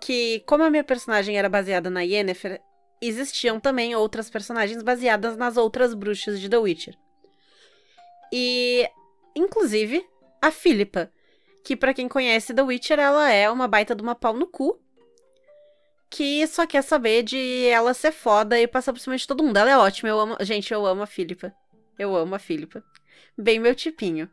Que, 0.00 0.40
como 0.46 0.64
a 0.64 0.70
minha 0.70 0.84
personagem 0.84 1.38
era 1.38 1.48
baseada 1.48 1.88
na 1.88 2.02
Yennefer, 2.02 2.60
existiam 3.00 3.60
também 3.60 3.94
outras 3.94 4.28
personagens 4.28 4.82
baseadas 4.82 5.36
nas 5.36 5.56
outras 5.56 5.94
bruxas 5.94 6.40
de 6.40 6.48
The 6.48 6.58
Witcher. 6.58 6.94
E, 8.32 8.88
inclusive, 9.36 10.04
a 10.42 10.50
Philippa, 10.50 11.10
que 11.64 11.76
pra 11.76 11.94
quem 11.94 12.08
conhece 12.08 12.52
The 12.52 12.62
Witcher, 12.62 12.98
ela 12.98 13.30
é 13.30 13.48
uma 13.50 13.68
baita 13.68 13.94
de 13.94 14.02
uma 14.02 14.14
pau 14.14 14.34
no 14.34 14.46
cu. 14.46 14.80
Que 16.10 16.46
só 16.46 16.66
quer 16.66 16.82
saber 16.82 17.22
de 17.22 17.66
ela 17.66 17.92
ser 17.94 18.12
foda 18.12 18.58
e 18.58 18.66
passar 18.66 18.92
por 18.92 19.00
cima 19.00 19.16
de 19.16 19.26
todo 19.26 19.42
mundo. 19.42 19.56
Ela 19.56 19.70
é 19.70 19.76
ótima, 19.76 20.08
eu 20.08 20.18
amo. 20.18 20.36
Gente, 20.40 20.72
eu 20.72 20.86
amo 20.86 21.02
a 21.02 21.06
Philippa. 21.06 21.52
Eu 21.98 22.14
amo 22.14 22.34
a 22.34 22.38
Philippa. 22.38 22.82
Bem 23.36 23.58
meu 23.58 23.74
tipinho. 23.74 24.30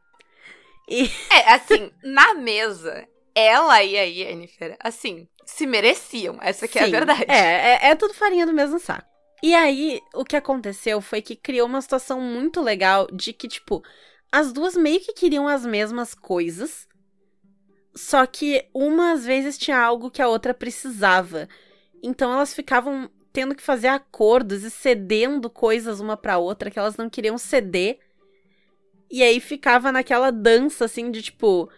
É, 1.31 1.53
assim, 1.53 1.91
na 2.03 2.33
mesa, 2.33 3.07
ela 3.33 3.83
e 3.83 3.97
a 3.97 4.03
Yennefer, 4.03 4.77
assim, 4.79 5.27
se 5.45 5.65
mereciam. 5.65 6.37
Essa 6.41 6.67
que 6.67 6.77
é 6.77 6.83
a 6.83 6.87
verdade. 6.87 7.25
É, 7.27 7.87
é, 7.87 7.89
é 7.91 7.95
tudo 7.95 8.13
farinha 8.13 8.45
do 8.45 8.53
mesmo 8.53 8.79
saco. 8.79 9.09
E 9.43 9.55
aí, 9.55 9.99
o 10.13 10.23
que 10.23 10.35
aconteceu 10.35 11.01
foi 11.01 11.21
que 11.21 11.35
criou 11.35 11.67
uma 11.67 11.81
situação 11.81 12.21
muito 12.21 12.61
legal 12.61 13.07
de 13.11 13.33
que, 13.33 13.47
tipo, 13.47 13.83
as 14.31 14.53
duas 14.53 14.77
meio 14.77 14.99
que 14.99 15.13
queriam 15.13 15.47
as 15.47 15.65
mesmas 15.65 16.13
coisas, 16.13 16.87
só 17.93 18.25
que 18.25 18.65
uma 18.73 19.13
às 19.13 19.25
vezes 19.25 19.57
tinha 19.57 19.77
algo 19.77 20.11
que 20.11 20.21
a 20.21 20.27
outra 20.27 20.53
precisava. 20.53 21.47
Então 22.01 22.31
elas 22.31 22.53
ficavam 22.53 23.09
tendo 23.33 23.55
que 23.55 23.63
fazer 23.63 23.87
acordos 23.87 24.63
e 24.63 24.69
cedendo 24.69 25.49
coisas 25.49 25.99
uma 25.99 26.17
pra 26.17 26.37
outra 26.37 26.69
que 26.69 26.79
elas 26.79 26.97
não 26.97 27.09
queriam 27.09 27.37
ceder. 27.37 27.99
E 29.09 29.21
aí 29.23 29.39
ficava 29.39 29.91
naquela 29.91 30.31
dança 30.31 30.85
assim 30.85 31.11
de 31.11 31.21
tipo, 31.21 31.69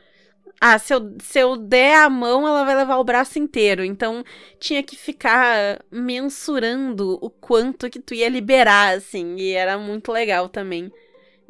ah, 0.61 0.79
se 0.79 0.93
eu, 0.93 1.15
se 1.19 1.39
eu 1.39 1.57
der 1.57 1.95
a 1.97 2.09
mão, 2.09 2.47
ela 2.47 2.63
vai 2.63 2.75
levar 2.75 2.97
o 2.97 3.03
braço 3.03 3.39
inteiro. 3.39 3.83
Então 3.83 4.23
tinha 4.59 4.83
que 4.83 4.95
ficar 4.95 5.83
mensurando 5.91 7.17
o 7.21 7.29
quanto 7.29 7.89
que 7.89 7.99
tu 7.99 8.13
ia 8.13 8.29
liberar, 8.29 8.95
assim. 8.97 9.35
E 9.37 9.51
era 9.51 9.77
muito 9.77 10.11
legal 10.11 10.47
também 10.47 10.91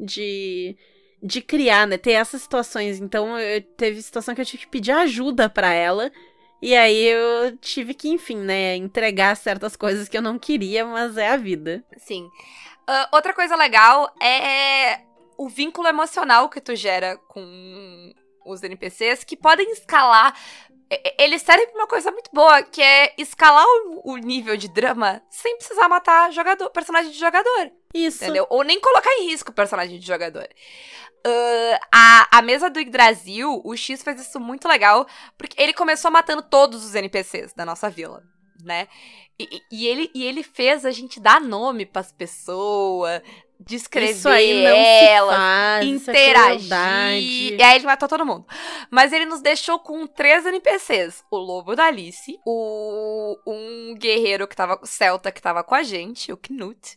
de, 0.00 0.76
de 1.24 1.40
criar, 1.40 1.86
né? 1.86 1.96
Ter 1.96 2.12
essas 2.12 2.42
situações. 2.42 3.00
Então, 3.00 3.38
eu, 3.40 3.62
teve 3.62 4.00
situação 4.02 4.34
que 4.34 4.42
eu 4.42 4.44
tive 4.44 4.64
que 4.64 4.68
pedir 4.68 4.92
ajuda 4.92 5.48
pra 5.48 5.72
ela. 5.72 6.12
E 6.60 6.76
aí 6.76 7.06
eu 7.06 7.56
tive 7.58 7.94
que, 7.94 8.08
enfim, 8.08 8.36
né, 8.36 8.76
entregar 8.76 9.34
certas 9.36 9.74
coisas 9.74 10.08
que 10.08 10.16
eu 10.16 10.22
não 10.22 10.38
queria, 10.38 10.84
mas 10.84 11.16
é 11.16 11.28
a 11.28 11.36
vida. 11.36 11.82
Sim. 11.96 12.28
Ah, 12.86 13.08
outra 13.12 13.32
coisa 13.32 13.56
legal 13.56 14.14
é 14.22 15.00
o 15.36 15.48
vínculo 15.48 15.88
emocional 15.88 16.48
que 16.48 16.60
tu 16.60 16.76
gera 16.76 17.16
com 17.28 18.12
os 18.46 18.62
NPCs, 18.62 19.24
que 19.24 19.36
podem 19.36 19.70
escalar. 19.72 20.38
Eles 21.18 21.42
servem 21.42 21.66
pra 21.68 21.76
uma 21.76 21.86
coisa 21.86 22.10
muito 22.10 22.30
boa, 22.32 22.62
que 22.62 22.80
é 22.82 23.14
escalar 23.18 23.64
o, 23.86 24.12
o 24.12 24.16
nível 24.18 24.56
de 24.56 24.68
drama 24.68 25.22
sem 25.30 25.56
precisar 25.56 25.88
matar 25.88 26.32
jogador, 26.32 26.70
personagem 26.70 27.10
de 27.10 27.18
jogador. 27.18 27.72
Isso. 27.92 28.24
Entendeu? 28.24 28.46
Ou 28.50 28.62
nem 28.62 28.80
colocar 28.80 29.10
em 29.18 29.30
risco 29.30 29.50
o 29.50 29.54
personagem 29.54 29.98
de 29.98 30.06
jogador. 30.06 30.48
Ah, 31.26 32.28
a, 32.30 32.38
a 32.38 32.42
mesa 32.42 32.68
do 32.68 32.78
Yggdrasil, 32.78 33.60
o 33.64 33.76
X 33.76 34.02
fez 34.02 34.20
isso 34.20 34.38
muito 34.38 34.68
legal, 34.68 35.06
porque 35.38 35.60
ele 35.60 35.72
começou 35.72 36.10
matando 36.10 36.42
todos 36.42 36.84
os 36.84 36.94
NPCs 36.94 37.54
da 37.54 37.64
nossa 37.64 37.88
vila, 37.88 38.22
né? 38.62 38.88
E, 39.38 39.62
e- 39.72 39.86
ele, 39.86 40.10
e 40.14 40.24
ele 40.24 40.42
fez 40.42 40.84
a 40.84 40.90
gente 40.90 41.18
dar 41.18 41.40
nome 41.40 41.86
pras 41.86 42.12
pessoas, 42.12 43.20
descrever 43.58 44.12
Isso 44.12 44.28
aí 44.28 44.62
não 44.62 44.76
se 44.76 45.36
faz, 45.36 45.84
é 45.84 45.88
interagir. 45.88 46.68
e 47.58 47.62
aí 47.62 47.76
ele 47.76 47.86
matou 47.86 48.08
todo 48.08 48.26
mundo. 48.26 48.46
Mas 48.90 49.12
ele 49.12 49.24
nos 49.24 49.40
deixou 49.40 49.78
com 49.78 50.06
três 50.06 50.44
NPCs: 50.46 51.24
o 51.30 51.36
lobo 51.36 51.74
da 51.74 51.86
Alice, 51.86 52.38
o 52.46 53.36
um 53.46 53.94
guerreiro 53.98 54.46
que 54.46 54.54
tava, 54.54 54.78
celta 54.84 55.32
que 55.32 55.42
tava 55.42 55.64
com 55.64 55.74
a 55.74 55.82
gente, 55.82 56.32
o 56.32 56.36
Knut, 56.36 56.96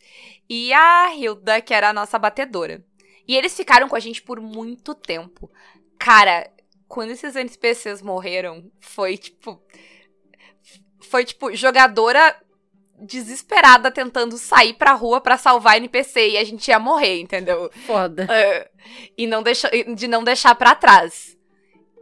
e 0.49 0.71
a 0.73 1.15
Hilda, 1.15 1.61
que 1.61 1.73
era 1.73 1.89
a 1.89 1.93
nossa 1.93 2.19
batedora. 2.19 2.83
E 3.27 3.35
eles 3.35 3.55
ficaram 3.55 3.89
com 3.89 3.95
a 3.95 3.99
gente 3.99 4.21
por 4.21 4.39
muito 4.39 4.95
tempo. 4.95 5.51
Cara, 5.99 6.49
quando 6.87 7.11
esses 7.11 7.35
NPCs 7.35 8.01
morreram, 8.01 8.71
foi 8.79 9.17
tipo. 9.17 9.61
Foi 11.01 11.25
tipo, 11.25 11.53
jogadora 11.55 12.35
desesperada 12.99 13.91
tentando 13.91 14.37
sair 14.37 14.73
pra 14.73 14.93
rua 14.93 15.21
pra 15.21 15.37
salvar 15.37 15.77
NPC 15.77 16.31
e 16.31 16.37
a 16.37 16.43
gente 16.43 16.67
ia 16.67 16.79
morrer, 16.79 17.19
entendeu? 17.19 17.69
Foda. 17.85 18.27
Ah, 18.29 18.67
e 19.17 19.27
não 19.27 19.43
deixa, 19.43 19.69
e 19.75 19.93
de 19.93 20.07
não 20.07 20.23
deixar 20.23 20.55
pra 20.55 20.73
trás. 20.73 21.36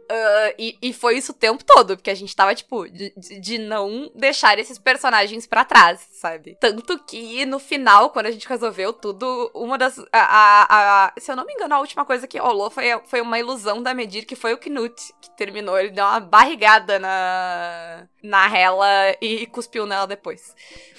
Ah, 0.08 0.54
e, 0.58 0.76
e 0.80 0.92
foi 0.92 1.16
isso 1.18 1.32
o 1.32 1.34
tempo 1.34 1.64
todo, 1.64 1.96
porque 1.96 2.10
a 2.10 2.14
gente 2.14 2.34
tava, 2.34 2.54
tipo, 2.54 2.88
de, 2.88 3.12
de- 3.40 3.58
não 3.58 4.10
deixar 4.14 4.58
esses 4.58 4.78
personagens 4.78 5.46
pra 5.46 5.64
trás, 5.64 6.06
sabe? 6.12 6.56
Tanto 6.60 6.98
que 7.04 7.44
no 7.44 7.58
final, 7.58 8.10
quando 8.10 8.26
a 8.26 8.30
gente 8.30 8.48
resolveu 8.48 8.92
tudo, 8.92 9.50
uma 9.54 9.76
das. 9.76 9.98
A, 9.98 10.04
a- 10.12 11.06
a- 11.06 11.12
se 11.18 11.30
eu 11.30 11.34
não 11.36 11.44
me 11.44 11.52
engano, 11.54 11.74
a 11.74 11.80
última 11.80 12.04
coisa 12.04 12.26
que 12.28 12.38
rolou 12.38 12.70
foi, 12.70 12.84
foi 13.06 13.20
uma 13.20 13.38
ilusão 13.38 13.82
da 13.82 13.92
Medir, 13.94 14.26
que 14.26 14.36
foi 14.36 14.54
o 14.54 14.58
Knut, 14.58 14.94
que 15.20 15.30
terminou. 15.36 15.78
Ele 15.78 15.90
deu 15.90 16.04
uma 16.04 16.20
barrigada 16.20 16.98
na, 16.98 18.06
na 18.22 18.56
Hela 18.58 19.16
e 19.20 19.46
cuspiu 19.46 19.86
nela 19.86 20.06
depois. 20.06 20.54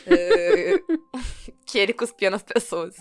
Ah, 0.06 0.98
que 1.66 1.80
ele 1.80 1.94
cuspia 1.94 2.30
nas 2.30 2.44
pessoas. 2.44 2.96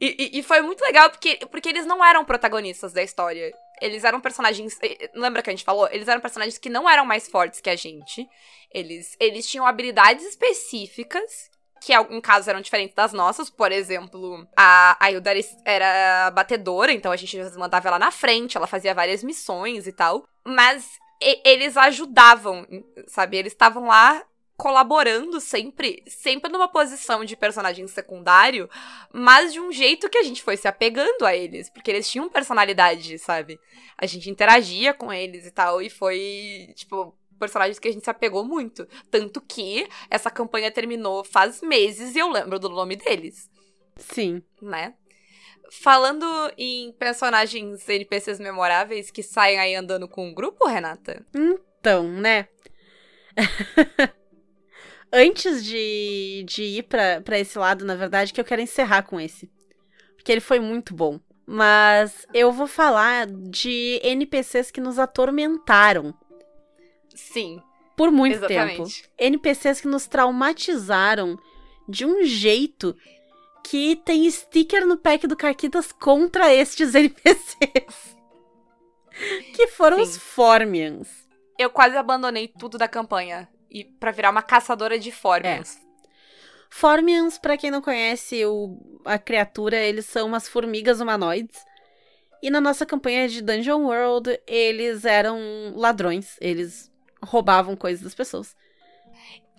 E, 0.00 0.16
e- 0.36 0.38
e 0.38 0.42
foi 0.42 0.60
muito 0.60 0.80
legal 0.82 1.10
porque, 1.10 1.38
porque 1.50 1.68
eles 1.68 1.86
não 1.86 2.04
eram 2.04 2.24
protagonistas 2.24 2.92
da 2.92 3.02
história. 3.02 3.52
Eles 3.80 4.04
eram 4.04 4.20
personagens. 4.20 4.78
Lembra 5.14 5.42
que 5.42 5.50
a 5.50 5.52
gente 5.52 5.64
falou? 5.64 5.88
Eles 5.90 6.08
eram 6.08 6.20
personagens 6.20 6.58
que 6.58 6.68
não 6.68 6.88
eram 6.88 7.04
mais 7.06 7.28
fortes 7.28 7.60
que 7.60 7.70
a 7.70 7.76
gente. 7.76 8.28
Eles, 8.72 9.16
eles 9.18 9.46
tinham 9.48 9.66
habilidades 9.66 10.24
específicas. 10.24 11.50
Que 11.82 11.92
em 11.92 11.96
algum 11.96 12.20
caso 12.20 12.50
eram 12.50 12.60
diferentes 12.60 12.94
das 12.94 13.12
nossas. 13.12 13.48
Por 13.48 13.72
exemplo, 13.72 14.46
a, 14.54 14.96
a 15.00 15.10
Hilda 15.10 15.32
era- 15.64 16.30
batedora, 16.30 16.92
então 16.92 17.10
a 17.10 17.16
gente 17.16 17.38
mandava 17.56 17.88
ela 17.88 17.98
na 17.98 18.10
frente, 18.10 18.54
ela 18.56 18.66
fazia 18.66 18.92
várias 18.92 19.22
missões 19.24 19.86
e 19.86 19.92
tal. 19.92 20.26
Mas 20.44 20.86
e- 21.22 21.40
eles 21.42 21.78
ajudavam, 21.78 22.66
sabe? 23.06 23.38
Eles 23.38 23.52
estavam 23.54 23.86
lá 23.86 24.22
colaborando 24.60 25.40
sempre, 25.40 26.04
sempre 26.06 26.52
numa 26.52 26.68
posição 26.68 27.24
de 27.24 27.34
personagem 27.34 27.86
secundário, 27.88 28.68
mas 29.10 29.54
de 29.54 29.58
um 29.58 29.72
jeito 29.72 30.10
que 30.10 30.18
a 30.18 30.22
gente 30.22 30.42
foi 30.42 30.54
se 30.54 30.68
apegando 30.68 31.24
a 31.24 31.34
eles, 31.34 31.70
porque 31.70 31.90
eles 31.90 32.10
tinham 32.10 32.28
personalidade, 32.28 33.18
sabe? 33.18 33.58
A 33.96 34.04
gente 34.04 34.28
interagia 34.28 34.92
com 34.92 35.10
eles 35.10 35.46
e 35.46 35.50
tal, 35.50 35.80
e 35.80 35.88
foi, 35.88 36.74
tipo, 36.76 37.16
personagens 37.38 37.78
que 37.78 37.88
a 37.88 37.90
gente 37.90 38.04
se 38.04 38.10
apegou 38.10 38.44
muito. 38.44 38.86
Tanto 39.10 39.40
que 39.40 39.88
essa 40.10 40.30
campanha 40.30 40.70
terminou 40.70 41.24
faz 41.24 41.62
meses 41.62 42.14
e 42.14 42.18
eu 42.18 42.28
lembro 42.28 42.58
do 42.58 42.68
nome 42.68 42.96
deles, 42.96 43.48
Sim. 43.96 44.42
né? 44.60 44.92
Falando 45.70 46.26
em 46.58 46.92
personagens 46.98 47.88
NPCs 47.88 48.38
memoráveis 48.38 49.10
que 49.10 49.22
saem 49.22 49.58
aí 49.58 49.74
andando 49.74 50.06
com 50.06 50.28
um 50.28 50.34
grupo, 50.34 50.66
Renata? 50.66 51.24
Então, 51.34 52.06
né? 52.06 52.46
Antes 55.12 55.64
de, 55.64 56.44
de 56.46 56.62
ir 56.62 56.82
pra, 56.84 57.20
pra 57.20 57.38
esse 57.38 57.58
lado, 57.58 57.84
na 57.84 57.94
verdade, 57.96 58.32
que 58.32 58.40
eu 58.40 58.44
quero 58.44 58.62
encerrar 58.62 59.02
com 59.02 59.20
esse. 59.20 59.50
Porque 60.16 60.30
ele 60.30 60.40
foi 60.40 60.60
muito 60.60 60.94
bom. 60.94 61.18
Mas 61.46 62.26
eu 62.32 62.52
vou 62.52 62.68
falar 62.68 63.26
de 63.26 63.98
NPCs 64.04 64.70
que 64.70 64.80
nos 64.80 65.00
atormentaram 65.00 66.14
Sim, 67.12 67.60
por 67.96 68.12
muito 68.12 68.46
tempo. 68.46 68.52
exatamente. 68.52 69.10
NPCs 69.18 69.80
que 69.80 69.88
nos 69.88 70.06
traumatizaram 70.06 71.36
de 71.88 72.06
um 72.06 72.22
jeito 72.22 72.96
que 73.64 73.96
tem 73.96 74.30
sticker 74.30 74.86
no 74.86 74.96
pack 74.96 75.26
do 75.26 75.36
Caquitas 75.36 75.90
contra 75.90 76.54
estes 76.54 76.94
NPCs. 76.94 78.16
que 79.56 79.66
foram 79.68 79.96
Sim. 79.96 80.02
os 80.04 80.16
Formians. 80.16 81.08
Eu 81.58 81.68
quase 81.68 81.96
abandonei 81.96 82.46
tudo 82.46 82.78
da 82.78 82.86
campanha 82.86 83.48
e 83.70 83.84
para 83.84 84.10
virar 84.10 84.30
uma 84.30 84.42
caçadora 84.42 84.98
de 84.98 85.10
Formians. 85.12 85.78
Formians, 86.70 87.38
pra 87.38 87.56
quem 87.56 87.70
não 87.70 87.82
conhece 87.82 88.44
o- 88.46 88.78
a 89.04 89.18
criatura, 89.18 89.76
eles 89.76 90.06
são 90.06 90.26
umas 90.26 90.48
formigas 90.48 91.00
humanoides. 91.00 91.64
E 92.42 92.48
na 92.50 92.60
nossa 92.60 92.86
campanha 92.86 93.28
de 93.28 93.42
Dungeon 93.42 93.82
World, 93.84 94.40
eles 94.46 95.04
eram 95.04 95.38
ladrões. 95.74 96.36
Eles 96.40 96.90
roubavam 97.22 97.76
coisas 97.76 98.02
das 98.02 98.14
pessoas. 98.14 98.54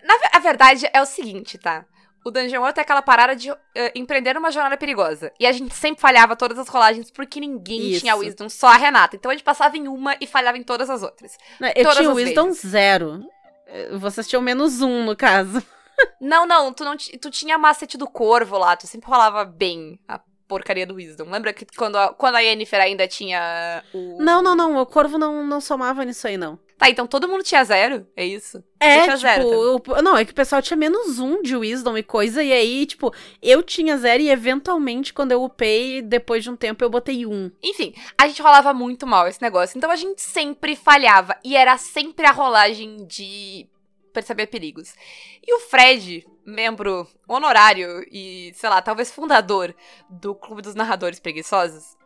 Na 0.04 0.16
a 0.34 0.40
verdade 0.40 0.90
é 0.92 1.02
o 1.02 1.06
seguinte, 1.06 1.58
tá? 1.58 1.86
O 2.26 2.32
Dungeon 2.32 2.60
World 2.60 2.74
tem 2.76 2.82
aquela 2.82 3.02
parada 3.02 3.36
de 3.36 3.50
eh, 3.76 3.92
empreender 3.96 4.38
uma 4.38 4.52
jornada 4.52 4.78
perigosa. 4.78 5.32
E 5.40 5.46
a 5.46 5.52
gente 5.52 5.74
sempre 5.76 6.02
falhava 6.02 6.36
todas 6.36 6.58
as 6.58 6.68
rolagens 6.70 7.12
porque 7.12 7.40
ninguém 7.40 7.92
Isso. 7.92 8.02
tinha 8.02 8.16
Wisdom, 8.16 8.48
só 8.48 8.68
a 8.68 8.78
Renata. 8.78 9.16
Então 9.16 9.30
a 9.30 9.34
gente 9.34 9.44
passava 9.44 9.76
em 9.78 9.88
uma 9.88 10.16
e 10.22 10.26
falhava 10.26 10.58
em 10.58 10.64
todas 10.64 10.90
as 10.90 11.04
outras. 11.04 11.36
Né, 11.60 11.74
Eu 11.76 11.84
Todas 11.84 11.98
tinha 12.00 12.12
Wisdom 12.14 12.46
vezes. 12.48 12.62
zero. 12.68 13.24
Vocês 14.00 14.28
tinham 14.28 14.42
menos 14.42 14.82
um, 14.82 15.06
no 15.06 15.16
caso. 15.16 15.64
Não, 16.20 16.46
não, 16.48 16.74
tu 16.74 16.84
não 16.84 16.96
tu 16.98 17.30
tinha 17.30 17.58
macete 17.58 17.98
do 17.98 18.08
corvo 18.08 18.58
lá, 18.58 18.76
tu 18.76 18.88
sempre 18.88 19.10
rolava 19.10 19.46
bem 19.46 20.00
a 20.08 20.20
porcaria 20.52 20.86
do 20.86 20.96
Wisdom. 20.96 21.30
Lembra 21.30 21.54
que 21.54 21.66
quando 21.78 21.96
a, 21.96 22.10
quando 22.14 22.36
a 22.36 22.42
Yennefer 22.42 22.82
ainda 22.82 23.08
tinha 23.08 23.82
o. 23.94 24.18
Não, 24.22 24.42
não, 24.44 24.54
não. 24.54 24.78
O 24.82 24.86
corvo 24.86 25.18
não, 25.18 25.46
não 25.46 25.62
somava 25.62 26.04
nisso 26.04 26.28
aí, 26.28 26.36
não. 26.36 26.60
Tá, 26.78 26.90
então 26.90 27.08
todo 27.08 27.28
mundo 27.28 27.42
tinha 27.44 27.64
zero? 27.64 28.06
É 28.18 28.26
isso? 28.26 28.62
É, 28.80 29.16
zero 29.16 29.40
tipo, 29.80 29.94
o- 29.94 30.02
não, 30.02 30.18
é 30.18 30.26
que 30.26 30.32
o 30.32 30.36
pessoal 30.36 30.62
tinha 30.62 30.76
menos 30.76 31.20
um 31.20 31.42
de 31.42 31.56
Wisdom 31.56 31.96
e 31.98 32.04
coisa, 32.04 32.44
e 32.44 32.52
aí, 32.52 32.86
tipo, 32.86 33.14
eu 33.42 33.62
tinha 33.64 33.96
zero 33.98 34.22
e 34.24 34.30
eventualmente, 34.32 35.14
quando 35.14 35.32
eu 35.32 35.42
upei, 35.44 36.02
depois 36.02 36.44
de 36.44 36.50
um 36.50 36.56
tempo, 36.58 36.84
eu 36.84 36.90
botei 36.90 37.26
um. 37.26 37.50
Enfim, 37.64 37.94
a 38.18 38.28
gente 38.28 38.42
rolava 38.42 38.74
muito 38.74 39.08
mal 39.08 39.28
esse 39.28 39.42
negócio. 39.42 39.78
Então 39.78 39.90
a 39.92 39.96
gente 39.96 40.22
sempre 40.22 40.76
falhava. 40.76 41.38
E 41.46 41.56
era 41.56 41.78
sempre 41.78 42.26
a 42.26 42.32
rolagem 42.32 43.06
de 43.08 43.68
perceber 44.12 44.48
perigos. 44.48 44.94
E 45.46 45.54
o 45.56 45.60
Fred, 45.60 46.26
membro 46.46 47.08
honorário 47.28 48.06
e, 48.12 48.52
sei 48.56 48.70
lá, 48.70 48.82
talvez 48.82 49.12
fundador 49.12 49.76
do 50.10 50.34
Clube 50.36 50.62
dos 50.62 50.76
Narradores 50.76 51.20
Preguiçosos, 51.20 51.98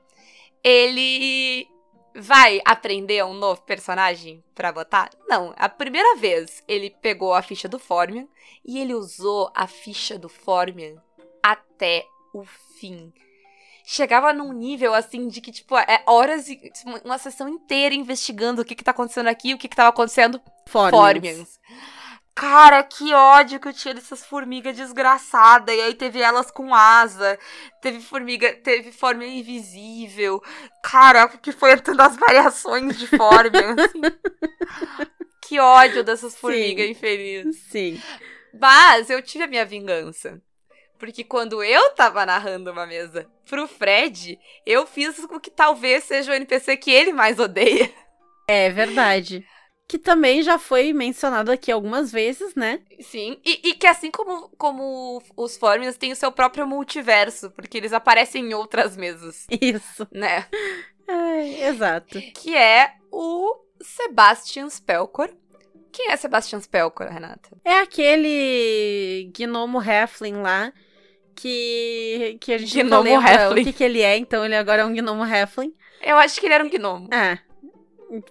ele 0.63 1.67
vai 2.15 2.61
aprender 2.65 3.23
um 3.25 3.33
novo 3.33 3.61
personagem 3.63 4.43
pra 4.53 4.71
botar? 4.71 5.09
Não. 5.27 5.53
A 5.57 5.67
primeira 5.67 6.15
vez 6.15 6.63
ele 6.67 6.89
pegou 6.89 7.33
a 7.33 7.41
ficha 7.41 7.67
do 7.67 7.77
Formian 7.77 8.27
e 8.63 8.79
ele 8.79 8.93
usou 8.93 9.51
a 9.53 9.67
ficha 9.67 10.17
do 10.17 10.29
Formian 10.29 10.95
até 11.43 12.05
o 12.33 12.43
fim 12.79 13.13
chegava 13.85 14.33
num 14.33 14.51
nível 14.51 14.93
assim 14.93 15.27
de 15.27 15.39
que, 15.39 15.51
tipo, 15.51 15.77
é 15.77 16.03
horas 16.07 16.49
e 16.49 16.55
tipo, 16.55 16.99
uma 17.05 17.17
sessão 17.19 17.47
inteira 17.47 17.93
investigando 17.93 18.61
o 18.61 18.65
que 18.65 18.75
que 18.75 18.83
tá 18.83 18.91
acontecendo 18.91 19.27
aqui, 19.27 19.53
o 19.53 19.57
que 19.57 19.67
que 19.67 19.75
tava 19.75 19.89
acontecendo. 19.89 20.41
Formians. 20.67 20.99
Formians. 20.99 21.59
Cara, 22.35 22.83
que 22.83 23.13
ódio 23.13 23.61
que 23.61 23.69
eu 23.69 23.73
tinha 23.73 23.93
dessas 23.93 24.25
formigas 24.25 24.75
desgraçadas. 24.75 25.73
E 25.73 25.79
aí 25.79 25.93
teve 25.93 26.19
elas 26.21 26.51
com 26.51 26.75
asa. 26.75 27.39
Teve 27.81 28.01
formiga, 28.01 28.53
teve 28.55 28.91
formiga 28.91 29.31
invisível. 29.31 30.43
Cara, 30.83 31.29
que 31.29 31.53
foi 31.53 31.71
entrando 31.73 32.01
as 32.01 32.17
variações 32.17 32.99
de 32.99 33.07
Formian. 33.07 33.75
assim. 33.79 34.01
que 35.41 35.59
ódio 35.59 36.03
dessas 36.03 36.35
formigas 36.35 36.89
infelizes. 36.89 37.55
Sim. 37.71 38.01
Mas 38.53 39.09
eu 39.09 39.21
tive 39.21 39.45
a 39.45 39.47
minha 39.47 39.65
vingança. 39.65 40.41
Porque 40.99 41.23
quando 41.23 41.63
eu 41.63 41.91
tava 41.91 42.25
narrando 42.25 42.69
uma 42.69 42.85
mesa 42.85 43.29
pro 43.45 43.65
Fred, 43.65 44.37
eu 44.65 44.85
fiz 44.85 45.19
o 45.19 45.39
que 45.39 45.51
talvez 45.51 46.03
seja 46.03 46.31
o 46.31 46.35
NPC 46.35 46.75
que 46.75 46.91
ele 46.91 47.13
mais 47.13 47.39
odeia. 47.39 47.89
É 48.47 48.69
verdade. 48.69 49.45
Que 49.87 49.99
também 49.99 50.41
já 50.41 50.57
foi 50.57 50.91
mencionado 50.93 51.51
aqui 51.51 51.71
algumas 51.71 52.11
vezes, 52.11 52.55
né? 52.55 52.81
Sim. 52.99 53.37
E, 53.45 53.69
e 53.69 53.73
que 53.75 53.85
assim 53.85 54.09
como, 54.09 54.49
como 54.57 55.21
os 55.37 55.55
Formians 55.57 55.95
têm 55.97 56.11
o 56.11 56.15
seu 56.15 56.31
próprio 56.31 56.65
multiverso, 56.65 57.51
porque 57.51 57.77
eles 57.77 57.93
aparecem 57.93 58.45
em 58.45 58.53
outras 58.53 58.97
mesas, 58.97 59.45
Isso. 59.61 60.07
né? 60.11 60.47
É, 61.07 61.67
exato. 61.67 62.19
Que 62.33 62.55
é 62.55 62.93
o 63.11 63.55
Sebastian 63.79 64.69
Spelkor. 64.69 65.29
Quem 65.91 66.11
é 66.11 66.17
Sebastian 66.17 66.59
Spelkor, 66.59 67.07
Renata? 67.07 67.49
É 67.63 67.79
aquele 67.79 69.31
gnomo 69.37 69.79
Heflin 69.81 70.41
lá 70.41 70.73
que, 71.35 72.37
que 72.41 72.53
a 72.53 72.57
gente 72.57 72.81
Gnomo 72.81 72.89
não 72.89 73.01
lembra 73.03 73.51
o 73.51 73.55
que, 73.55 73.73
que 73.73 73.83
ele 73.83 74.01
é, 74.01 74.17
então 74.17 74.43
ele 74.43 74.55
agora 74.55 74.81
é 74.81 74.85
um 74.85 74.93
gnomo 74.93 75.25
Heflin. 75.25 75.73
Eu 76.01 76.17
acho 76.17 76.39
que 76.39 76.47
ele 76.47 76.53
era 76.53 76.63
um 76.63 76.69
gnomo. 76.69 77.09
É, 77.13 77.39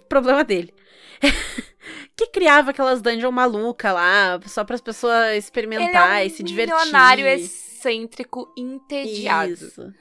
problema 0.09 0.43
dele. 0.43 0.73
que 2.15 2.27
criava 2.27 2.71
aquelas 2.71 3.01
dungeon 3.01 3.31
maluca 3.31 3.91
lá, 3.91 4.39
só 4.47 4.63
para 4.63 4.75
as 4.75 4.81
pessoas 4.81 5.37
experimentar 5.37 6.11
ele 6.11 6.21
é 6.21 6.27
e 6.27 6.31
um 6.31 6.35
se 6.35 6.43
divertir. 6.43 6.75
milionário 6.75 7.27
excêntrico 7.27 8.51
entediado. 8.57 9.51
Isso. 9.53 9.93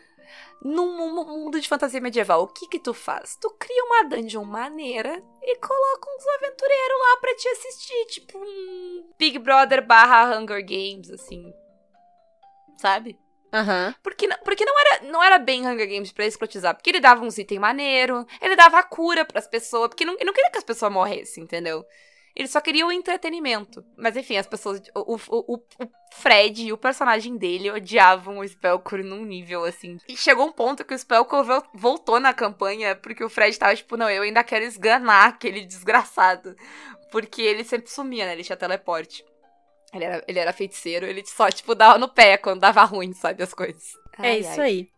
Num 0.62 0.96
mu- 1.14 1.26
mundo 1.26 1.60
de 1.60 1.68
fantasia 1.68 2.00
medieval, 2.00 2.42
o 2.42 2.48
que 2.48 2.66
que 2.68 2.78
tu 2.78 2.94
faz? 2.94 3.36
Tu 3.38 3.50
cria 3.58 3.84
uma 3.84 4.04
dungeon 4.08 4.44
maneira 4.44 5.22
e 5.42 5.56
coloca 5.56 6.08
uns 6.08 6.26
aventureiros 6.38 6.98
lá 7.00 7.16
pra 7.20 7.34
te 7.34 7.48
assistir, 7.48 8.06
tipo 8.06 8.38
um 8.38 9.10
Big 9.18 9.38
Brother 9.38 9.84
barra 9.86 10.38
Hunger 10.38 10.64
Games, 10.64 11.10
assim. 11.10 11.52
Sabe? 12.78 13.18
Aham. 13.54 13.94
Porque, 14.02 14.26
não- 14.26 14.38
porque 14.44 14.64
não, 14.64 14.74
era, 14.80 15.02
não 15.04 15.22
era 15.22 15.38
bem 15.38 15.66
Hunger 15.66 15.88
Games 15.88 16.12
pra 16.12 16.26
escrotizar, 16.26 16.74
porque 16.74 16.90
ele 16.90 17.00
dava 17.00 17.24
uns 17.24 17.38
itens 17.38 17.60
maneiro, 17.60 18.26
ele 18.42 18.56
dava 18.56 18.78
a 18.78 18.82
cura 18.82 19.24
pras 19.24 19.46
pessoas, 19.46 19.88
porque 19.88 20.04
não, 20.04 20.14
ele 20.14 20.24
não 20.24 20.32
queria 20.32 20.50
que 20.50 20.58
as 20.58 20.64
pessoas 20.64 20.92
morressem, 20.92 21.44
entendeu? 21.44 21.84
Ele 22.36 22.48
só 22.48 22.60
queria 22.60 22.84
o 22.84 22.90
entretenimento. 22.90 23.84
Mas 23.96 24.16
enfim, 24.16 24.36
as 24.36 24.46
pessoas. 24.46 24.82
O, 24.92 25.14
o, 25.14 25.18
o, 25.28 25.54
o 25.56 25.88
Fred 26.14 26.66
e 26.66 26.72
o 26.72 26.76
personagem 26.76 27.36
dele 27.36 27.70
odiavam 27.70 28.38
o 28.38 28.48
Spellcore 28.48 29.04
num 29.04 29.24
nível 29.24 29.64
assim. 29.64 29.98
E 30.08 30.16
chegou 30.16 30.44
um 30.48 30.50
ponto 30.52 30.84
que 30.84 30.92
o 30.92 30.98
Spellcore 30.98 31.46
vol- 31.46 31.62
voltou 31.72 32.18
na 32.18 32.34
campanha 32.34 32.96
porque 32.96 33.22
o 33.22 33.28
Fred 33.28 33.56
tava 33.56 33.76
tipo, 33.76 33.96
não, 33.96 34.10
eu 34.10 34.24
ainda 34.24 34.42
quero 34.42 34.64
esganar 34.64 35.28
aquele 35.28 35.64
desgraçado. 35.64 36.56
Porque 37.12 37.40
ele 37.40 37.62
sempre 37.62 37.88
sumia, 37.88 38.26
né? 38.26 38.32
Ele 38.32 38.42
tinha 38.42 38.56
teleporte. 38.56 39.24
Ele 39.94 40.04
era, 40.04 40.24
ele 40.26 40.38
era 40.38 40.52
feiticeiro, 40.52 41.06
ele 41.06 41.24
só, 41.26 41.50
tipo, 41.50 41.74
dava 41.74 41.98
no 41.98 42.08
pé 42.08 42.36
quando 42.36 42.60
dava 42.60 42.84
ruim, 42.84 43.12
sabe? 43.12 43.42
As 43.42 43.54
coisas. 43.54 43.94
É 44.18 44.28
Ai, 44.28 44.40
isso 44.40 44.60
ai. 44.60 44.66
aí. 44.66 44.88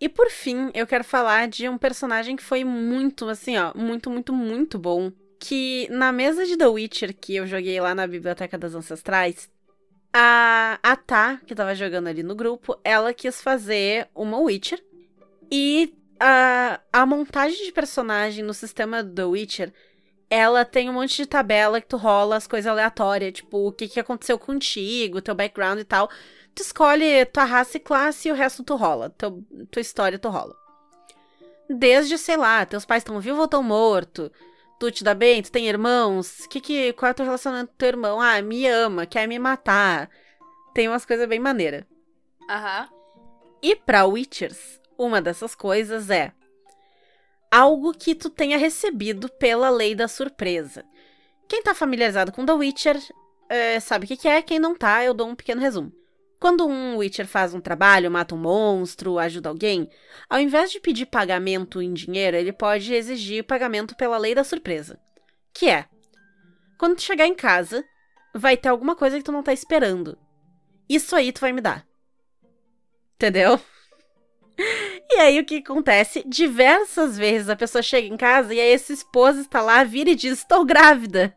E 0.00 0.08
por 0.08 0.30
fim, 0.30 0.70
eu 0.74 0.86
quero 0.86 1.02
falar 1.02 1.48
de 1.48 1.68
um 1.68 1.76
personagem 1.76 2.36
que 2.36 2.42
foi 2.42 2.62
muito, 2.62 3.28
assim, 3.28 3.56
ó, 3.56 3.72
muito, 3.74 4.08
muito, 4.08 4.32
muito 4.32 4.78
bom. 4.78 5.10
Que 5.40 5.88
na 5.90 6.12
mesa 6.12 6.44
de 6.44 6.56
The 6.56 6.66
Witcher 6.66 7.14
que 7.14 7.36
eu 7.36 7.46
joguei 7.46 7.80
lá 7.80 7.94
na 7.94 8.06
Biblioteca 8.06 8.56
das 8.56 8.74
Ancestrais, 8.74 9.50
a, 10.12 10.78
a 10.82 10.96
Tá, 10.96 11.40
que 11.46 11.54
tava 11.54 11.74
jogando 11.74 12.08
ali 12.08 12.22
no 12.22 12.34
grupo, 12.34 12.78
ela 12.84 13.12
quis 13.12 13.40
fazer 13.42 14.08
uma 14.14 14.38
Witcher. 14.38 14.82
E 15.50 15.94
a, 16.20 16.80
a 16.92 17.06
montagem 17.06 17.64
de 17.64 17.72
personagem 17.72 18.44
no 18.44 18.54
sistema 18.54 19.02
do 19.02 19.14
The 19.14 19.24
Witcher, 19.24 19.72
ela 20.30 20.64
tem 20.64 20.90
um 20.90 20.94
monte 20.94 21.16
de 21.16 21.26
tabela 21.26 21.80
que 21.80 21.86
tu 21.86 21.96
rola 21.96 22.36
as 22.36 22.46
coisas 22.46 22.70
aleatórias, 22.70 23.32
tipo, 23.32 23.68
o 23.68 23.72
que, 23.72 23.88
que 23.88 24.00
aconteceu 24.00 24.38
contigo, 24.38 25.22
teu 25.22 25.34
background 25.34 25.78
e 25.78 25.84
tal. 25.84 26.10
Tu 26.54 26.62
escolhe 26.62 27.24
tua 27.26 27.44
raça 27.44 27.76
e 27.76 27.80
classe 27.80 28.28
e 28.28 28.32
o 28.32 28.34
resto 28.34 28.62
tu 28.62 28.76
rola. 28.76 29.10
Teu, 29.10 29.42
tua 29.70 29.80
história 29.80 30.18
tu 30.18 30.28
rola. 30.28 30.54
Desde, 31.68 32.18
sei 32.18 32.36
lá, 32.36 32.64
teus 32.66 32.84
pais 32.84 33.02
estão 33.02 33.20
vivos 33.20 33.38
ou 33.38 33.44
estão 33.44 33.62
mortos. 33.62 34.30
Tu 34.78 34.90
te 34.90 35.04
dá 35.04 35.14
bem, 35.14 35.42
tu 35.42 35.50
tem 35.50 35.68
irmãos. 35.68 36.46
Que 36.46 36.60
que, 36.60 36.92
qual 36.92 37.08
é 37.08 37.12
o 37.12 37.14
teu 37.14 37.24
relacionamento 37.24 37.70
com 37.70 37.76
teu 37.76 37.88
irmão? 37.88 38.20
Ah, 38.20 38.40
me 38.42 38.66
ama, 38.66 39.06
quer 39.06 39.26
me 39.26 39.38
matar. 39.38 40.10
Tem 40.74 40.88
umas 40.88 41.04
coisas 41.04 41.28
bem 41.28 41.40
maneiras. 41.40 41.84
Aham. 42.50 42.88
E 43.62 43.74
pra 43.74 44.04
Witchers, 44.04 44.80
uma 44.96 45.20
dessas 45.20 45.54
coisas 45.54 46.10
é 46.10 46.32
algo 47.50 47.92
que 47.92 48.14
tu 48.14 48.30
tenha 48.30 48.58
recebido 48.58 49.28
pela 49.28 49.70
lei 49.70 49.94
da 49.94 50.08
surpresa. 50.08 50.84
Quem 51.48 51.62
tá 51.62 51.74
familiarizado 51.74 52.32
com 52.32 52.44
The 52.44 52.52
Witcher 52.52 53.00
é, 53.48 53.80
sabe 53.80 54.04
o 54.04 54.08
que, 54.08 54.16
que 54.16 54.28
é, 54.28 54.42
quem 54.42 54.58
não 54.58 54.74
tá, 54.74 55.04
eu 55.04 55.14
dou 55.14 55.28
um 55.28 55.34
pequeno 55.34 55.60
resumo. 55.60 55.92
Quando 56.38 56.66
um 56.66 56.98
Witcher 56.98 57.26
faz 57.26 57.52
um 57.52 57.60
trabalho, 57.60 58.10
mata 58.10 58.34
um 58.34 58.38
monstro, 58.38 59.18
ajuda 59.18 59.48
alguém, 59.48 59.90
ao 60.28 60.38
invés 60.38 60.70
de 60.70 60.78
pedir 60.78 61.06
pagamento 61.06 61.82
em 61.82 61.92
dinheiro, 61.92 62.36
ele 62.36 62.52
pode 62.52 62.94
exigir 62.94 63.42
pagamento 63.42 63.96
pela 63.96 64.18
lei 64.18 64.34
da 64.34 64.44
surpresa. 64.44 65.00
Que 65.52 65.68
é: 65.68 65.86
quando 66.78 66.96
tu 66.96 67.02
chegar 67.02 67.26
em 67.26 67.34
casa, 67.34 67.84
vai 68.32 68.56
ter 68.56 68.68
alguma 68.68 68.94
coisa 68.94 69.16
que 69.16 69.24
tu 69.24 69.32
não 69.32 69.42
tá 69.42 69.52
esperando. 69.52 70.16
Isso 70.88 71.16
aí 71.16 71.32
tu 71.32 71.40
vai 71.40 71.52
me 71.52 71.60
dar. 71.60 71.84
Entendeu? 73.16 73.60
E 75.10 75.20
aí 75.20 75.38
o 75.38 75.44
que 75.44 75.58
acontece? 75.58 76.22
Diversas 76.26 77.16
vezes 77.16 77.48
a 77.48 77.56
pessoa 77.56 77.80
chega 77.80 78.06
em 78.06 78.16
casa 78.16 78.52
e 78.52 78.60
aí 78.60 78.72
essa 78.72 78.92
esposa 78.92 79.40
está 79.40 79.62
lá, 79.62 79.84
vira 79.84 80.10
e 80.10 80.14
diz: 80.14 80.38
Estou 80.38 80.64
grávida. 80.64 81.36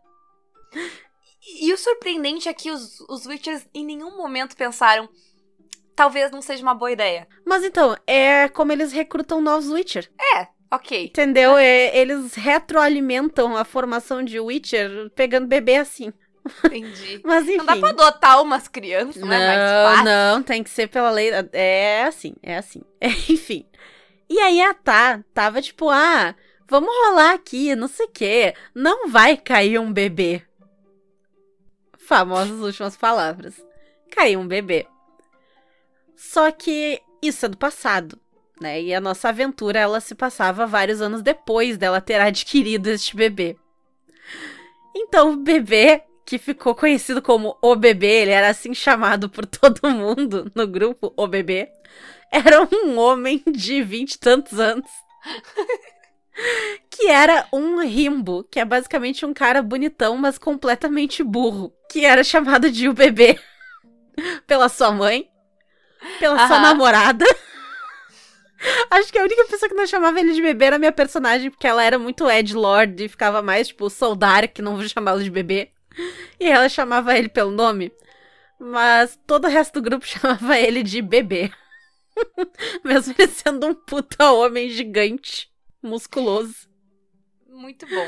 E 1.59 1.73
o 1.73 1.77
surpreendente 1.77 2.47
é 2.49 2.53
que 2.53 2.71
os, 2.71 2.99
os 3.01 3.25
Witchers 3.25 3.67
em 3.73 3.85
nenhum 3.85 4.17
momento 4.17 4.55
pensaram. 4.55 5.09
Talvez 5.95 6.31
não 6.31 6.41
seja 6.41 6.63
uma 6.63 6.73
boa 6.73 6.91
ideia. 6.91 7.27
Mas 7.45 7.63
então, 7.63 7.95
é 8.07 8.47
como 8.49 8.71
eles 8.71 8.91
recrutam 8.91 9.41
novos 9.41 9.69
Witcher. 9.69 10.09
É, 10.35 10.47
ok. 10.71 11.05
Entendeu? 11.05 11.57
É, 11.57 11.95
eles 11.95 12.33
retroalimentam 12.33 13.55
a 13.55 13.65
formação 13.65 14.23
de 14.23 14.39
Witcher 14.39 15.11
pegando 15.11 15.47
bebê 15.47 15.75
assim. 15.75 16.13
Entendi. 16.65 17.21
Mas 17.25 17.43
enfim. 17.47 17.57
Não 17.57 17.65
dá 17.65 17.75
pra 17.77 17.89
adotar 17.89 18.41
umas 18.41 18.67
crianças, 18.67 19.21
né? 19.21 19.47
Mais 19.47 19.59
Não, 19.59 19.89
fácil. 19.89 20.05
não, 20.05 20.43
tem 20.43 20.63
que 20.63 20.69
ser 20.69 20.87
pela 20.87 21.11
lei. 21.11 21.29
É 21.53 22.03
assim, 22.03 22.33
é 22.41 22.57
assim. 22.57 22.81
enfim. 23.01 23.65
E 24.29 24.39
aí 24.39 24.61
a 24.61 24.73
Tá 24.73 25.23
tava 25.33 25.61
tipo, 25.61 25.89
ah, 25.89 26.33
vamos 26.67 26.89
rolar 26.89 27.33
aqui, 27.33 27.75
não 27.75 27.87
sei 27.87 28.05
o 28.05 28.09
quê. 28.09 28.53
Não 28.73 29.09
vai 29.09 29.37
cair 29.37 29.79
um 29.79 29.91
bebê. 29.91 30.41
Famosas 31.97 32.59
últimas 32.61 32.97
palavras. 32.97 33.63
Caiu 34.09 34.39
um 34.39 34.47
bebê. 34.47 34.87
Só 36.15 36.51
que 36.51 37.01
isso 37.21 37.45
é 37.45 37.49
do 37.49 37.57
passado, 37.57 38.19
né? 38.59 38.81
E 38.81 38.93
a 38.93 39.01
nossa 39.01 39.29
aventura 39.29 39.79
ela 39.79 39.99
se 39.99 40.13
passava 40.15 40.65
vários 40.67 41.01
anos 41.01 41.21
depois 41.21 41.77
dela 41.77 42.01
ter 42.01 42.19
adquirido 42.19 42.87
este 42.87 43.15
bebê. 43.15 43.55
Então 44.95 45.33
o 45.33 45.37
bebê 45.37 46.03
que 46.25 46.37
ficou 46.37 46.75
conhecido 46.75 47.21
como 47.21 47.57
o 47.61 47.75
bebê, 47.75 48.21
ele 48.21 48.31
era 48.31 48.49
assim 48.49 48.73
chamado 48.73 49.29
por 49.29 49.45
todo 49.47 49.89
mundo 49.89 50.51
no 50.55 50.67
grupo, 50.67 51.13
o 51.15 51.27
bebê, 51.27 51.69
era 52.31 52.61
um 52.61 52.97
homem 52.97 53.43
de 53.45 53.81
vinte 53.83 54.13
e 54.13 54.19
tantos 54.19 54.59
anos. 54.59 54.89
que 56.89 57.07
era 57.07 57.47
um 57.51 57.79
rimbo, 57.81 58.43
que 58.49 58.59
é 58.59 58.65
basicamente 58.65 59.25
um 59.25 59.33
cara 59.33 59.61
bonitão, 59.61 60.17
mas 60.17 60.37
completamente 60.37 61.23
burro, 61.23 61.73
que 61.89 62.05
era 62.05 62.23
chamado 62.23 62.71
de 62.71 62.87
o 62.87 62.93
bebê 62.93 63.39
pela 64.47 64.69
sua 64.69 64.91
mãe, 64.91 65.29
pela 66.19 66.47
sua 66.47 66.59
namorada. 66.59 67.25
Acho 68.89 69.11
que 69.11 69.17
a 69.17 69.23
única 69.23 69.45
pessoa 69.45 69.67
que 69.67 69.75
não 69.75 69.87
chamava 69.87 70.19
ele 70.19 70.33
de 70.33 70.41
bebê 70.41 70.65
era 70.65 70.75
a 70.75 70.79
minha 70.79 70.91
personagem, 70.91 71.49
porque 71.49 71.67
ela 71.67 71.83
era 71.83 71.97
muito 71.97 72.29
Edgelord 72.29 73.03
e 73.03 73.09
ficava 73.09 73.41
mais, 73.41 73.69
tipo, 73.69 73.89
soldar, 73.89 74.47
que 74.47 74.61
não 74.61 74.75
vou 74.77 74.87
chamá-lo 74.87 75.23
de 75.23 75.31
bebê. 75.31 75.71
E 76.39 76.45
ela 76.45 76.67
chamava 76.69 77.17
ele 77.17 77.29
pelo 77.29 77.51
nome. 77.51 77.91
Mas 78.59 79.19
todo 79.25 79.45
o 79.45 79.49
resto 79.49 79.73
do 79.73 79.81
grupo 79.81 80.05
chamava 80.07 80.57
ele 80.59 80.83
de 80.83 81.01
bebê. 81.01 81.51
Mesmo 82.83 83.15
ele 83.17 83.27
sendo 83.27 83.67
um 83.67 83.73
puta 83.73 84.31
homem 84.31 84.69
gigante, 84.69 85.51
musculoso. 85.81 86.69
Muito 87.47 87.87
bom. 87.87 88.07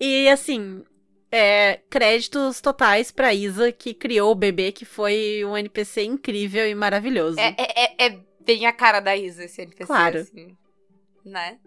E 0.00 0.28
assim, 0.28 0.84
é, 1.30 1.80
créditos 1.90 2.60
totais 2.60 3.10
pra 3.10 3.34
Isa, 3.34 3.72
que 3.72 3.92
criou 3.94 4.32
o 4.32 4.36
bebê, 4.36 4.72
que 4.72 4.84
foi 4.84 5.44
um 5.44 5.56
NPC 5.56 6.04
incrível 6.04 6.68
e 6.68 6.74
maravilhoso. 6.74 7.38
É, 7.40 7.54
é, 7.58 7.84
é- 7.84 8.06
é 8.06 8.20
bem 8.40 8.66
a 8.66 8.72
cara 8.72 9.00
da 9.00 9.16
Isa 9.16 9.44
esse 9.44 9.60
NPC, 9.62 9.86
Claro. 9.86 10.18
assim, 10.20 10.56
né? 11.24 11.58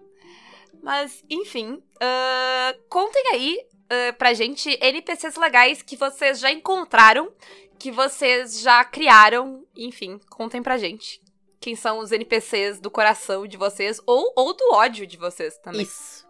Mas, 0.82 1.24
enfim, 1.30 1.82
ah, 2.00 2.76
contem 2.90 3.24
aí 3.34 3.66
ah, 3.92 4.14
pra 4.14 4.34
gente 4.34 4.70
NPCs 4.82 5.36
legais 5.36 5.82
que 5.82 5.98
vocês 5.98 6.40
já 6.40 6.50
encontraram, 6.50 7.30
que 7.78 7.92
vocês 7.92 8.62
já 8.62 8.86
criaram, 8.86 9.66
enfim, 9.76 10.18
contem 10.30 10.64
pra 10.64 10.78
gente. 10.78 11.22
Quem 11.60 11.76
são 11.76 12.00
os 12.00 12.12
NPCs 12.14 12.80
do 12.80 12.90
coração 12.90 13.46
de 13.46 13.58
vocês, 13.58 14.00
ou, 14.08 14.32
ou 14.34 14.54
do 14.54 14.74
ódio 14.74 15.06
de 15.06 15.18
vocês 15.18 15.58
também, 15.58 15.82
Isso. 15.82 16.26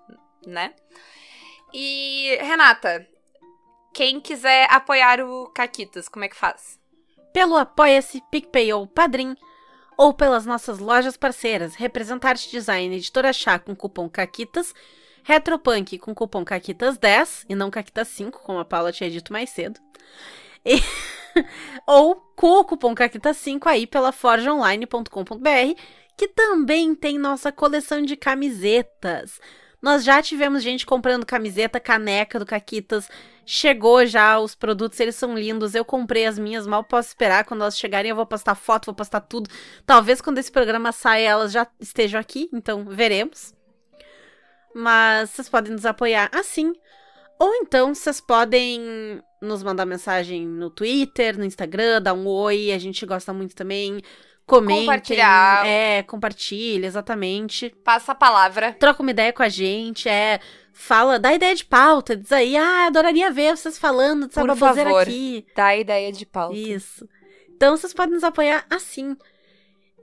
né? 0.45 0.73
E, 1.71 2.35
Renata, 2.41 3.07
quem 3.93 4.19
quiser 4.19 4.67
apoiar 4.71 5.21
o 5.21 5.47
Caquitas, 5.51 6.09
como 6.09 6.25
é 6.25 6.29
que 6.29 6.35
faz? 6.35 6.79
Pelo 7.31 7.55
Apoia-se, 7.55 8.23
PicPay 8.31 8.73
ou 8.73 8.87
Padrim, 8.87 9.37
ou 9.95 10.13
pelas 10.15 10.47
nossas 10.47 10.79
lojas 10.79 11.15
parceiras, 11.15 11.75
Representarte 11.75 12.49
Design 12.49 12.95
Editora 12.95 13.31
Chá 13.31 13.59
com 13.59 13.75
cupom 13.75 14.09
CAQUITAS, 14.09 14.73
Retropunk 15.23 15.97
com 15.99 16.13
cupom 16.13 16.43
CAQUITAS10, 16.43 17.45
e 17.49 17.55
não 17.55 17.69
CAQUITAS5, 17.69 18.31
como 18.31 18.59
a 18.59 18.65
Paula 18.65 18.91
tinha 18.91 19.09
dito 19.09 19.31
mais 19.31 19.49
cedo. 19.49 19.79
E- 20.65 20.81
ou 21.87 22.15
com 22.35 22.59
o 22.59 22.65
cupom 22.65 22.93
CAQUITAS5 22.93 23.67
aí 23.67 23.87
pela 23.87 24.11
forgeonline.com.br, 24.11 25.81
que 26.17 26.27
também 26.27 26.93
tem 26.95 27.17
nossa 27.17 27.51
coleção 27.51 28.01
de 28.01 28.15
camisetas. 28.15 29.39
Nós 29.81 30.03
já 30.03 30.21
tivemos 30.21 30.61
gente 30.61 30.85
comprando 30.85 31.25
camiseta, 31.25 31.79
caneca 31.79 32.37
do 32.37 32.45
Caquitas, 32.45 33.09
Chegou 33.53 34.05
já 34.05 34.39
os 34.39 34.55
produtos, 34.55 34.99
eles 34.99 35.15
são 35.15 35.35
lindos. 35.37 35.75
Eu 35.75 35.83
comprei 35.83 36.25
as 36.25 36.37
minhas, 36.37 36.67
mal 36.67 36.83
posso 36.83 37.09
esperar. 37.09 37.43
Quando 37.43 37.61
elas 37.61 37.77
chegarem, 37.77 38.09
eu 38.09 38.15
vou 38.15 38.25
postar 38.25 38.55
foto, 38.55 38.85
vou 38.85 38.95
postar 38.95 39.19
tudo. 39.21 39.49
Talvez 39.85 40.21
quando 40.21 40.37
esse 40.37 40.51
programa 40.51 40.91
saia, 40.91 41.29
elas 41.29 41.51
já 41.51 41.67
estejam 41.79 42.19
aqui, 42.19 42.49
então 42.53 42.85
veremos. 42.85 43.53
Mas 44.73 45.31
vocês 45.31 45.49
podem 45.49 45.71
nos 45.73 45.85
apoiar 45.85 46.29
assim. 46.33 46.73
Ou 47.39 47.55
então 47.55 47.93
vocês 47.93 48.21
podem 48.21 49.21
nos 49.41 49.63
mandar 49.63 49.85
mensagem 49.85 50.45
no 50.47 50.69
Twitter, 50.69 51.37
no 51.37 51.43
Instagram, 51.43 52.01
dar 52.01 52.13
um 52.13 52.27
oi, 52.27 52.71
a 52.71 52.77
gente 52.77 53.05
gosta 53.05 53.33
muito 53.33 53.55
também. 53.55 53.99
Comentem. 54.45 54.85
Compartilhar. 54.85 55.65
É, 55.65 56.03
compartilha, 56.03 56.85
exatamente 56.85 57.69
Passa 57.83 58.11
a 58.11 58.15
palavra. 58.15 58.73
troca 58.73 59.01
uma 59.01 59.11
ideia 59.11 59.31
com 59.31 59.41
a 59.41 59.49
gente, 59.49 60.07
é. 60.09 60.39
Fala, 60.73 61.19
dá 61.19 61.33
ideia 61.33 61.53
de 61.55 61.65
pauta, 61.65 62.15
diz 62.15 62.31
aí, 62.31 62.55
ah, 62.55 62.87
adoraria 62.87 63.31
ver 63.31 63.55
vocês 63.55 63.77
falando 63.77 64.27
dessa 64.27 64.41
Por 64.41 64.47
baboseira 64.47 64.89
favor. 64.89 65.01
aqui. 65.03 65.45
Dá 65.55 65.75
ideia 65.75 66.11
de 66.11 66.25
pauta. 66.25 66.55
Isso. 66.55 67.07
Então 67.49 67.75
vocês 67.75 67.93
podem 67.93 68.13
nos 68.13 68.23
apoiar 68.23 68.65
assim. 68.69 69.15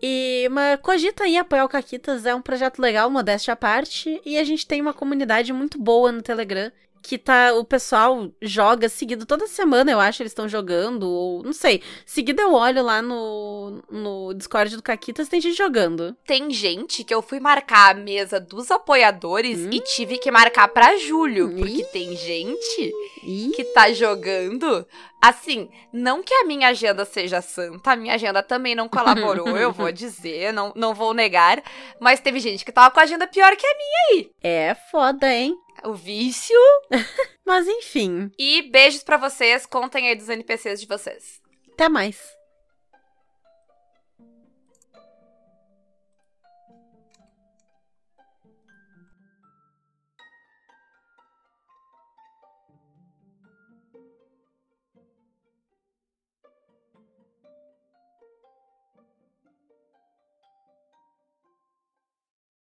E 0.01 0.49
mas 0.51 0.81
cogita 0.81 1.25
aí 1.25 1.37
apoiar 1.37 1.65
o 1.65 1.69
Caquitas, 1.69 2.25
é 2.25 2.35
um 2.35 2.43
projeto 2.43 2.79
legal, 2.79 3.11
modéstia 3.11 3.53
à 3.53 3.57
parte, 3.57 4.21
e 4.25 4.39
a 4.39 4.45
gente 4.45 4.67
tem 4.67 4.81
uma 4.81 4.95
comunidade 4.95 5.53
muito 5.53 5.79
boa 5.79 6.13
no 6.13 6.23
Telegram. 6.23 6.71
Que 7.03 7.17
tá, 7.17 7.53
o 7.55 7.65
pessoal 7.65 8.31
joga 8.43 8.89
seguido 8.89 9.25
toda 9.25 9.47
semana, 9.47 9.91
eu 9.91 10.01
acho, 10.01 10.23
eles 10.23 10.33
estão 10.33 10.49
jogando, 10.49 11.05
ou 11.09 11.43
não 11.43 11.53
sei. 11.53 11.83
Seguido 12.05 12.43
eu 12.43 12.53
olho 12.53 12.83
lá 12.83 13.01
no, 13.01 13.83
no 13.91 14.35
Discord 14.35 14.77
do 14.77 14.83
Caquitas, 14.83 15.29
tem 15.29 15.41
gente 15.41 15.57
jogando. 15.57 16.17
Tem 16.27 16.51
gente 16.51 17.05
que 17.05 17.15
eu 17.15 17.23
fui 17.23 17.41
marcar 17.41 17.93
a 17.93 17.95
mesa 17.99 18.39
dos 18.41 18.71
apoiadores 18.71 19.59
Hum. 19.61 19.71
e 19.73 19.81
tive 19.81 20.19
que 20.19 20.31
marcar 20.31 20.69
pra 20.69 20.97
julho. 20.99 21.51
Ih. 21.53 21.61
Porque 21.61 21.85
tem 21.85 22.17
gente 22.17 22.93
Ih, 23.25 23.53
que 23.55 23.65
tá 23.65 23.91
jogando. 23.93 24.87
Assim, 25.21 25.69
não 25.93 26.23
que 26.23 26.33
a 26.33 26.45
minha 26.45 26.69
agenda 26.69 27.05
seja 27.05 27.41
santa, 27.43 27.91
a 27.93 27.97
minha 27.97 28.15
agenda 28.15 28.41
também 28.43 28.75
não 28.77 28.89
colaborou, 28.89 29.57
eu 29.57 29.73
vou 29.73 29.91
dizer, 29.93 30.53
não, 30.53 30.73
não 30.77 30.95
vou 30.95 31.13
negar. 31.13 31.61
Mas 32.01 32.21
teve 32.21 32.39
gente 32.39 32.65
que 32.65 32.71
tava 32.71 32.91
com 32.93 33.01
a 33.01 33.03
agenda 33.03 33.27
pior 33.27 33.57
que 33.57 33.67
a 33.67 33.75
minha. 34.15 34.31
é 34.43 34.77
foda, 34.91 35.33
hein? 35.33 35.57
O 35.85 35.95
vício. 35.95 36.57
Mas 37.47 37.67
enfim, 37.67 38.31
E 38.39 38.71
beijos 38.71 39.03
pra 39.03 39.17
vocês, 39.17 39.65
contem 39.67 40.09
aí 40.09 40.15
dos 40.15 40.29
NPCs 40.29 40.81
de 40.81 40.87
vocês. 40.87 41.41
até 41.73 41.89
mais. 41.89 42.38